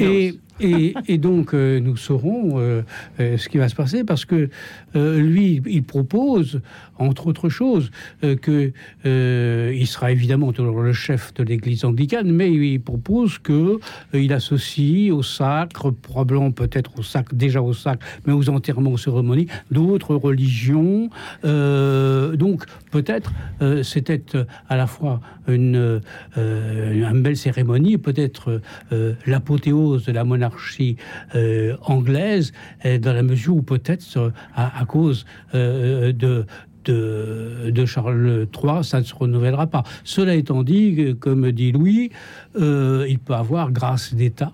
Et, 0.00 0.38
et, 0.60 0.94
et 1.08 1.18
donc, 1.18 1.54
euh, 1.54 1.80
nous 1.80 1.96
saurons 1.96 2.58
euh, 2.60 2.82
euh, 3.18 3.38
ce 3.38 3.48
qui 3.48 3.58
va 3.58 3.68
se 3.68 3.74
passer 3.74 4.04
parce 4.04 4.24
que 4.26 4.50
lui, 4.94 5.62
il 5.66 5.82
propose, 5.82 6.60
entre 6.98 7.26
autres 7.26 7.48
choses, 7.48 7.90
euh, 8.24 8.36
que 8.36 8.72
euh, 9.06 9.74
il 9.74 9.86
sera 9.86 10.12
évidemment 10.12 10.52
le 10.58 10.92
chef 10.92 11.32
de 11.34 11.42
l'Église 11.42 11.84
anglicane, 11.84 12.30
mais 12.30 12.52
il 12.52 12.80
propose 12.80 13.38
que 13.38 13.52
euh, 13.52 13.78
il 14.20 14.32
associe 14.32 15.12
au 15.12 15.22
sacre, 15.22 15.90
probablement 15.90 16.50
peut-être 16.50 16.98
au 16.98 17.02
sacre, 17.02 17.34
déjà 17.34 17.62
au 17.62 17.72
sacre, 17.72 18.06
mais 18.26 18.32
aux 18.32 18.48
enterrements, 18.50 18.92
aux 18.92 18.98
cérémonies, 18.98 19.46
d'autres 19.70 20.14
religions. 20.14 21.10
Euh, 21.44 22.36
donc, 22.36 22.64
peut-être, 22.90 23.32
euh, 23.62 23.82
c'était 23.82 24.22
euh, 24.34 24.44
à 24.68 24.76
la 24.76 24.86
fois 24.86 25.20
une, 25.48 26.00
euh, 26.36 27.10
une 27.12 27.22
belle 27.22 27.36
cérémonie, 27.36 27.98
peut-être 27.98 28.60
euh, 28.92 29.14
l'apothéose 29.26 30.04
de 30.04 30.12
la 30.12 30.24
monarchie 30.24 30.96
euh, 31.34 31.76
anglaise, 31.82 32.52
euh, 32.84 32.98
dans 32.98 33.12
la 33.12 33.22
mesure 33.22 33.56
où 33.56 33.62
peut-être, 33.62 34.04
euh, 34.16 34.30
à, 34.54 34.79
à 34.80 34.86
cause 34.86 35.26
euh, 35.54 36.12
de, 36.12 36.46
de, 36.84 37.70
de 37.70 37.84
Charles 37.84 38.46
III, 38.54 38.82
ça 38.82 39.00
ne 39.00 39.04
se 39.04 39.14
renouvellera 39.14 39.66
pas. 39.66 39.82
Cela 40.04 40.34
étant 40.34 40.62
dit, 40.62 40.96
euh, 40.98 41.14
comme 41.14 41.52
dit 41.52 41.72
Louis, 41.72 42.10
euh, 42.58 43.06
il 43.08 43.18
peut 43.18 43.34
avoir 43.34 43.70
grâce 43.70 44.14
d'État 44.14 44.52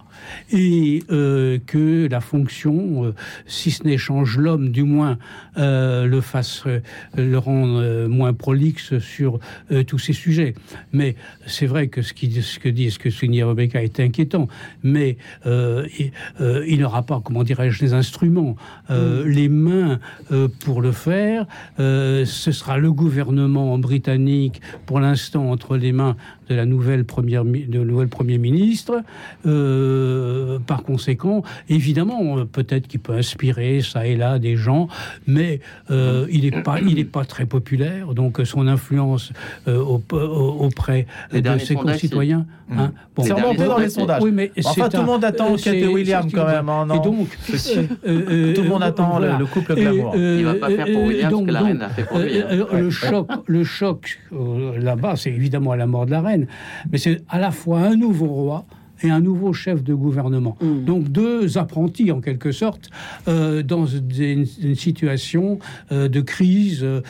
et 0.53 1.03
euh, 1.11 1.59
que 1.67 2.09
la 2.11 2.21
fonction, 2.21 3.05
euh, 3.07 3.15
si 3.47 3.71
ce 3.71 3.85
n'est 3.85 3.99
change 3.99 4.39
l'homme, 4.39 4.71
du 4.71 4.83
moins 4.83 5.19
le 5.57 6.21
fasse, 6.21 6.65
le 7.17 7.39
rendre 7.39 8.07
moins 8.09 8.35
prolixe 8.35 8.99
sur 8.99 9.39
tous 9.87 9.99
ces 9.99 10.13
sujets. 10.13 10.53
Mais 10.93 11.17
c'est 11.47 11.65
vrai 11.67 11.89
que 11.89 12.03
ce, 12.03 12.13
qui, 12.13 12.31
ce 12.43 12.59
que 12.59 12.69
dit, 12.69 12.91
ce 12.91 12.99
que 12.99 13.09
soulignait 13.09 13.43
Rebecca 13.43 13.83
est 13.83 13.99
inquiétant, 14.01 14.49
mais 14.83 15.17
il, 15.47 16.13
il 16.67 16.81
n'aura 16.81 17.03
pas, 17.05 17.23
comment 17.25 17.43
dirais-je, 17.43 17.83
les 17.83 17.95
instruments, 17.95 18.57
euh, 18.91 19.27
les 19.27 19.49
mains 19.49 19.99
pour 20.61 20.83
le 20.83 20.93
faire. 20.93 21.47
Ce 21.79 22.51
sera 22.53 22.77
le 22.77 22.93
gouvernement 22.93 23.79
britannique, 23.79 24.61
pour 24.85 25.01
l'instant, 25.01 25.51
entre 25.51 25.77
les 25.79 25.93
mains 25.93 26.17
de 26.51 26.55
la 26.55 26.67
nouvelle 26.67 27.05
première, 27.05 27.45
mi- 27.45 27.65
de 27.67 27.81
nouvelle 27.87 28.09
premier 28.09 28.39
ministre. 28.39 29.03
Euh, 29.47 30.59
par 30.67 30.83
conséquent, 30.83 31.43
évidemment, 31.69 32.39
euh, 32.39 32.45
peut-être 32.45 32.87
qu'il 32.89 33.01
peut 33.01 33.13
inspirer 33.15 33.81
ça 33.81 34.07
et 34.07 34.17
là 34.17 34.39
des 34.39 34.57
gens, 34.57 34.89
mais 35.27 35.61
euh, 35.91 36.27
il 36.31 36.43
n'est 36.43 36.63
pas, 36.63 36.81
il 36.81 36.99
est 36.99 37.05
pas 37.05 37.25
très 37.25 37.47
populaire. 37.47 38.15
Donc, 38.15 38.41
son 38.45 38.67
influence 38.67 39.33
euh, 39.69 39.79
au- 39.81 40.03
au- 40.13 40.57
auprès 40.67 41.07
Les 41.33 41.41
de 41.43 41.59
ses 41.59 41.75
sondages, 41.75 41.95
concitoyens. 41.95 42.47
hein, 42.71 42.93
bon. 43.15 43.23
C'est 43.23 43.33
remonté 43.33 43.65
dans 43.65 43.79
les 43.79 43.89
sondages, 43.89 44.21
sondages. 44.21 44.23
Oui, 44.23 44.31
mais 44.33 44.51
Enfin, 44.65 44.85
c'est 44.91 44.97
tout 44.97 45.01
le 45.03 45.07
monde 45.07 45.25
attend 45.25 45.47
euh, 45.47 45.51
Kate 45.57 45.61
c'est- 45.63 45.79
et 45.81 45.87
William 45.87 46.25
c'est 46.29 46.37
quand 46.37 46.47
même. 46.47 46.69
hein, 46.69 46.87
non 46.87 46.95
Et 47.01 47.05
donc, 47.05 47.29
C'est- 47.55 47.87
Tout 47.87 48.63
le 48.63 48.69
monde 48.69 48.83
euh, 48.83 48.87
attend 48.87 49.19
le- 49.19 49.27
voilà. 49.27 49.39
le 49.39 49.47
couple 49.47 49.73
Et, 49.77 49.83
glamour. 49.83 50.15
euh, 50.17 50.37
Il 50.39 50.45
va 50.45 50.55
pas 50.55 50.71
faire 50.71 50.87
pour 50.93 51.05
William 51.05 51.31
donc, 51.31 51.43
ce 51.43 51.47
que 51.47 51.53
la 51.53 51.59
donc, 51.61 51.69
reine 51.69 51.83
a 51.83 51.89
fait 51.89 52.05
pour 52.05 52.19
lui, 52.19 52.39
euh, 52.41 52.65
hein. 52.73 52.79
Le 52.79 52.91
choc, 52.91 53.29
le 53.47 53.65
choc 53.65 54.19
euh, 54.33 54.79
là-bas, 54.79 55.15
c'est 55.17 55.31
évidemment 55.31 55.73
à 55.73 55.77
la 55.77 55.87
mort 55.87 56.07
de 56.07 56.11
la 56.11 56.21
reine, 56.21 56.47
mais 56.91 56.99
c'est 56.99 57.23
à 57.29 57.39
la 57.39 57.51
fois 57.51 57.76
un 57.85 57.97
nouveau 57.97 58.27
roi 58.27 58.65
et 59.03 59.11
un 59.11 59.21
nouveau 59.21 59.53
chef 59.53 59.83
de 59.83 59.95
gouvernement. 59.95 60.57
Mm. 60.61 60.85
Donc 60.85 61.09
deux 61.09 61.59
apprentis 61.59 62.11
en 62.13 62.21
quelque 62.21 62.53
sorte 62.53 62.91
euh, 63.29 63.63
dans 63.63 63.85
des- 63.85 64.33
une, 64.33 64.47
une 64.63 64.75
situation 64.75 65.59
euh, 65.93 66.09
de 66.09 66.21
crise, 66.21 66.83
euh, 66.85 67.01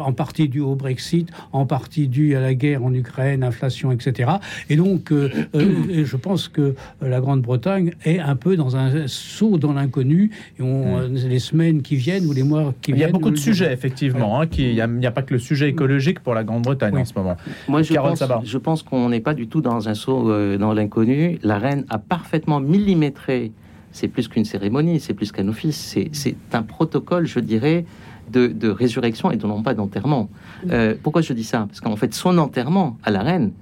en 0.00 0.12
partie 0.12 0.48
due 0.48 0.60
au 0.60 0.74
Brexit, 0.74 1.28
en 1.52 1.66
partie 1.66 2.08
due 2.08 2.34
à 2.34 2.40
la 2.40 2.54
guerre 2.54 2.84
en 2.84 2.92
Ukraine, 2.92 3.42
inflation, 3.44 3.92
etc. 3.92 4.32
Et 4.70 4.76
donc 4.76 5.12
euh, 5.12 5.28
euh, 5.54 6.04
je 6.04 6.16
pense 6.16 6.48
que 6.48 6.74
la 7.00 7.20
Grande-Bretagne 7.20 7.92
est 8.04 8.18
un 8.18 8.36
peu 8.36 8.56
dans 8.56 8.76
un 8.76 9.06
saut 9.06 9.58
dans 9.58 9.72
l'inconnu. 9.72 10.30
Et 10.58 10.62
on, 10.62 10.98
euh, 10.98 11.08
les 11.08 11.38
semaines 11.38 11.82
qui 11.82 11.96
viennent 11.96 12.26
ou 12.26 12.32
les 12.32 12.42
mois 12.42 12.74
qui 12.80 12.90
Il 12.90 12.94
y 12.94 13.02
a 13.02 13.06
viennent. 13.06 13.12
beaucoup 13.12 13.30
de 13.30 13.36
sujets, 13.36 13.72
effectivement. 13.72 14.40
hein, 14.40 14.46
qui- 14.46 14.70
Il 14.72 14.74
n'y 14.98 15.06
a, 15.06 15.10
pas 15.10 15.22
que 15.22 15.34
le 15.34 15.40
sujet 15.40 15.68
écologique 15.68 16.20
pour 16.20 16.34
la 16.34 16.44
Grande-Bretagne 16.44 16.94
Oui. 16.94 17.00
en 17.02 17.04
ce 17.04 17.12
moment. 17.16 17.36
Moi, 17.68 17.82
je 17.82 17.92
Carole 17.92 18.10
pense, 18.10 18.18
Sabat. 18.20 18.40
je 18.44 18.58
pense 18.58 18.82
qu'on 18.82 19.08
n'est 19.10 19.20
pas 19.20 19.34
du 19.34 19.46
tout 19.46 19.60
dans 19.60 19.88
un 19.88 19.94
saut 19.94 20.30
euh, 20.30 20.56
dans 20.58 20.72
l'inconnu. 20.72 21.11
La 21.42 21.58
reine 21.58 21.84
a 21.88 21.98
parfaitement 21.98 22.60
millimétré. 22.60 23.52
C'est 23.90 24.08
plus 24.08 24.28
qu'une 24.28 24.44
cérémonie, 24.44 25.00
c'est 25.00 25.14
plus 25.14 25.32
qu'un 25.32 25.48
office. 25.48 25.96
C'est- 26.12 26.36
un 26.52 26.62
protocole, 26.62 27.26
je 27.26 27.40
dirais, 27.40 27.84
de, 28.30 28.46
de 28.46 28.68
résurrection 28.68 29.30
et 29.30 29.36
de 29.36 29.46
non 29.46 29.62
pas 29.62 29.74
d'enterrement. 29.74 30.30
Euh, 30.70 30.94
pourquoi 31.02 31.20
je 31.22 31.32
dis 31.32 31.44
ça? 31.44 31.66
Parce 31.68 31.80
qu'en 31.80 31.96
fait, 31.96 32.14
son 32.14 32.38
enterrement 32.38 32.96
à 33.02 33.10
la 33.10 33.22
reine, 33.22 33.52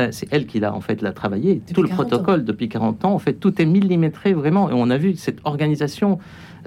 euh, 0.00 0.08
c'est 0.10 0.26
elle 0.32 0.46
qui 0.46 0.58
l'a 0.58 0.74
en 0.74 0.80
fait 0.80 1.02
l'a 1.02 1.12
travaillé. 1.12 1.62
tout 1.72 1.82
le 1.82 1.88
40 1.88 2.08
protocole 2.08 2.44
depuis 2.44 2.68
40 2.68 3.04
ans, 3.04 3.12
en 3.14 3.18
fait, 3.18 3.34
tout 3.34 3.60
est 3.62 3.66
millimétré 3.66 4.32
vraiment. 4.32 4.68
Et 4.70 4.72
on 4.74 4.90
a 4.90 4.96
vu 4.98 5.14
cette 5.16 5.38
organisation 5.44 6.18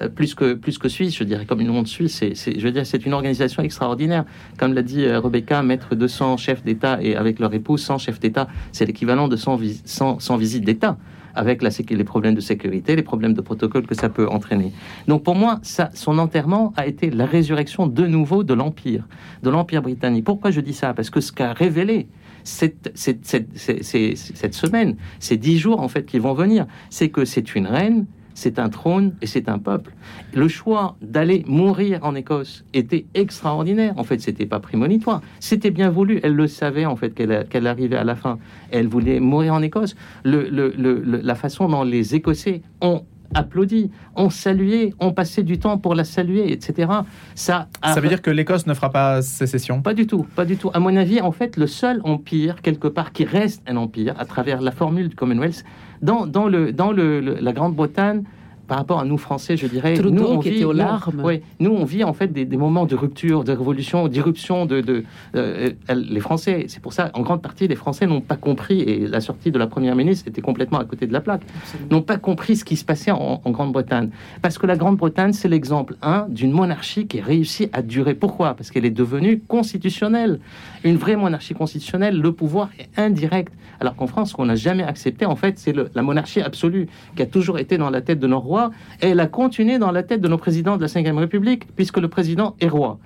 plus 0.08 0.36
que 0.36 0.54
plus 0.54 0.78
que 0.78 0.88
suisse, 0.88 1.16
je 1.18 1.24
dirais, 1.24 1.46
comme 1.46 1.60
une 1.62 1.68
monde 1.68 1.88
suisse. 1.88 2.24
C'est, 2.34 2.58
je 2.60 2.64
veux 2.66 2.72
dire, 2.72 2.86
c'est 2.86 3.06
une 3.06 3.14
organisation 3.14 3.62
extraordinaire. 3.64 4.24
Comme 4.58 4.74
l'a 4.74 4.82
dit 4.84 5.04
euh, 5.04 5.20
Rebecca, 5.20 5.62
mettre 5.64 5.96
200 5.96 6.38
chefs 6.38 6.64
d'État 6.64 7.00
et 7.02 7.16
avec 7.16 7.40
leur 7.40 7.54
épouse 7.54 7.82
100 7.82 7.98
chefs 7.98 8.20
d'État, 8.20 8.48
c'est 8.72 8.86
l'équivalent 8.86 9.28
de 9.28 9.36
100, 9.36 9.56
vis- 9.58 9.82
100, 9.86 10.20
100 10.20 10.38
visites 10.38 10.64
d'État 10.66 10.98
avec 11.36 11.62
la, 11.62 11.70
les 11.92 12.04
problèmes 12.04 12.34
de 12.36 12.40
sécurité, 12.42 12.96
les 12.96 13.04
problèmes 13.04 13.34
de 13.34 13.42
protocole 13.42 13.86
que 13.86 13.94
ça 13.96 14.10
peut 14.10 14.28
entraîner. 14.28 14.72
Donc 15.08 15.24
pour 15.24 15.36
moi, 15.36 15.60
ça, 15.62 15.90
son 15.94 16.18
enterrement 16.18 16.74
a 16.76 16.88
été 16.88 17.12
la 17.12 17.26
résurrection 17.26 17.86
de 17.88 18.08
nouveau 18.08 18.44
de 18.44 18.54
l'Empire, 18.54 19.08
de 19.44 19.50
l'Empire 19.50 19.82
britannique. 19.82 20.26
Pourquoi 20.26 20.50
je 20.52 20.60
dis 20.60 20.74
ça? 20.74 20.94
Parce 20.94 21.10
que 21.10 21.22
ce 21.22 21.32
qu'a 21.32 21.54
révélé 21.54 22.08
cette- 22.44 22.92
cette 22.96 24.54
semaine, 24.54 24.96
ces 25.20 25.38
dix 25.38 25.58
jours 25.60 25.80
en 25.82 25.88
fait 25.88 26.06
qui 26.06 26.20
vont 26.20 26.34
venir, 26.34 26.66
c'est 26.90 27.10
que 27.10 27.26
c'est 27.26 27.56
une 27.56 27.68
reine, 27.68 28.06
c'est 28.40 28.58
un 28.58 28.70
trône 28.70 29.14
et 29.22 29.28
c'est 29.28 29.50
un 29.50 29.60
peuple. 29.60 29.92
Le 30.34 30.48
choix 30.48 30.96
d'aller 31.02 31.44
mourir 31.48 32.00
en 32.04 32.16
Écosse 32.16 32.64
était 32.74 33.06
extraordinaire. 33.14 33.94
En 33.98 34.04
fait, 34.04 34.20
c'était 34.22 34.46
pas 34.46 34.60
prémonitoire. 34.60 35.22
C'était 35.42 35.72
bien 35.72 35.90
voulu. 35.90 36.20
Elle 36.24 36.36
le 36.36 36.48
savait, 36.48 36.86
en 36.86 36.96
fait, 36.96 37.14
qu'elle 37.14 37.68
arrivait 37.68 37.98
à 37.98 38.04
la 38.06 38.16
fin. 38.16 38.40
Elle 38.72 38.88
voulait 38.88 39.20
mourir 39.20 39.54
en 39.56 39.62
Écosse. 39.62 39.96
Le- 40.24 40.50
le- 40.50 40.74
le- 40.78 41.02
la 41.22 41.36
façon 41.36 41.68
dont 41.68 41.84
les 41.84 42.16
Écossais 42.16 42.62
ont 42.82 43.04
applaudi, 43.34 43.92
ont 44.16 44.30
salué, 44.30 44.94
ont 45.00 45.12
passé 45.14 45.44
du 45.44 45.60
temps 45.60 45.78
pour 45.78 45.96
la 45.96 46.04
saluer, 46.04 46.52
etc. 46.52 46.90
Ça, 47.36 47.68
a- 47.82 47.94
Ça 47.94 48.02
veut 48.02 48.08
dire 48.10 48.22
que 48.22 48.32
l'Écosse 48.32 48.66
ne 48.68 48.74
fera 48.74 48.90
pas 48.90 49.22
sécession? 49.22 49.82
Pas 49.82 49.94
du 49.94 50.08
tout, 50.08 50.26
pas 50.36 50.46
du 50.46 50.58
tout. 50.58 50.72
À 50.74 50.80
mon 50.80 50.96
avis, 50.96 51.22
en 51.22 51.32
fait, 51.32 51.58
le 51.58 51.68
seul 51.68 52.02
empire, 52.04 52.62
quelque 52.62 52.88
part, 52.88 53.12
qui 53.12 53.26
reste 53.26 53.62
un 53.68 53.76
empire, 53.78 54.16
à 54.18 54.26
travers 54.26 54.62
la 54.62 54.72
formule 54.72 55.10
du 55.10 55.16
Commonwealth, 55.16 55.64
dans, 56.02 56.26
dans, 56.26 56.48
le, 56.48 56.72
dans 56.72 56.92
le, 56.92 57.20
le- 57.22 57.36
la 57.40 57.54
Grande-Bretagne, 57.54 58.24
par 58.70 58.78
rapport 58.78 59.00
à 59.00 59.06
nous 59.06 59.18
Français, 59.18 59.58
je 59.58 59.68
dirais, 59.68 59.96
Trudeau, 59.96 60.12
nous, 60.12 60.24
on 60.24 60.40
qui 60.40 60.50
vit, 60.52 60.56
était 60.58 60.64
aux 60.66 60.72
nous- 60.74 60.78
larmes. 60.78 61.22
ouais, 61.24 61.42
nous, 61.60 61.72
on 61.72 61.84
vit 61.84 62.04
en 62.06 62.14
fait 62.14 62.28
des, 62.32 62.46
des 62.46 62.56
moments 62.56 62.86
de 62.86 62.96
rupture, 62.96 63.44
de 63.44 63.52
révolution, 63.52 64.08
d'irruption 64.08 64.66
de, 64.68 64.80
de 64.82 65.04
euh, 65.36 65.72
euh, 65.90 65.96
les 65.96 66.20
Français. 66.22 66.66
C'est 66.70 66.80
pour 66.82 66.94
ça, 66.94 67.10
en 67.16 67.22
grande 67.22 67.42
partie, 67.42 67.68
les 67.68 67.76
Français 67.76 68.06
n'ont 68.06 68.22
pas 68.22 68.36
compris, 68.38 68.80
et 68.82 69.08
la 69.08 69.20
sortie 69.22 69.52
de 69.52 69.58
la 69.60 69.68
première 69.68 69.96
ministre 69.96 70.28
était 70.28 70.42
complètement 70.42 70.78
à 70.80 70.86
côté 70.86 71.08
de 71.08 71.14
la 71.14 71.20
plaque, 71.22 71.42
n'ont 71.90 72.04
pas 72.04 72.18
compris 72.18 72.56
ce 72.56 72.64
qui 72.64 72.76
se 72.78 72.86
passait 72.86 73.12
en, 73.12 73.42
en 73.44 73.52
Grande-Bretagne. 73.52 74.12
Parce 74.44 74.58
que 74.60 74.68
la 74.68 74.78
Grande-Bretagne, 74.78 75.34
c'est 75.34 75.50
l'exemple, 75.50 75.96
un, 76.04 76.28
d'une 76.30 76.52
monarchie 76.52 77.08
qui 77.08 77.20
réussit 77.22 77.70
à 77.74 77.82
durer. 77.82 78.14
Pourquoi? 78.14 78.54
Parce 78.54 78.70
qu'elle 78.70 78.86
est 78.86 78.92
devenue 78.92 79.42
constitutionnelle. 79.48 80.40
Une 80.84 80.98
vraie 80.98 81.16
monarchie 81.16 81.56
constitutionnelle, 81.56 82.20
le 82.22 82.32
pouvoir 82.32 82.70
est 82.80 82.90
indirect. 83.02 83.52
Alors 83.80 83.96
qu'en 83.96 84.08
France, 84.08 84.32
ce 84.32 84.36
qu'on 84.36 84.46
n'a 84.46 84.56
jamais 84.56 84.84
accepté, 84.84 85.26
en 85.26 85.36
fait, 85.36 85.58
c'est 85.58 85.74
la 85.74 86.02
monarchie 86.02 86.42
absolue, 86.42 86.88
qui 87.16 87.22
a 87.22 87.26
toujours 87.26 87.60
été 87.60 87.78
dans 87.78 87.90
la 87.90 88.02
tête 88.02 88.20
de 88.20 88.28
nos 88.28 88.40
rois, 88.40 88.72
et 89.02 89.10
elle 89.10 89.20
a 89.20 89.28
continué 89.28 89.80
dans 89.80 89.92
la 89.92 90.04
tête 90.04 90.22
de 90.22 90.28
nos 90.28 90.38
présidents 90.38 90.78
de 90.78 90.86
la 90.86 91.12
Ve 91.12 91.18
République, 91.18 91.68
puisque 91.76 91.98
le 91.98 92.08
président 92.08 92.56
est 92.60 92.68
roi. 92.68 93.00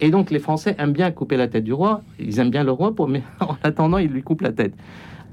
Et 0.00 0.10
donc 0.10 0.30
les 0.30 0.38
Français 0.38 0.76
aiment 0.78 0.92
bien 0.92 1.10
couper 1.10 1.36
la 1.36 1.48
tête 1.48 1.64
du 1.64 1.72
roi, 1.72 2.02
ils 2.20 2.38
aiment 2.38 2.50
bien 2.50 2.62
le 2.62 2.70
roi, 2.70 2.94
mais 3.08 3.22
en 3.40 3.56
attendant, 3.62 3.98
ils 3.98 4.10
lui 4.10 4.22
coupent 4.22 4.42
la 4.42 4.52
tête. 4.52 4.74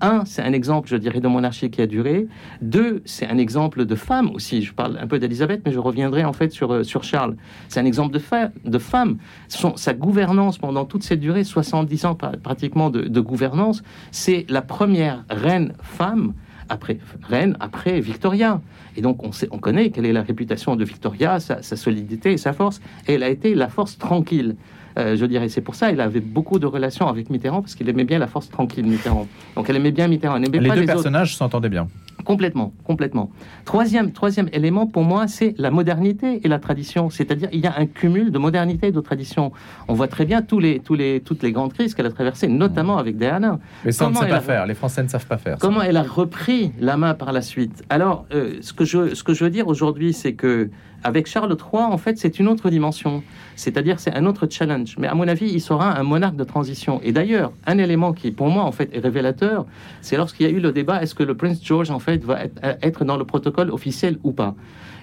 Un, 0.01 0.25
c'est 0.25 0.41
un 0.41 0.53
exemple, 0.53 0.89
je 0.89 0.97
dirais, 0.97 1.19
de 1.19 1.27
monarchie 1.27 1.69
qui 1.69 1.81
a 1.81 1.87
duré. 1.87 2.27
Deux, 2.61 3.01
c'est 3.05 3.27
un 3.27 3.37
exemple 3.37 3.85
de 3.85 3.95
femme 3.95 4.29
aussi. 4.31 4.61
Je 4.61 4.73
parle 4.73 4.97
un 4.99 5.07
peu 5.07 5.19
d'Elisabeth, 5.19 5.61
mais 5.65 5.71
je 5.71 5.79
reviendrai 5.79 6.25
en 6.25 6.33
fait 6.33 6.51
sur, 6.51 6.71
euh, 6.73 6.83
sur 6.83 7.03
Charles. 7.03 7.35
C'est 7.69 7.79
un 7.79 7.85
exemple 7.85 8.13
de, 8.13 8.69
de 8.69 8.77
femme. 8.77 9.17
Sa 9.47 9.93
gouvernance 9.93 10.57
pendant 10.57 10.85
toute 10.85 11.03
cette 11.03 11.19
durée, 11.19 11.43
70 11.43 12.05
ans 12.05 12.15
pratiquement 12.15 12.89
de, 12.89 13.19
gouvernance, 13.19 13.81
c'est 14.11 14.45
la 14.49 14.61
première 14.61 15.23
reine 15.29 15.73
femme 15.81 16.33
après 16.67 16.97
reine, 17.21 17.55
après 17.59 17.99
Victoria. 17.99 18.61
Et 18.97 19.01
donc 19.01 19.23
on, 19.23 19.31
sait, 19.31 19.47
on 19.51 19.59
connaît 19.59 19.91
quelle 19.91 20.05
est 20.05 20.13
la 20.13 20.23
réputation 20.23 20.75
de 20.75 20.83
Victoria, 20.83 21.39
sa, 21.39 21.61
solidité 21.61 22.33
et 22.33 22.37
sa 22.37 22.53
force. 22.53 22.81
Elle 23.07 23.23
a 23.23 23.29
été 23.29 23.55
la 23.55 23.69
force 23.69 23.97
tranquille. 23.97 24.55
Euh, 24.97 25.15
je 25.17 25.25
dirais. 25.25 25.49
C'est 25.49 25.61
pour 25.61 25.75
ça 25.75 25.89
qu'il 25.89 25.99
avait 26.01 26.19
beaucoup 26.21 26.57
de 26.59 26.65
relations 26.65 27.07
avec 27.07 27.29
Mitterrand, 27.29 27.61
parce 27.61 27.75
qu'il 27.75 27.87
aimait 27.89 28.05
bien 28.05 28.19
la 28.19 28.27
force 28.27 28.49
tranquille, 28.49 28.85
Mitterrand. 28.85 29.27
Donc 29.55 29.69
elle 29.69 29.75
aimait 29.75 29.91
bien 29.91 30.07
Mitterrand. 30.07 30.37
Elle 30.37 30.45
aimait 30.47 30.59
les 30.59 30.69
pas 30.69 30.75
deux 30.75 30.81
les 30.81 30.87
personnages 30.87 31.35
s'entendaient 31.35 31.69
bien. 31.69 31.87
Complètement, 32.23 32.73
complètement. 32.85 33.29
Troisième, 33.65 34.11
troisième 34.11 34.49
élément 34.51 34.87
pour 34.87 35.03
moi, 35.03 35.27
c'est 35.27 35.53
la 35.59 35.69
modernité 35.69 36.41
et 36.43 36.47
la 36.47 36.57
tradition. 36.59 37.09
C'est-à-dire, 37.11 37.49
il 37.51 37.59
y 37.59 37.67
a 37.67 37.77
un 37.77 37.85
cumul 37.85 38.31
de 38.31 38.39
modernité 38.39 38.87
et 38.87 38.91
de 38.91 38.99
tradition. 39.01 39.51
On 39.87 39.93
voit 39.93 40.07
très 40.07 40.25
bien 40.25 40.41
tous 40.41 40.59
les, 40.59 40.79
tous 40.79 40.95
les, 40.95 41.19
toutes 41.19 41.43
les 41.43 41.51
grandes 41.51 41.73
crises 41.73 41.93
qu'elle 41.93 42.07
a 42.07 42.11
traversées, 42.11 42.47
notamment 42.47 42.97
avec 42.97 43.17
Diana. 43.17 43.59
Mais 43.83 43.91
ça, 43.91 44.07
on 44.07 44.09
ne 44.09 44.15
sait 44.15 44.27
pas 44.27 44.37
a- 44.37 44.41
faire. 44.41 44.65
Les 44.65 44.73
Français 44.73 45.03
ne 45.03 45.07
savent 45.07 45.27
pas 45.27 45.37
faire. 45.37 45.53
ça. 45.59 45.67
Comment 45.67 45.81
elle 45.83 45.97
a 45.97 46.03
repris 46.03 46.71
la 46.79 46.97
main 46.97 47.13
par 47.13 47.31
la 47.31 47.41
suite? 47.41 47.83
Alors, 47.89 48.25
euh, 48.33 48.55
ce, 48.61 48.73
que 48.73 48.85
je, 48.85 49.13
ce 49.13 49.23
que 49.23 49.33
je 49.35 49.43
veux 49.43 49.51
dire 49.51 49.67
aujourd'hui, 49.67 50.11
c'est 50.13 50.33
que 50.33 50.71
avec 51.05 51.27
Charles 51.27 51.55
III, 51.55 51.83
en 51.83 51.99
fait, 51.99 52.17
c'est 52.17 52.39
une 52.39 52.47
autre 52.47 52.71
dimension. 52.71 53.21
C'est-à-dire, 53.55 53.99
c'est 53.99 54.15
un 54.15 54.25
autre 54.25 54.47
challenge. 54.49 54.95
Mais 54.97 55.05
à 55.05 55.13
mon 55.13 55.27
avis, 55.27 55.45
il 55.45 55.61
sera 55.61 55.95
un 55.99 56.01
monarque 56.01 56.35
de 56.35 56.43
transition. 56.43 56.99
Et 57.03 57.11
d'ailleurs, 57.11 57.51
un 57.67 57.77
élément 57.77 58.11
qui, 58.11 58.31
pour 58.31 58.49
moi, 58.49 58.63
en 58.63 58.71
fait, 58.71 58.89
est 58.91 58.99
révélateur, 58.99 59.67
c'est 60.01 60.17
lorsqu'il 60.17 60.47
y 60.47 60.49
a 60.49 60.51
eu 60.51 60.59
le 60.59 60.71
débat 60.71 61.03
est-ce 61.03 61.13
que 61.13 61.21
le 61.21 61.37
Prince 61.37 61.63
George, 61.63 61.91
en 61.91 61.99
fait, 61.99 62.23
va 62.23 62.45
être, 62.45 62.59
être 62.81 63.05
dans 63.05 63.17
le 63.17 63.23
protocole 63.23 63.69
officiel 63.69 64.17
ou 64.23 64.31
pas? 64.31 64.55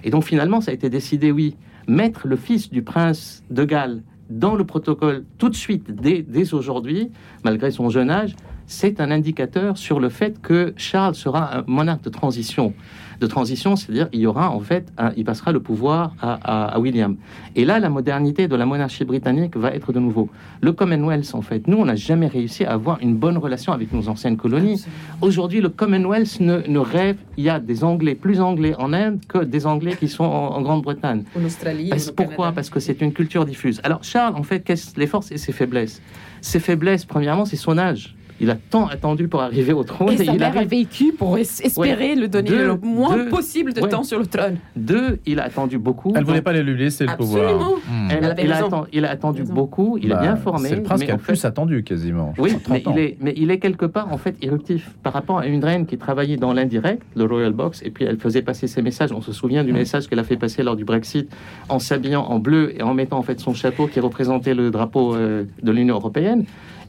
Et 0.03 0.09
donc, 0.09 0.25
finalement, 0.25 0.59
ça 0.59 0.71
a 0.71 0.73
été 0.73 0.89
décidé, 0.89 1.31
oui. 1.31 1.55
Mettre 1.87 2.27
le 2.27 2.35
fils 2.35 2.69
du 2.69 2.81
prince 2.81 3.41
de 3.49 3.63
Galles 3.63 4.01
dans 4.29 4.55
le 4.55 4.65
protocole 4.65 5.23
tout 5.37 5.47
de 5.47 5.55
suite, 5.55 5.89
dès, 5.89 6.21
dès 6.21 6.53
aujourd'hui, 6.53 7.11
malgré 7.45 7.71
son 7.71 7.89
jeune 7.89 8.09
âge, 8.09 8.35
c'est 8.65 8.99
un 8.99 9.09
indicateur 9.09 9.77
sur 9.77 10.01
le 10.01 10.09
fait 10.09 10.41
que 10.41 10.73
Charles 10.75 11.15
sera 11.15 11.59
un 11.59 11.63
monarque 11.67 12.03
de 12.03 12.09
transition. 12.09 12.73
De 13.19 13.27
transition, 13.27 13.75
c'est-à-dire 13.75 14.07
il 14.13 14.19
y 14.21 14.25
aura 14.27 14.49
en 14.51 14.59
fait, 14.59 14.91
un- 14.97 15.11
il 15.15 15.23
passera 15.25 15.51
le 15.51 15.59
pouvoir 15.59 16.13
à, 16.21 16.33
à- 16.43 16.75
à 16.75 16.79
William. 16.79 17.15
Et 17.55 17.65
là, 17.65 17.79
la 17.79 17.89
modernité 17.89 18.47
de 18.47 18.55
la 18.55 18.65
monarchie 18.65 19.05
britannique 19.05 19.55
va 19.55 19.71
être 19.71 19.93
de 19.93 19.99
nouveau. 19.99 20.29
Le 20.61 20.71
Commonwealth, 20.73 21.33
en 21.35 21.41
fait, 21.41 21.67
nous, 21.67 21.77
on 21.77 21.85
n'a 21.85 21.95
jamais 21.95 22.27
réussi 22.27 22.65
à 22.65 22.71
avoir 22.73 22.99
une 23.01 23.15
bonne 23.15 23.37
relation 23.37 23.71
avec 23.73 23.91
nos 23.93 24.09
anciennes 24.09 24.37
colonies. 24.37 24.83
Aujourd'hui, 25.21 25.61
le 25.61 25.69
Commonwealth 25.69 26.39
ne, 26.39 26.61
ne 26.67 26.79
rêve. 26.79 27.17
Il 27.37 27.43
y 27.43 27.49
a 27.49 27.59
des 27.59 27.83
Anglais, 27.83 28.15
plus 28.15 28.39
Anglais 28.41 28.73
en 28.77 28.93
Inde 28.93 29.19
que 29.27 29.39
des 29.43 29.65
Anglais 29.65 29.95
qui 29.99 30.07
sont 30.07 30.23
en, 30.23 30.55
en 30.55 30.61
Grande-Bretagne. 30.61 31.23
En 31.39 31.43
Australie. 31.45 31.89
Parce- 31.89 32.11
pourquoi? 32.11 32.51
Parce 32.51 32.69
que 32.69 32.79
c'est 32.79 33.01
une 33.01 33.13
culture 33.13 33.45
diffuse. 33.45 33.79
Alors 33.83 34.03
Charles, 34.03 34.35
en 34.35 34.43
fait, 34.43 34.61
qu'est-ce 34.61 34.99
les 34.99 35.07
forces 35.07 35.31
et 35.31 35.37
ses 35.37 35.51
faiblesses? 35.51 36.01
Ses 36.41 36.59
faiblesses, 36.59 37.05
premièrement, 37.05 37.45
c'est 37.45 37.55
son 37.55 37.77
âge. 37.77 38.15
Il 38.43 38.49
a 38.49 38.55
tant 38.69 38.87
attendu 38.87 39.27
pour 39.27 39.41
arriver 39.41 39.73
au 39.73 39.83
trône 39.83 40.09
Et 40.11 40.13
et, 40.15 40.25
sa 40.25 40.33
il 40.33 40.39
mère 40.39 40.57
a 40.57 40.63
vécu 40.65 41.13
pour 41.13 41.37
es- 41.37 41.41
espérer 41.41 42.15
le 42.15 42.27
donner 42.27 42.49
Deux- 42.49 42.67
le 42.67 42.77
moins 42.77 43.15
deux- 43.15 43.29
possible 43.29 43.73
de 43.73 43.81
ouais. 43.81 43.89
temps 43.89 44.03
sur 44.03 44.19
le 44.19 44.25
trône. 44.25 44.57
Deux, 44.75 45.19
il 45.25 45.39
a 45.39 45.43
attendu 45.45 45.77
beaucoup. 45.77 46.11
Elle 46.15 46.23
voulait 46.23 46.37
Donc, 46.37 46.43
pas 46.45 46.53
les 46.53 46.61
lui 46.63 46.77
laisser 46.77 47.05
le 47.05 47.15
pouvoir. 47.15 47.45
Absolument. 47.45 47.75
Hmm. 47.87 48.07
elle- 48.11 48.17
Elle 48.17 48.25
avait 48.31 48.43
il, 48.43 48.51
a 48.51 48.85
il 48.91 49.05
attendu 49.05 49.41
Raison. 49.41 49.53
beaucoup. 49.53 49.97
Il 50.01 50.09
Bah, 50.09 50.17
est 50.17 50.21
bien 50.21 50.35
formé. 50.35 50.69
C'est 50.69 50.75
le 50.75 50.83
prince 50.83 50.99
mais 50.99 51.05
qui 51.05 51.11
a 51.11 51.15
le 51.15 51.19
fait- 51.21 51.33
plus 51.33 51.45
attendu 51.45 51.83
quasiment. 51.83 52.33
Oui, 52.37 52.51
mais 52.69 52.79
30 52.81 52.87
ans. 52.87 52.93
il, 52.97 53.01
est, 53.01 53.17
mais 53.21 53.33
il 53.37 53.49
est 53.49 53.59
quelque 53.59 53.85
part 53.85 54.11
en 54.11 54.17
fait 54.17 54.35
éruptif 54.41 54.91
par 55.03 55.13
rapport 55.13 55.39
à 55.39 55.47
une 55.47 55.63
reine 55.63 55.85
qui 55.85 55.97
travaillait 55.97 56.37
dans 56.37 56.53
l'indirect, 56.53 57.01
le 57.15 57.23
Royal 57.25 57.53
Box, 57.53 57.81
et 57.85 57.89
puis 57.91 58.03
elle 58.05 58.17
faisait 58.17 58.41
passer 58.41 58.67
ses 58.67 58.81
messages. 58.81 59.11
On 59.13 59.21
se 59.21 59.31
souvient 59.31 59.63
du 59.63 59.71
message 59.73 60.07
qu'elle 60.07 60.19
a 60.19 60.23
fait 60.25 60.37
passer 60.37 60.63
lors 60.63 60.75
du 60.75 60.83
Brexit 60.85 61.29
en 61.69 61.79
s'habillant 61.79 62.23
en 62.23 62.39
bleu 62.39 62.73
et 62.77 62.83
en 62.83 62.93
mettant 62.93 63.17
en 63.17 63.23
fait 63.23 63.39
son 63.39 63.53
chapeau 63.53 63.87
qui 63.87 63.99
représentait 63.99 64.53
le 64.53 64.69
drapeau 64.71 65.15
euh, 65.15 65.43
de 65.61 65.71
l'Union 65.71 65.95
européenne. 65.95 66.43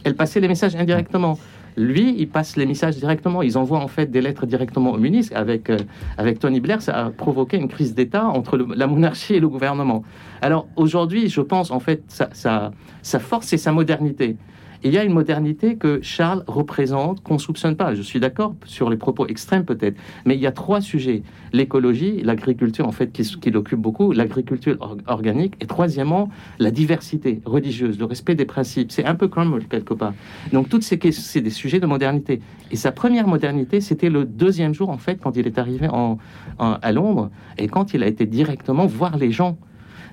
Elle 0.05 0.15
passait 0.15 0.41
les 0.41 0.49
messages 0.49 0.77
indirectement. 0.77 1.39
Lui, 1.77 2.15
il 2.19 2.29
passe 2.29 2.57
les 2.57 2.67
messages 2.67 2.97
directement. 2.97 3.43
Ils 3.43 3.59
envoient 3.59 3.81
en 3.81 3.89
fait 3.89 4.11
des 4.11 4.21
lettres 4.21 4.47
directement 4.47 4.93
au 4.93 4.99
ministre. 4.99 5.37
Avec, 5.37 5.71
euh, 5.71 5.79
avec 6.19 6.39
Tony 6.39 6.61
Blair, 6.61 6.81
ça 6.81 7.07
a 7.07 7.11
provoqué 7.11 7.57
une 7.57 7.69
crise 7.69 7.95
d'État 7.95 8.27
entre 8.27 8.57
la 8.57 8.87
monarchie 8.87 9.35
et 9.35 9.41
le 9.41 9.49
gouvernement. 9.49 10.05
Alors 10.41 10.69
aujourd'hui, 10.77 11.29
je 11.29 11.41
pense 11.41 11.71
en 11.71 11.81
fait 11.81 12.03
sa, 12.09 12.71
sa 13.03 13.19
force 13.19 13.53
et 13.53 13.59
sa 13.59 13.73
modernité. 13.73 14.37
Il 14.87 14.93
y 14.93 14.99
a 14.99 15.05
une 15.05 15.15
modernité 15.15 15.77
que 15.77 16.01
Charles 16.03 16.45
représente, 16.47 17.23
qu'on 17.23 17.35
ne 17.35 17.39
soupçonne 17.39 17.75
pas. 17.75 17.95
Je 17.95 18.03
suis 18.03 18.21
d'accord 18.21 18.55
sur 18.67 18.91
les 18.91 18.99
propos 18.99 19.27
extrêmes 19.27 19.65
peut-être, 19.65 19.97
mais 20.27 20.35
il 20.35 20.43
y 20.43 20.47
a 20.47 20.53
trois 20.53 20.83
sujets. 20.83 21.23
L'écologie, 21.55 22.21
l'agriculture 22.23 22.87
en 22.87 22.93
fait 22.93 23.11
qui, 23.11 23.51
l'occupe 23.51 23.79
beaucoup, 23.79 24.13
l'agriculture 24.13 24.77
or- 24.81 24.99
organique, 25.07 25.55
et 25.63 25.67
troisièmement, 25.67 26.29
la 26.59 26.71
diversité 26.71 27.41
religieuse, 27.47 27.99
le 27.99 28.05
respect 28.05 28.35
des 28.35 28.45
principes. 28.45 28.93
C'est 28.93 29.07
un 29.07 29.15
peu 29.15 29.29
Cromwell 29.29 29.67
quelque 29.69 29.95
part. 29.95 30.13
Donc 30.53 30.69
toutes 30.69 30.83
ces 30.83 30.99
questions, 30.99 31.25
c'est 31.25 31.41
des 31.41 31.49
sujets 31.49 31.81
de 31.81 31.87
modernité. 31.87 32.41
Et 32.71 32.77
sa 32.77 32.93
première 32.93 33.27
modernité, 33.27 33.81
c'était 33.81 34.11
le 34.11 34.27
deuxième 34.27 34.75
jour 34.75 34.91
en 34.91 34.99
fait, 34.99 35.19
quand 35.19 35.35
il 35.35 35.47
est 35.47 35.59
arrivé 35.59 35.89
à 36.59 36.93
Londres, 36.93 37.31
et 37.57 37.69
quand 37.69 37.95
il 37.95 38.03
a 38.03 38.07
été 38.07 38.27
directement 38.27 38.85
voir 38.85 39.17
les 39.17 39.33
gens 39.33 39.57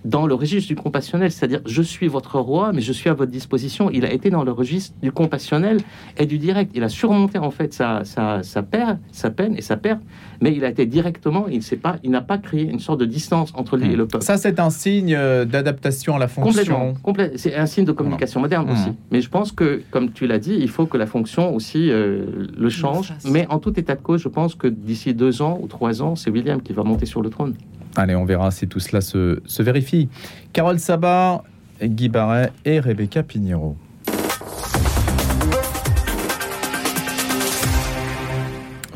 dans 0.04 0.26
le 0.26 0.34
registre 0.34 0.68
du 0.68 0.76
compassionnel, 0.76 1.32
c'est-à-dire 1.32 1.62
je 1.66 1.82
suis 1.82 2.08
votre 2.08 2.40
roi, 2.40 2.72
mais 2.74 2.82
je 2.82 2.92
suis 2.92 3.10
à 3.10 3.14
votre 3.14 3.32
disposition. 3.32 3.90
Il 3.92 4.04
a 4.06 4.12
été 4.12 4.30
dans 4.32 4.44
le 4.44 4.52
registre 4.52 4.96
du 5.04 5.12
compassionnel 5.12 5.78
et 6.18 6.26
du 6.26 6.38
direct. 6.40 6.72
Il 6.74 6.84
a 6.84 6.90
surmonté 6.90 7.38
en 7.38 7.52
fait 7.52 7.74
sa, 7.74 8.04
sa, 8.04 8.42
sa, 8.44 8.64
peur, 8.64 8.98
sa 9.12 9.30
peine 9.30 9.56
et 9.58 9.62
sa 9.62 9.78
perte, 9.78 10.02
mais 10.42 10.54
il 10.56 10.66
a 10.66 10.70
été 10.70 10.86
directement, 10.86 11.48
il 11.48 11.62
sait 11.62 11.76
pas, 11.78 11.98
il 12.04 12.10
n'a 12.10 12.22
pas 12.22 12.38
créé 12.40 12.64
une 12.64 12.80
sorte 12.80 13.00
de 13.00 13.06
distance 13.06 13.52
entre 13.56 13.78
lui 13.78 13.92
et 13.92 13.96
le 13.96 14.08
peuple. 14.08 14.24
Ça, 14.24 14.38
c'est 14.38 14.60
un 14.60 14.70
signe 14.72 15.14
euh, 15.16 15.46
d'adaptation 15.46 16.16
à 16.16 16.20
la 16.20 16.28
fonction. 16.28 16.52
Complètement. 16.52 16.94
complè- 17.06 17.32
C'est 17.38 17.56
un 17.56 17.66
signe 17.68 17.86
de 17.86 17.92
communication 17.92 18.40
moderne 18.42 18.70
aussi. 18.72 18.90
Mais 19.12 19.22
je 19.22 19.30
pense 19.30 19.52
que, 19.52 19.82
comme 19.92 20.12
tu 20.12 20.26
l'as 20.26 20.40
dit, 20.40 20.56
il 20.60 20.70
faut 20.70 20.88
que 20.88 20.98
la 20.98 21.06
fonction 21.06 21.54
aussi 21.54 21.92
euh, 21.92 22.26
le 22.58 22.70
change. 22.70 23.14
Mais 23.30 23.46
en 23.50 23.60
tout 23.60 23.80
état 23.80 23.96
de 23.96 24.02
cause, 24.02 24.22
je 24.22 24.30
pense 24.30 24.56
que 24.56 24.68
d'ici 24.68 25.14
deux 25.14 25.42
ans 25.44 25.60
ou 25.62 25.68
trois 25.68 26.02
ans, 26.02 26.16
c'est 26.16 26.32
William 26.32 26.62
qui 26.62 26.74
va 26.74 26.84
monter 26.84 27.06
sur 27.06 27.22
le 27.22 27.30
trône. 27.30 27.54
Allez, 27.96 28.16
on 28.16 28.26
verra 28.26 28.52
si 28.52 28.68
tout 28.68 28.80
cela 28.80 29.02
se, 29.02 29.42
se 29.46 29.64
vérifie. 29.64 30.10
Carole 30.54 30.80
Sabat, 30.80 31.44
Guy 31.82 32.10
Barret 32.10 32.52
et 32.64 32.80
Rebecca 32.80 33.24
Pignero. 33.24 33.76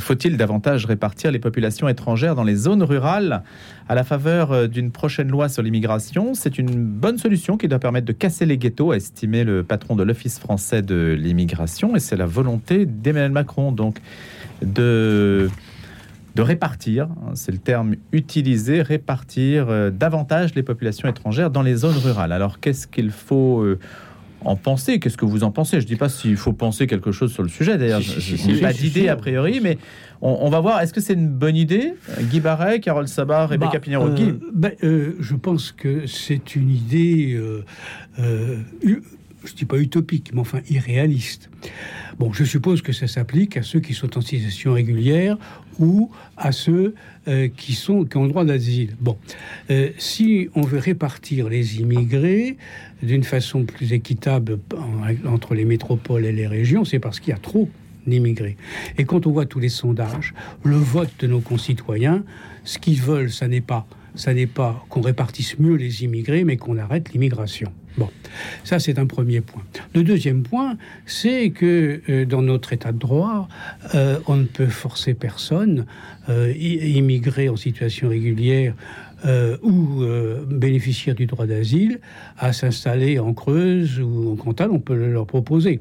Faut-il 0.06 0.38
davantage 0.38 0.86
répartir 0.86 1.32
les 1.32 1.40
populations 1.40 1.90
étrangères 1.90 2.36
dans 2.36 2.44
les 2.44 2.56
zones 2.56 2.84
rurales 2.84 3.42
à 3.90 3.96
la 3.96 4.04
faveur 4.04 4.52
euh, 4.52 4.68
d'une 4.68 4.92
prochaine 4.92 5.30
loi 5.30 5.50
sur 5.50 5.64
l'immigration? 5.64 6.36
C'est 6.36 6.60
une 6.60 6.86
bonne 6.86 7.18
solution 7.18 7.58
qui 7.58 7.68
doit 7.68 7.80
permettre 7.80 8.06
de 8.06 8.14
casser 8.14 8.46
les 8.46 8.60
ghettos, 8.60 8.92
a 8.92 8.98
estimé 8.98 9.44
le 9.44 9.64
patron 9.64 9.96
de 9.96 10.04
l'Office 10.04 10.38
français 10.38 10.84
de 10.84 11.18
l'immigration. 11.20 11.96
Et 11.96 12.00
c'est 12.00 12.18
la 12.18 12.28
volonté 12.28 12.86
d'Emmanuel 12.86 13.32
Macron, 13.32 13.72
donc, 13.72 13.98
de 14.62 15.50
de 16.36 16.42
répartir, 16.42 17.06
hein, 17.06 17.32
c'est 17.34 17.52
le 17.52 17.58
terme 17.58 17.96
utilisé, 18.12 18.82
répartir 18.82 19.68
euh, 19.70 19.90
davantage 19.90 20.54
les 20.56 20.64
populations 20.64 21.08
étrangères 21.08 21.50
dans 21.50 21.62
les 21.62 21.76
zones 21.76 21.98
rurales. 21.98 22.32
Alors 22.34 22.60
qu'est-ce 22.60 22.88
qu'il 22.88 23.12
faut 23.12 23.62
euh, 23.62 23.80
en 24.42 24.56
penser? 24.58 25.00
Qu'est-ce 25.00 25.18
que 25.18 25.26
vous 25.26 25.44
en 25.44 25.52
pensez? 25.52 25.80
Je 25.80 25.86
ne 25.86 25.88
dis 25.88 25.96
pas 25.96 26.10
s'il 26.10 26.38
faut 26.38 26.54
penser 26.54 26.88
quelque 26.88 27.12
chose 27.12 27.32
sur 27.32 27.42
le 27.42 27.50
sujet, 27.50 27.78
d'ailleurs, 27.78 28.02
Si, 28.02 28.22
si, 28.22 28.38
je 28.38 28.48
n'ai 28.48 28.56
si, 28.56 28.62
pas 28.62 28.74
si, 28.74 28.84
d'idée 28.84 29.02
si, 29.02 29.10
a 29.10 29.16
si. 29.16 29.22
priori, 29.22 29.60
mais 29.64 29.78
on, 30.22 30.38
on 30.42 30.50
va 30.50 30.60
voir, 30.60 30.82
est-ce 30.82 30.94
que 30.94 31.02
c'est 31.02 31.14
une 31.14 31.30
bonne 31.30 31.56
idée 31.56 31.94
Guy 32.22 32.42
Barret, 32.42 32.80
Carole 32.80 33.08
Sabat, 33.08 33.48
Rebecca 33.48 33.72
Bah, 33.74 33.80
Pignero 33.80 34.08
euh, 34.08 34.14
Guy 34.14 34.34
euh, 34.84 35.16
Je 35.20 35.36
pense 35.36 35.72
que 35.72 36.06
c'est 36.06 36.56
une 36.56 36.70
idée, 36.70 37.34
euh, 37.34 37.64
euh, 38.20 38.58
je 38.84 39.52
ne 39.52 39.58
dis 39.58 39.66
pas 39.66 39.78
utopique, 39.78 40.32
mais 40.34 40.42
enfin 40.42 40.60
irréaliste. 40.70 41.50
Bon, 42.20 42.32
je 42.32 42.44
suppose 42.44 42.82
que 42.82 42.94
ça 42.94 43.08
s'applique 43.08 43.58
à 43.58 43.62
ceux 43.62 43.80
qui 43.80 43.94
sont 43.94 44.18
en 44.18 44.22
situation 44.22 44.74
régulière 44.74 45.38
ou 45.80 46.10
à 46.38 46.52
ceux 46.52 46.94
euh, 47.28 47.48
qui, 47.56 47.74
sont, 47.74 48.04
qui 48.06 48.18
ont 48.18 48.28
droit 48.28 48.46
d'asile. 48.46 48.96
Bon, 49.00 49.18
Euh, 49.72 49.90
si 49.98 50.50
on 50.56 50.62
veut 50.62 50.78
répartir 50.80 51.50
les 51.50 51.80
immigrés 51.80 52.58
d'une 53.02 53.24
façon 53.24 53.64
plus 53.66 53.94
équitable 53.94 54.60
en- 54.78 55.32
entre 55.34 55.56
les 55.56 55.66
métropoles 55.66 56.26
et 56.26 56.32
les 56.32 56.48
régions, 56.48 56.86
c'est 56.86 57.00
parce 57.00 57.20
qu'il 57.20 57.32
y 57.32 57.36
a 57.36 57.40
trop 57.40 57.68
d'immigrés. 58.08 58.56
Et 59.00 59.06
quand 59.06 59.26
on 59.26 59.32
voit 59.32 59.46
tous 59.48 59.60
les 59.60 59.70
sondages, 59.70 60.34
le 60.64 60.76
vote 60.76 61.10
de 61.20 61.28
nos 61.28 61.40
concitoyens, 61.42 62.24
ce 62.66 62.78
qu'ils 62.78 63.00
veulent, 63.02 63.32
ça 63.32 63.48
n'est 63.48 63.62
pas, 63.62 63.88
ça 64.16 64.34
n'est 64.34 64.48
pas 64.48 64.86
qu'on 64.90 65.02
répartisse 65.02 65.58
mieux 65.60 65.76
les 65.76 66.04
immigrés, 66.04 66.44
mais 66.44 66.58
qu'on 66.58 66.78
arrête 66.78 67.14
l'immigration. 67.14 67.72
Bon, 67.98 68.10
ça 68.66 68.78
c'est 68.80 69.00
un 69.00 69.06
premier 69.06 69.40
point. 69.40 69.64
Le 69.94 70.04
deuxième 70.04 70.44
point, 70.44 70.76
c'est 71.06 71.52
que 71.52 72.02
euh, 72.10 72.26
dans 72.26 72.42
notre 72.42 72.74
état 72.74 72.92
de 72.92 72.98
droit, 72.98 73.48
euh, 73.94 74.20
on 74.28 74.36
ne 74.36 74.44
peut 74.44 74.68
forcer 74.68 75.14
personne, 75.14 75.86
euh, 76.28 76.52
i- 76.58 76.98
immigrés 76.98 77.48
en 77.48 77.56
situation 77.56 78.10
régulière 78.10 78.74
ou 79.64 80.04
bénéficiaires 80.48 81.16
du 81.16 81.26
droit 81.26 81.48
d'asile, 81.48 82.00
à 82.38 82.54
s'installer 82.54 83.18
en 83.18 83.34
Creuse 83.34 84.00
ou 84.00 84.34
en 84.34 84.36
Cantal, 84.36 84.70
on 84.70 84.80
peut 84.80 84.94
le 84.96 85.12
leur 85.12 85.26
proposer. 85.26 85.80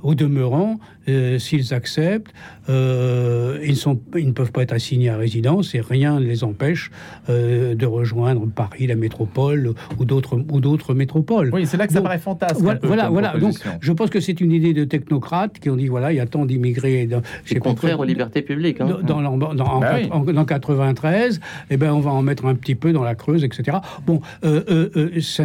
au 0.00 0.14
demeurant, 0.14 0.78
euh, 1.08 1.38
s'ils 1.38 1.72
acceptent, 1.74 2.32
euh, 2.68 3.58
ils, 3.64 3.76
sont, 3.76 4.00
ils 4.16 4.26
ne 4.26 4.32
peuvent 4.32 4.52
pas 4.52 4.62
être 4.62 4.72
assignés 4.72 5.08
à 5.08 5.16
résidence 5.16 5.74
et 5.74 5.80
rien 5.80 6.20
ne 6.20 6.24
les 6.26 6.44
empêche 6.44 6.90
euh, 7.28 7.74
de 7.74 7.86
rejoindre 7.86 8.46
Paris, 8.46 8.86
la 8.86 8.94
métropole 8.94 9.74
ou 9.98 10.04
d'autres 10.04 10.36
ou 10.50 10.60
d'autres 10.60 10.94
métropoles. 10.94 11.50
Oui, 11.52 11.66
c'est 11.66 11.76
là 11.76 11.86
que 11.86 11.92
ça 11.92 12.00
Donc, 12.00 12.06
paraît 12.08 12.18
fantasque. 12.18 12.60
un 12.60 12.78
Voilà, 12.82 13.06
peu 13.06 13.12
voilà. 13.12 13.34
Donc, 13.38 13.54
je 13.80 13.92
pense 13.92 14.10
que 14.10 14.20
c'est 14.20 14.40
une 14.40 14.52
idée 14.52 14.72
de 14.74 14.84
technocrates 14.84 15.58
qui 15.58 15.70
ont 15.70 15.76
dit 15.76 15.88
voilà, 15.88 16.12
il 16.12 16.16
y 16.16 16.20
a 16.20 16.26
tant 16.26 16.44
d'immigrés. 16.46 17.06
dans- 17.06 17.22
C'est 17.44 17.58
contraire 17.58 17.98
aux 18.00 18.04
libertés 18.04 18.42
publiques. 18.42 18.80
hein. 18.80 18.98
dans, 19.02 19.22
dans, 19.22 19.36
dans- 19.54 19.64
en, 19.64 19.80
Bah 19.80 19.92
oui. 19.96 20.08
en- 20.10 20.20
dans 20.24 20.44
93, 20.44 21.40
eh 21.70 21.76
ben, 21.76 21.92
on 21.92 22.00
va 22.00 22.10
en 22.12 22.22
mettre 22.22 22.46
un 22.46 22.54
petit 22.54 22.74
peu 22.74 22.92
dans 22.92 23.02
la 23.02 23.14
Creuse, 23.14 23.44
etc. 23.44 23.78
Bon, 24.06 24.20
euh, 24.44 24.62
euh, 24.70 24.90
euh, 24.96 25.20
ça 25.20 25.44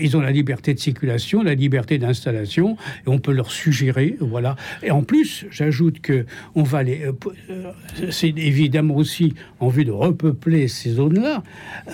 ils 0.00 0.16
ont 0.16 0.20
la 0.20 0.30
liberté 0.30 0.72
de 0.74 0.78
circulation, 0.78 1.42
la 1.42 1.54
liberté 1.54 1.98
d'installation, 1.98 2.76
et 3.06 3.08
on 3.08 3.18
peut 3.18 3.32
leur 3.32 3.50
suggérer, 3.50 4.16
voilà. 4.20 4.56
Et 4.82 4.90
en 4.90 5.02
plus, 5.02 5.46
j'ajoute 5.50 6.00
que 6.00 6.24
on 6.54 6.62
va 6.62 6.82
les, 6.82 7.02
euh, 7.04 7.12
euh, 7.50 7.72
c'est 8.10 8.28
évidemment 8.28 8.96
aussi 8.96 9.34
en 9.60 9.68
vue 9.68 9.84
de 9.84 9.90
repeupler 9.90 10.68
ces 10.68 10.90
zones-là, 10.90 11.42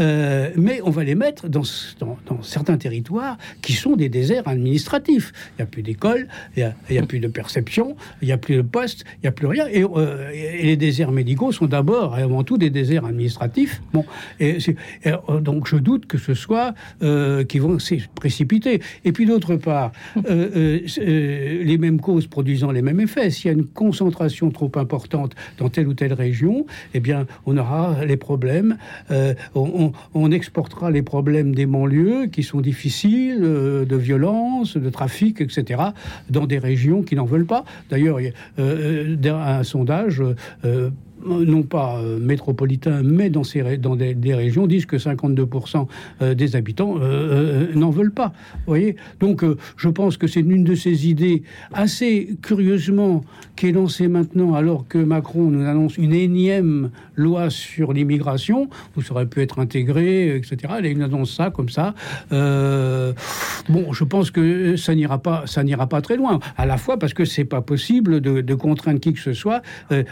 euh, 0.01 0.51
mais 0.57 0.80
on 0.82 0.91
va 0.91 1.05
les 1.05 1.14
mettre 1.14 1.49
dans, 1.49 1.62
dans, 2.01 2.43
certains 2.43 2.76
territoires 2.76 3.39
qui 3.62 3.72
sont 3.72 3.97
des 3.97 4.09
déserts 4.09 4.47
administratifs. 4.49 5.32
Il 5.53 5.62
n'y 5.62 5.62
a 5.62 5.66
plus 5.66 5.82
d'école, 5.82 6.28
il 6.57 6.72
n'y 6.91 6.99
a, 6.99 7.07
plus 7.07 7.20
de 7.20 7.28
perception, 7.28 7.97
il 8.22 8.26
n'y 8.26 8.32
a 8.32 8.39
plus 8.39 8.57
de 8.57 8.62
poste, 8.62 9.05
il 9.16 9.20
n'y 9.24 9.28
a 9.28 9.32
plus 9.32 9.47
rien. 9.47 9.66
Et, 9.68 9.85
les 10.62 10.76
déserts 10.76 11.12
médicaux 11.12 11.53
sont 11.53 11.66
d'abord 11.66 12.18
et 12.18 12.22
avant 12.22 12.43
tout 12.43 12.59
des 12.59 12.70
déserts 12.70 13.05
administratifs. 13.05 13.82
Bon, 13.93 14.05
donc 15.41 15.68
je 15.68 15.76
doute 15.76 16.07
que 16.07 16.18
ce 16.18 16.35
soit 16.35 16.74
qui 17.01 17.59
vont 17.59 17.78
s'y 17.78 18.03
précipiter. 18.14 18.80
Et 19.05 19.12
puis 19.12 19.26
d'autre 19.26 19.57
part, 19.57 19.93
les 20.26 21.78
mêmes 21.78 22.01
causes 22.01 22.26
produisant 22.26 22.72
les 22.74 22.82
mêmes 22.82 23.00
effets. 23.00 23.30
S'il 23.30 23.46
y 23.46 23.54
a 23.54 23.56
une 23.56 23.66
concentration 23.66 24.50
trop 24.50 24.70
importante 24.76 25.34
dans 25.58 25.68
telle 25.68 25.88
ou 25.88 25.94
telle 25.94 26.12
région, 26.12 26.66
eh 26.92 27.00
bien, 27.00 27.26
on 27.46 27.56
aura 27.56 28.04
les 28.04 28.16
problèmes. 28.16 28.76
euh, 29.10 29.34
on, 29.54 30.30
exportera 30.34 30.90
les 30.90 31.02
problèmes 31.02 31.54
des 31.54 31.66
banlieues 31.66 32.26
qui 32.26 32.42
sont 32.42 32.60
difficiles, 32.60 33.40
euh, 33.42 33.84
de 33.84 33.96
violence, 33.96 34.76
de 34.76 34.90
trafic, 34.90 35.40
etc., 35.40 35.80
dans 36.28 36.46
des 36.46 36.58
régions 36.58 37.02
qui 37.02 37.14
n'en 37.14 37.24
veulent 37.24 37.46
pas. 37.46 37.64
D'ailleurs, 37.90 38.18
euh, 38.18 39.16
euh, 39.16 39.16
un 39.34 39.62
sondage. 39.62 40.22
Euh, 41.26 41.44
non 41.44 41.62
pas 41.62 41.98
euh, 41.98 42.18
métropolitain, 42.18 43.02
mais 43.02 43.30
dans, 43.30 43.42
des, 43.96 44.34
régions, 44.34 44.66
disent 44.66 44.86
que 44.86 44.96
52% 44.96 45.86
euh, 46.22 46.34
des 46.34 46.56
habitants 46.56 46.96
euh, 47.00 47.68
n'en 47.74 47.90
veulent 47.90 48.12
pas. 48.12 48.32
Vous 48.54 48.62
voyez? 48.66 48.96
Donc, 49.20 49.44
je 49.76 49.88
pense 49.88 50.16
que 50.16 50.26
c'est 50.26 50.40
une 50.40 50.64
de 50.64 50.74
ces 50.74 51.08
idées 51.08 51.42
assez 51.72 52.36
curieusement 52.42 53.24
qui 53.56 53.68
est 53.68 53.72
lancée 53.72 54.08
maintenant, 54.08 54.54
alors 54.54 54.86
que 54.88 54.98
Macron 54.98 55.44
nous 55.44 55.64
annonce 55.64 55.96
une 55.96 56.12
énième 56.12 56.90
loi 57.14 57.50
sur 57.50 57.92
l'immigration, 57.92 58.68
où 58.96 59.02
ça 59.02 59.12
aurait 59.12 59.26
pu 59.26 59.40
être 59.40 59.58
intégré, 59.60 60.36
etc. 60.36 60.74
Elle 60.82 60.98
nous 60.98 61.04
annonce 61.04 61.34
ça 61.34 61.50
comme 61.50 61.68
ça. 61.68 61.94
Bon, 62.30 63.92
je 63.92 64.04
pense 64.04 64.30
que 64.30 64.76
ça 64.76 64.94
n'ira 64.94 65.18
pas, 65.18 65.44
ça 65.46 65.62
n'ira 65.62 65.88
pas 65.88 66.00
très 66.00 66.16
loin. 66.16 66.40
À 66.56 66.66
la 66.66 66.76
fois 66.76 66.98
parce 66.98 67.14
que 67.14 67.24
c'est 67.24 67.44
pas 67.44 67.60
possible 67.60 68.20
de, 68.20 68.54
contraindre 68.54 69.00
qui 69.00 69.12
que 69.12 69.20
ce 69.20 69.32
soit 69.32 69.62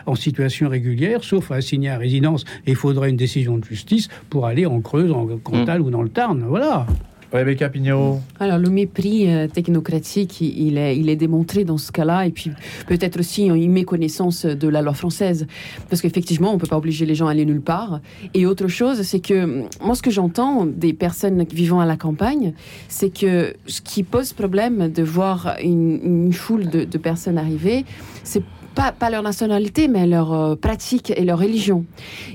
en 0.06 0.14
situation 0.14 0.68
régulière, 0.68 1.01
sauf 1.22 1.50
à 1.50 1.56
assigner 1.56 1.90
à 1.90 1.98
résidence. 1.98 2.44
Et 2.66 2.70
il 2.70 2.76
faudrait 2.76 3.10
une 3.10 3.16
décision 3.16 3.58
de 3.58 3.64
justice 3.64 4.08
pour 4.30 4.46
aller 4.46 4.66
en 4.66 4.80
Creuse, 4.80 5.12
en 5.12 5.26
Cantal 5.38 5.80
ou 5.80 5.90
dans 5.90 6.02
le 6.02 6.08
Tarn. 6.08 6.44
Voilà. 6.48 6.86
Rebecca 7.32 7.68
Pignot. 7.68 8.20
Alors, 8.40 8.58
le 8.58 8.68
mépris 8.68 9.30
euh, 9.32 9.48
technocratique, 9.48 10.40
il 10.40 10.76
est, 10.76 10.98
il 10.98 11.08
est 11.08 11.16
démontré 11.16 11.64
dans 11.64 11.78
ce 11.78 11.90
cas-là, 11.90 12.26
et 12.26 12.30
puis 12.30 12.50
peut-être 12.86 13.18
aussi 13.18 13.46
une 13.46 13.72
méconnaissance 13.72 14.44
de 14.44 14.68
la 14.68 14.82
loi 14.82 14.92
française. 14.92 15.46
Parce 15.88 16.02
qu'effectivement, 16.02 16.50
on 16.50 16.54
ne 16.54 16.60
peut 16.60 16.66
pas 16.66 16.76
obliger 16.76 17.06
les 17.06 17.14
gens 17.14 17.28
à 17.28 17.30
aller 17.30 17.46
nulle 17.46 17.62
part. 17.62 18.00
Et 18.34 18.44
autre 18.44 18.68
chose, 18.68 19.02
c'est 19.02 19.20
que 19.20 19.64
moi, 19.82 19.94
ce 19.94 20.02
que 20.02 20.10
j'entends 20.10 20.66
des 20.66 20.92
personnes 20.92 21.44
vivant 21.50 21.80
à 21.80 21.86
la 21.86 21.96
campagne, 21.96 22.52
c'est 22.88 23.10
que 23.10 23.54
ce 23.66 23.80
qui 23.80 24.02
pose 24.02 24.32
problème 24.32 24.90
de 24.92 25.02
voir 25.02 25.56
une, 25.62 26.00
une 26.04 26.32
foule 26.32 26.68
de, 26.68 26.84
de 26.84 26.98
personnes 26.98 27.38
arriver, 27.38 27.84
c'est 28.24 28.42
pas, 28.74 29.10
leur 29.10 29.22
nationalité, 29.22 29.88
mais 29.88 30.06
leur 30.06 30.32
euh, 30.32 30.56
pratique 30.56 31.12
et 31.16 31.24
leur 31.24 31.38
religion. 31.38 31.84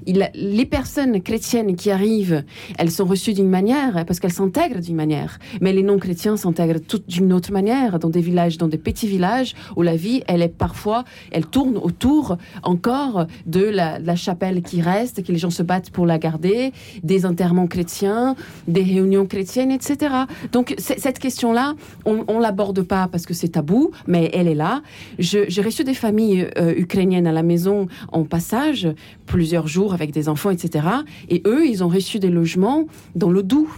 Les 0.06 0.66
personnes 0.66 1.22
chrétiennes 1.22 1.76
qui 1.76 1.92
arrivent, 1.92 2.44
elles 2.78 2.92
sont 2.92 3.06
reçues 3.06 3.34
d'une 3.34 3.50
manière 3.50 4.06
parce 4.06 4.20
qu'elles 4.20 4.34
s'intègrent 4.34 4.80
d'une 4.80 4.96
manière. 4.96 5.40
Mais 5.62 5.74
les 5.74 5.84
non-chrétiens 5.84 6.38
s'intègrent 6.38 6.80
d'une 7.08 7.34
autre 7.34 7.52
manière 7.52 8.00
dans 8.00 8.10
des 8.10 8.22
villages, 8.22 8.58
dans 8.58 8.68
des 8.68 8.78
petits 8.78 9.08
villages 9.08 9.56
où 9.76 9.82
la 9.82 9.96
vie, 9.96 10.24
elle 10.28 10.42
est 10.42 10.48
parfois, 10.48 11.04
elle 11.32 11.46
tourne 11.46 11.78
autour 11.78 12.38
encore 12.64 13.28
de 13.46 13.64
la, 13.64 14.16
chapelle 14.16 14.62
qui 14.62 14.82
reste, 14.82 15.24
que 15.24 15.32
les 15.32 15.38
gens 15.38 15.50
se 15.50 15.64
battent 15.64 15.92
pour 15.92 16.06
la 16.06 16.18
garder, 16.18 16.72
des 17.04 17.26
enterrements 17.26 17.68
chrétiens, 17.68 18.36
des 18.68 18.84
réunions 18.84 19.26
chrétiennes, 19.26 19.72
etc. 19.72 20.14
Donc 20.52 20.74
cette 20.78 21.20
question-là, 21.20 21.76
on, 22.06 22.24
on 22.28 22.40
l'aborde 22.40 22.82
pas 22.82 23.08
parce 23.08 23.26
que 23.26 23.34
c'est 23.34 23.50
tabou, 23.50 23.92
mais 24.08 24.30
elle 24.34 24.48
est 24.48 24.56
là. 24.56 24.82
J'ai 25.20 25.62
reçu 25.62 25.84
des 25.84 25.94
familles 25.94 26.27
euh, 26.36 26.74
ukrainiennes 26.78 27.28
à 27.28 27.32
la 27.32 27.44
maison 27.44 27.88
en 28.12 28.24
passage, 28.24 28.88
plusieurs 29.26 29.68
jours 29.68 29.94
avec 29.94 30.12
des 30.12 30.30
enfants, 30.30 30.50
etc. 30.50 30.88
Et 31.30 31.42
eux, 31.46 31.66
ils 31.68 31.84
ont 31.84 31.90
reçu 31.90 32.20
des 32.20 32.30
logements 32.30 32.86
dans 33.16 33.30
le 33.30 33.44
Doubs 33.44 33.70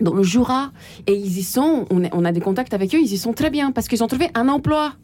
dans 0.00 0.14
le 0.14 0.24
Jura. 0.24 0.72
Et 1.06 1.14
ils 1.14 1.38
y 1.38 1.42
sont, 1.42 1.86
on 1.90 2.04
a, 2.04 2.08
on 2.12 2.24
a 2.24 2.32
des 2.32 2.40
contacts 2.40 2.74
avec 2.74 2.94
eux, 2.94 2.98
ils 3.00 3.12
y 3.12 3.18
sont 3.18 3.32
très 3.32 3.50
bien 3.50 3.70
parce 3.70 3.86
qu'ils 3.86 4.02
ont 4.02 4.08
trouvé 4.08 4.28
un 4.34 4.48
emploi. 4.48 4.94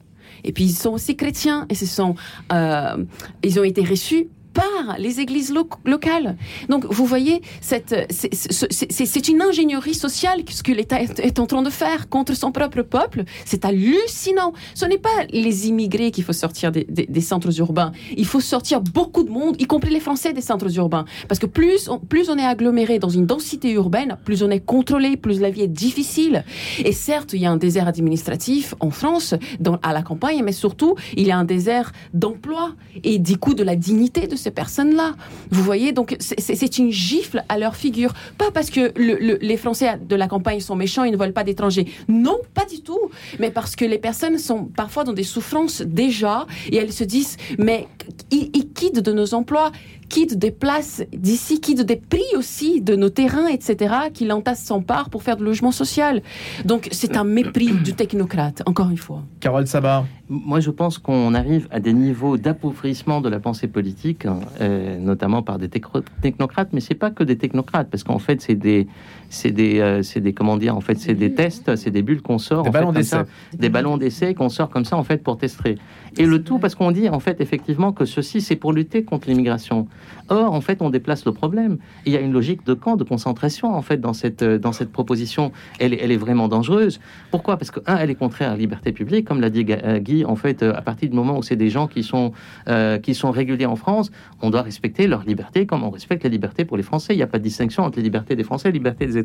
Et 0.42 0.52
puis 0.52 0.64
ils 0.64 0.72
sont 0.72 0.90
aussi 0.90 1.16
chrétiens 1.16 1.66
et 1.68 1.74
ce 1.74 1.86
sont, 1.86 2.14
euh, 2.52 3.04
ils 3.44 3.60
ont 3.60 3.64
été 3.64 3.82
reçus 3.84 4.28
par 4.52 4.96
les 4.98 5.20
églises 5.20 5.52
lo- 5.52 5.68
locales. 5.84 6.36
Donc, 6.68 6.84
vous 6.90 7.06
voyez, 7.06 7.42
c'est- 7.60 9.28
une 9.28 9.42
ingénierie 9.42 9.94
sociale 9.94 10.42
ce 10.48 10.62
que 10.62 10.72
l'État 10.72 11.00
est, 11.00 11.38
en 11.38 11.46
train 11.46 11.62
de 11.62 11.70
faire 11.70 12.08
contre 12.08 12.34
son 12.34 12.52
propre 12.52 12.82
peuple. 12.82 13.24
C'est 13.44 13.64
hallucinant. 13.64 14.52
Ce 14.74 14.84
n'est 14.84 14.98
pas 14.98 15.08
les 15.30 15.68
immigrés 15.68 16.10
qu'il 16.10 16.24
faut 16.24 16.32
sortir 16.32 16.72
des, 16.72 17.20
centres 17.20 17.56
urbains. 17.58 17.92
Il 18.16 18.26
faut 18.26 18.40
sortir 18.40 18.80
beaucoup 18.80 19.22
de 19.22 19.30
monde, 19.30 19.56
y 19.60 19.66
compris 19.66 19.90
les 19.90 20.00
Français, 20.00 20.32
des 20.32 20.40
centres 20.40 20.74
urbains. 20.76 21.04
Parce 21.28 21.38
que 21.38 21.46
plus 21.46 21.88
on, 21.88 22.38
est 22.38 22.44
aggloméré 22.44 22.98
dans 22.98 23.08
une 23.08 23.26
densité 23.26 23.72
urbaine, 23.72 24.16
plus 24.24 24.42
on 24.42 24.50
est 24.50 24.60
contrôlé, 24.60 25.16
plus 25.16 25.40
la 25.40 25.50
vie 25.50 25.62
est 25.62 25.68
difficile. 25.68 26.44
Et 26.84 26.92
certes, 26.92 27.32
il 27.32 27.40
y 27.40 27.46
a 27.46 27.50
un 27.50 27.56
désert 27.56 27.88
administratif 27.88 28.74
en 28.80 28.90
France, 28.90 29.34
à 29.82 29.92
la 29.92 30.02
campagne, 30.02 30.42
mais 30.44 30.52
surtout, 30.52 30.94
il 31.16 31.26
y 31.26 31.30
a 31.30 31.38
un 31.38 31.44
désert 31.44 31.92
d'emploi 32.14 32.72
et 33.04 33.18
du 33.18 33.36
coup 33.36 33.54
de 33.54 33.62
la 33.62 33.76
dignité 33.76 34.26
de 34.26 34.36
ces 34.40 34.50
personnes-là. 34.50 35.14
Vous 35.50 35.62
voyez, 35.62 35.92
donc 35.92 36.16
c'est- 36.18 36.78
une 36.78 36.90
gifle 36.90 37.44
à 37.48 37.58
leur 37.58 37.74
figure. 37.76 38.12
Pas 38.38 38.50
parce 38.50 38.70
que 38.70 38.92
le- 38.96 39.18
le- 39.18 39.38
les 39.40 39.56
Français 39.56 39.98
de 40.00 40.16
la 40.16 40.28
campagne 40.28 40.60
sont 40.60 40.76
méchants, 40.76 41.04
ils 41.04 41.12
ne 41.12 41.16
veulent 41.16 41.32
pas 41.32 41.44
d'étrangers. 41.44 41.86
Non, 42.08 42.38
pas 42.54 42.64
du 42.64 42.80
tout. 42.80 42.98
Mais 43.38 43.50
parce 43.50 43.76
que 43.76 43.84
les 43.84 43.98
personnes 43.98 44.38
sont 44.38 44.64
parfois 44.64 45.04
dans 45.04 45.12
des 45.12 45.24
souffrances 45.24 45.82
déjà 45.82 46.46
et 46.70 46.76
elles 46.76 46.92
se 46.92 47.04
disent, 47.04 47.36
mais 47.58 47.86
ils 48.30 48.68
quittent 48.72 49.00
de 49.00 49.12
nos 49.12 49.34
emplois, 49.34 49.72
quittent 50.10 50.38
des 50.38 50.50
places 50.50 51.02
d'ici, 51.12 51.60
quittent 51.60 51.86
des 51.86 51.96
prix 51.96 52.36
aussi 52.36 52.82
de 52.82 52.96
nos 52.96 53.08
terrains, 53.08 53.46
etc., 53.46 53.94
qu'ils 54.12 54.32
entassent 54.32 54.64
sans 54.64 54.82
part 54.82 55.08
pour 55.08 55.22
faire 55.22 55.38
du 55.38 55.44
logement 55.44 55.72
social. 55.72 56.20
Donc 56.66 56.88
c'est 56.90 57.16
un 57.16 57.24
mépris 57.24 57.72
du 57.84 57.94
technocrate, 57.94 58.62
encore 58.66 58.90
une 58.90 58.98
fois. 58.98 59.22
Carole 59.40 59.66
Sabat. 59.66 60.04
Moi, 60.28 60.60
je 60.60 60.70
pense 60.70 60.98
qu'on 60.98 61.34
arrive 61.34 61.66
à 61.70 61.80
des 61.80 61.92
niveaux 61.92 62.36
d'appauvrissement 62.36 63.20
de 63.20 63.28
la 63.28 63.40
pensée 63.40 63.66
politique, 63.66 64.26
hein, 64.26 64.40
euh, 64.60 64.98
notamment 64.98 65.42
par 65.42 65.58
des 65.58 65.68
technocrates, 65.68 66.68
mais 66.72 66.80
c'est 66.80 66.94
pas 66.94 67.10
que 67.10 67.24
des 67.24 67.36
technocrates, 67.36 67.88
parce 67.90 68.04
qu'en 68.04 68.18
fait, 68.18 68.40
c'est 68.40 68.54
des, 68.54 68.86
c'est 69.30 69.52
des, 69.52 69.80
euh, 69.80 70.02
c'est 70.02 70.20
des, 70.20 70.34
comment 70.34 70.56
dire, 70.58 70.76
en 70.76 70.80
fait, 70.82 70.98
c'est 70.98 71.14
des 71.14 71.32
tests, 71.32 71.74
c'est 71.76 71.90
des 71.90 72.02
bulles 72.02 72.20
qu'on 72.20 72.36
sort, 72.38 72.64
Des 72.64 72.68
en 72.68 72.72
fait, 72.72 72.78
ballons 72.80 72.92
d'essai. 72.92 73.08
ça, 73.16 73.24
des 73.56 73.68
ballons 73.70 73.96
d'essai 73.96 74.34
qu'on 74.34 74.48
sort 74.50 74.68
comme 74.68 74.84
ça, 74.84 74.96
en 74.96 75.04
fait, 75.04 75.22
pour 75.22 75.38
tester. 75.38 75.76
Et 76.18 76.26
le 76.26 76.42
tout 76.42 76.58
parce 76.58 76.74
qu'on 76.74 76.90
dit, 76.90 77.08
en 77.08 77.20
fait, 77.20 77.40
effectivement, 77.40 77.92
que 77.92 78.04
ceci, 78.04 78.40
c'est 78.40 78.56
pour 78.56 78.72
lutter 78.72 79.04
contre 79.04 79.28
l'immigration. 79.28 79.86
Or, 80.28 80.52
en 80.52 80.60
fait, 80.60 80.82
on 80.82 80.90
déplace 80.90 81.24
le 81.24 81.32
problème. 81.32 81.78
Il 82.04 82.12
y 82.12 82.16
a 82.16 82.20
une 82.20 82.32
logique 82.32 82.66
de 82.66 82.74
camp, 82.74 82.96
de 82.96 83.04
concentration, 83.04 83.72
en 83.74 83.82
fait, 83.82 83.98
dans 84.00 84.12
cette, 84.12 84.42
euh, 84.42 84.58
dans 84.58 84.72
cette 84.72 84.90
proposition. 84.92 85.52
Elle, 85.78 85.94
est- 85.94 86.00
elle 86.02 86.10
est 86.10 86.16
vraiment 86.16 86.48
dangereuse. 86.48 87.00
Pourquoi? 87.30 87.56
Parce 87.56 87.70
que, 87.70 87.80
un, 87.86 87.96
elle 87.96 88.10
est 88.10 88.16
contraire 88.16 88.48
à 88.48 88.52
la 88.54 88.58
liberté 88.58 88.90
publique, 88.92 89.26
comme 89.26 89.40
l'a 89.40 89.50
dit 89.50 89.64
euh, 89.70 89.98
Guy, 90.00 90.24
en 90.24 90.34
fait, 90.36 90.62
à 90.64 90.82
partir 90.82 91.08
du 91.08 91.14
moment 91.16 91.38
où 91.38 91.42
c'est 91.44 91.56
des 91.56 91.70
gens 91.70 91.86
qui 91.86 92.02
sont, 92.02 92.32
euh, 92.68 92.98
qui 92.98 93.14
sont 93.14 93.30
réguliers 93.30 93.66
en 93.66 93.76
France, 93.76 94.10
on 94.42 94.50
doit 94.50 94.62
respecter 94.62 95.06
leur 95.06 95.22
liberté 95.22 95.66
comme 95.66 95.84
on 95.84 95.90
respecte 95.90 96.24
la 96.24 96.30
liberté 96.30 96.64
pour 96.64 96.76
les 96.76 96.82
Français. 96.82 97.14
Il 97.14 97.18
n'y 97.18 97.22
a 97.22 97.26
pas 97.28 97.38
de 97.38 97.44
distinction 97.44 97.84
entre 97.84 97.98
les 97.98 98.02
libertés 98.02 98.34
des 98.34 98.42
Français 98.44 98.68
et 98.68 98.72
les 98.72 98.78
libertés 98.78 99.06
des 99.06 99.16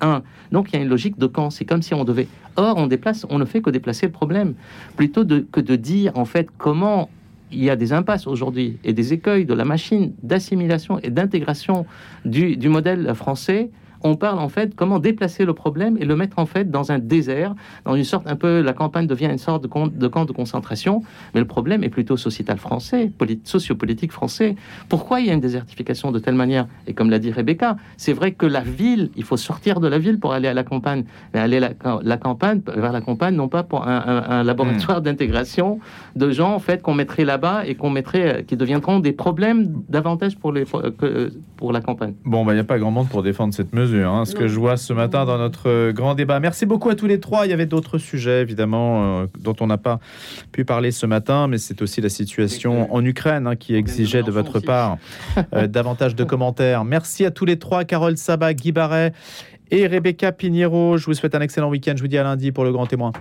Un, 0.00 0.22
donc 0.52 0.70
il 0.72 0.76
y 0.76 0.78
a 0.78 0.82
une 0.82 0.88
logique 0.88 1.18
de 1.18 1.26
camp. 1.26 1.50
C'est 1.50 1.64
comme 1.64 1.82
si 1.82 1.94
on 1.94 2.04
devait. 2.04 2.28
Or, 2.56 2.76
on 2.76 2.86
déplace, 2.86 3.26
on 3.30 3.38
ne 3.38 3.44
fait 3.44 3.60
que 3.60 3.70
déplacer 3.70 4.06
le 4.06 4.12
problème, 4.12 4.54
plutôt 4.96 5.24
que 5.24 5.60
de 5.60 5.76
dire 5.76 6.12
en 6.16 6.24
fait 6.24 6.48
comment 6.56 7.08
il 7.50 7.64
y 7.64 7.70
a 7.70 7.76
des 7.76 7.92
impasses 7.92 8.26
aujourd'hui 8.26 8.78
et 8.84 8.92
des 8.92 9.12
écueils 9.12 9.46
de 9.46 9.54
la 9.54 9.64
machine 9.64 10.12
d'assimilation 10.22 10.98
et 11.02 11.10
d'intégration 11.10 11.86
du, 12.24 12.56
du 12.56 12.68
modèle 12.68 13.14
français 13.14 13.70
on 14.02 14.16
parle 14.16 14.38
en 14.38 14.48
fait 14.48 14.74
comment 14.74 14.98
déplacer 14.98 15.44
le 15.44 15.54
problème 15.54 15.96
et 16.00 16.04
le 16.04 16.16
mettre 16.16 16.38
en 16.38 16.46
fait 16.46 16.70
dans 16.70 16.92
un 16.92 16.98
désert, 16.98 17.54
dans 17.84 17.94
une 17.94 18.04
sorte 18.04 18.26
un 18.26 18.36
peu, 18.36 18.60
la 18.60 18.72
campagne 18.72 19.06
devient 19.06 19.26
une 19.30 19.38
sorte 19.38 19.62
de, 19.62 19.68
camp 19.68 19.86
de, 19.86 20.08
camp 20.08 20.24
de 20.24 20.32
concentration, 20.32 21.02
mais 21.34 21.40
le 21.40 21.46
problème 21.46 21.84
est 21.84 21.88
plutôt 21.88 22.16
sociétal 22.16 22.58
français, 22.58 23.10
sociopolitique 23.44 24.12
français. 24.12 24.56
Pourquoi 24.88 25.20
il 25.20 25.26
y 25.26 25.30
a 25.30 25.34
une 25.34 25.40
désertification 25.40 26.12
de 26.12 26.18
telle 26.18 26.34
manière? 26.34 26.66
Et 26.86 26.94
comme 26.94 27.10
l'a 27.10 27.18
dit 27.18 27.32
Rebecca, 27.32 27.76
c'est 27.96 28.12
vrai 28.12 28.32
que 28.32 28.46
la 28.46 28.60
ville, 28.60 29.10
il 29.16 29.24
faut 29.24 29.36
sortir 29.36 29.80
de 29.80 29.88
la 29.88 29.98
ville 29.98 30.18
pour 30.18 30.32
aller 30.32 30.48
à 30.48 30.54
la 30.54 30.64
campagne, 30.64 31.04
mais 31.34 31.40
aller 31.40 31.60
la, 31.60 31.70
la 32.02 32.16
campagne, 32.16 32.60
vers 32.66 32.92
la 32.92 33.00
campagne, 33.00 33.34
non 33.34 33.48
pas 33.48 33.62
pour 33.62 33.86
un, 33.86 34.42
laboratoire 34.42 35.00
hmm. 35.00 35.04
d'intégration 35.04 35.78
de 36.16 36.30
gens 36.30 36.54
en 36.54 36.58
fait 36.58 36.82
qu'on 36.82 36.94
mettrait 36.94 37.24
là-bas 37.24 37.66
et 37.66 37.74
qu'on 37.74 37.90
mettrait, 37.90 38.44
qui 38.46 38.56
deviendront 38.56 39.00
des 39.00 39.12
problèmes 39.12 39.82
davantage 39.88 40.36
pour, 40.36 40.52
les, 40.52 40.64
pour 41.56 41.72
la 41.72 41.80
campagne. 41.80 42.14
Bon, 42.24 42.44
bah, 42.44 42.52
il 42.52 42.56
n'y 42.56 42.60
a 42.60 42.64
pas 42.64 42.78
grand 42.78 42.90
monde 42.90 43.08
pour 43.08 43.22
défendre 43.22 43.54
cette 43.54 43.74
mesure. 43.74 43.87
Hein, 43.96 44.24
ce 44.24 44.34
que 44.34 44.48
je 44.48 44.58
vois 44.58 44.76
ce 44.76 44.92
matin 44.92 45.24
dans 45.24 45.38
notre 45.38 45.68
euh, 45.68 45.92
grand 45.92 46.14
débat. 46.14 46.40
Merci 46.40 46.66
beaucoup 46.66 46.90
à 46.90 46.94
tous 46.94 47.06
les 47.06 47.20
trois. 47.20 47.46
Il 47.46 47.50
y 47.50 47.52
avait 47.52 47.66
d'autres 47.66 47.98
sujets, 47.98 48.42
évidemment, 48.42 49.22
euh, 49.22 49.26
dont 49.38 49.56
on 49.60 49.66
n'a 49.66 49.78
pas 49.78 49.98
pu 50.52 50.64
parler 50.64 50.90
ce 50.90 51.06
matin, 51.06 51.48
mais 51.48 51.58
c'est 51.58 51.82
aussi 51.82 52.00
la 52.00 52.08
situation 52.08 52.92
en 52.94 53.04
Ukraine 53.04 53.46
hein, 53.46 53.56
qui 53.56 53.74
exigeait 53.74 54.22
de 54.22 54.30
votre 54.30 54.60
part 54.60 54.98
euh, 55.54 55.66
davantage 55.66 56.14
de 56.14 56.24
commentaires. 56.24 56.84
Merci 56.84 57.24
à 57.24 57.30
tous 57.30 57.44
les 57.44 57.58
trois, 57.58 57.84
Carole 57.84 58.16
Sabat, 58.16 58.54
Guy 58.54 58.72
Barret 58.72 59.12
et 59.70 59.86
Rebecca 59.86 60.32
Piniero. 60.32 60.96
Je 60.96 61.06
vous 61.06 61.14
souhaite 61.14 61.34
un 61.34 61.40
excellent 61.40 61.70
week-end. 61.70 61.94
Je 61.96 62.02
vous 62.02 62.08
dis 62.08 62.18
à 62.18 62.22
lundi 62.22 62.52
pour 62.52 62.64
le 62.64 62.72
grand 62.72 62.86
témoin. 62.86 63.12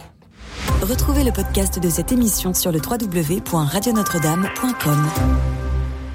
Retrouvez 0.82 1.24
le 1.24 1.32
podcast 1.32 1.80
de 1.80 1.90
cette 1.90 2.12
émission 2.12 2.54
sur 2.54 2.72
le 2.72 2.80
www.radionotre-dame.com. 2.80 5.77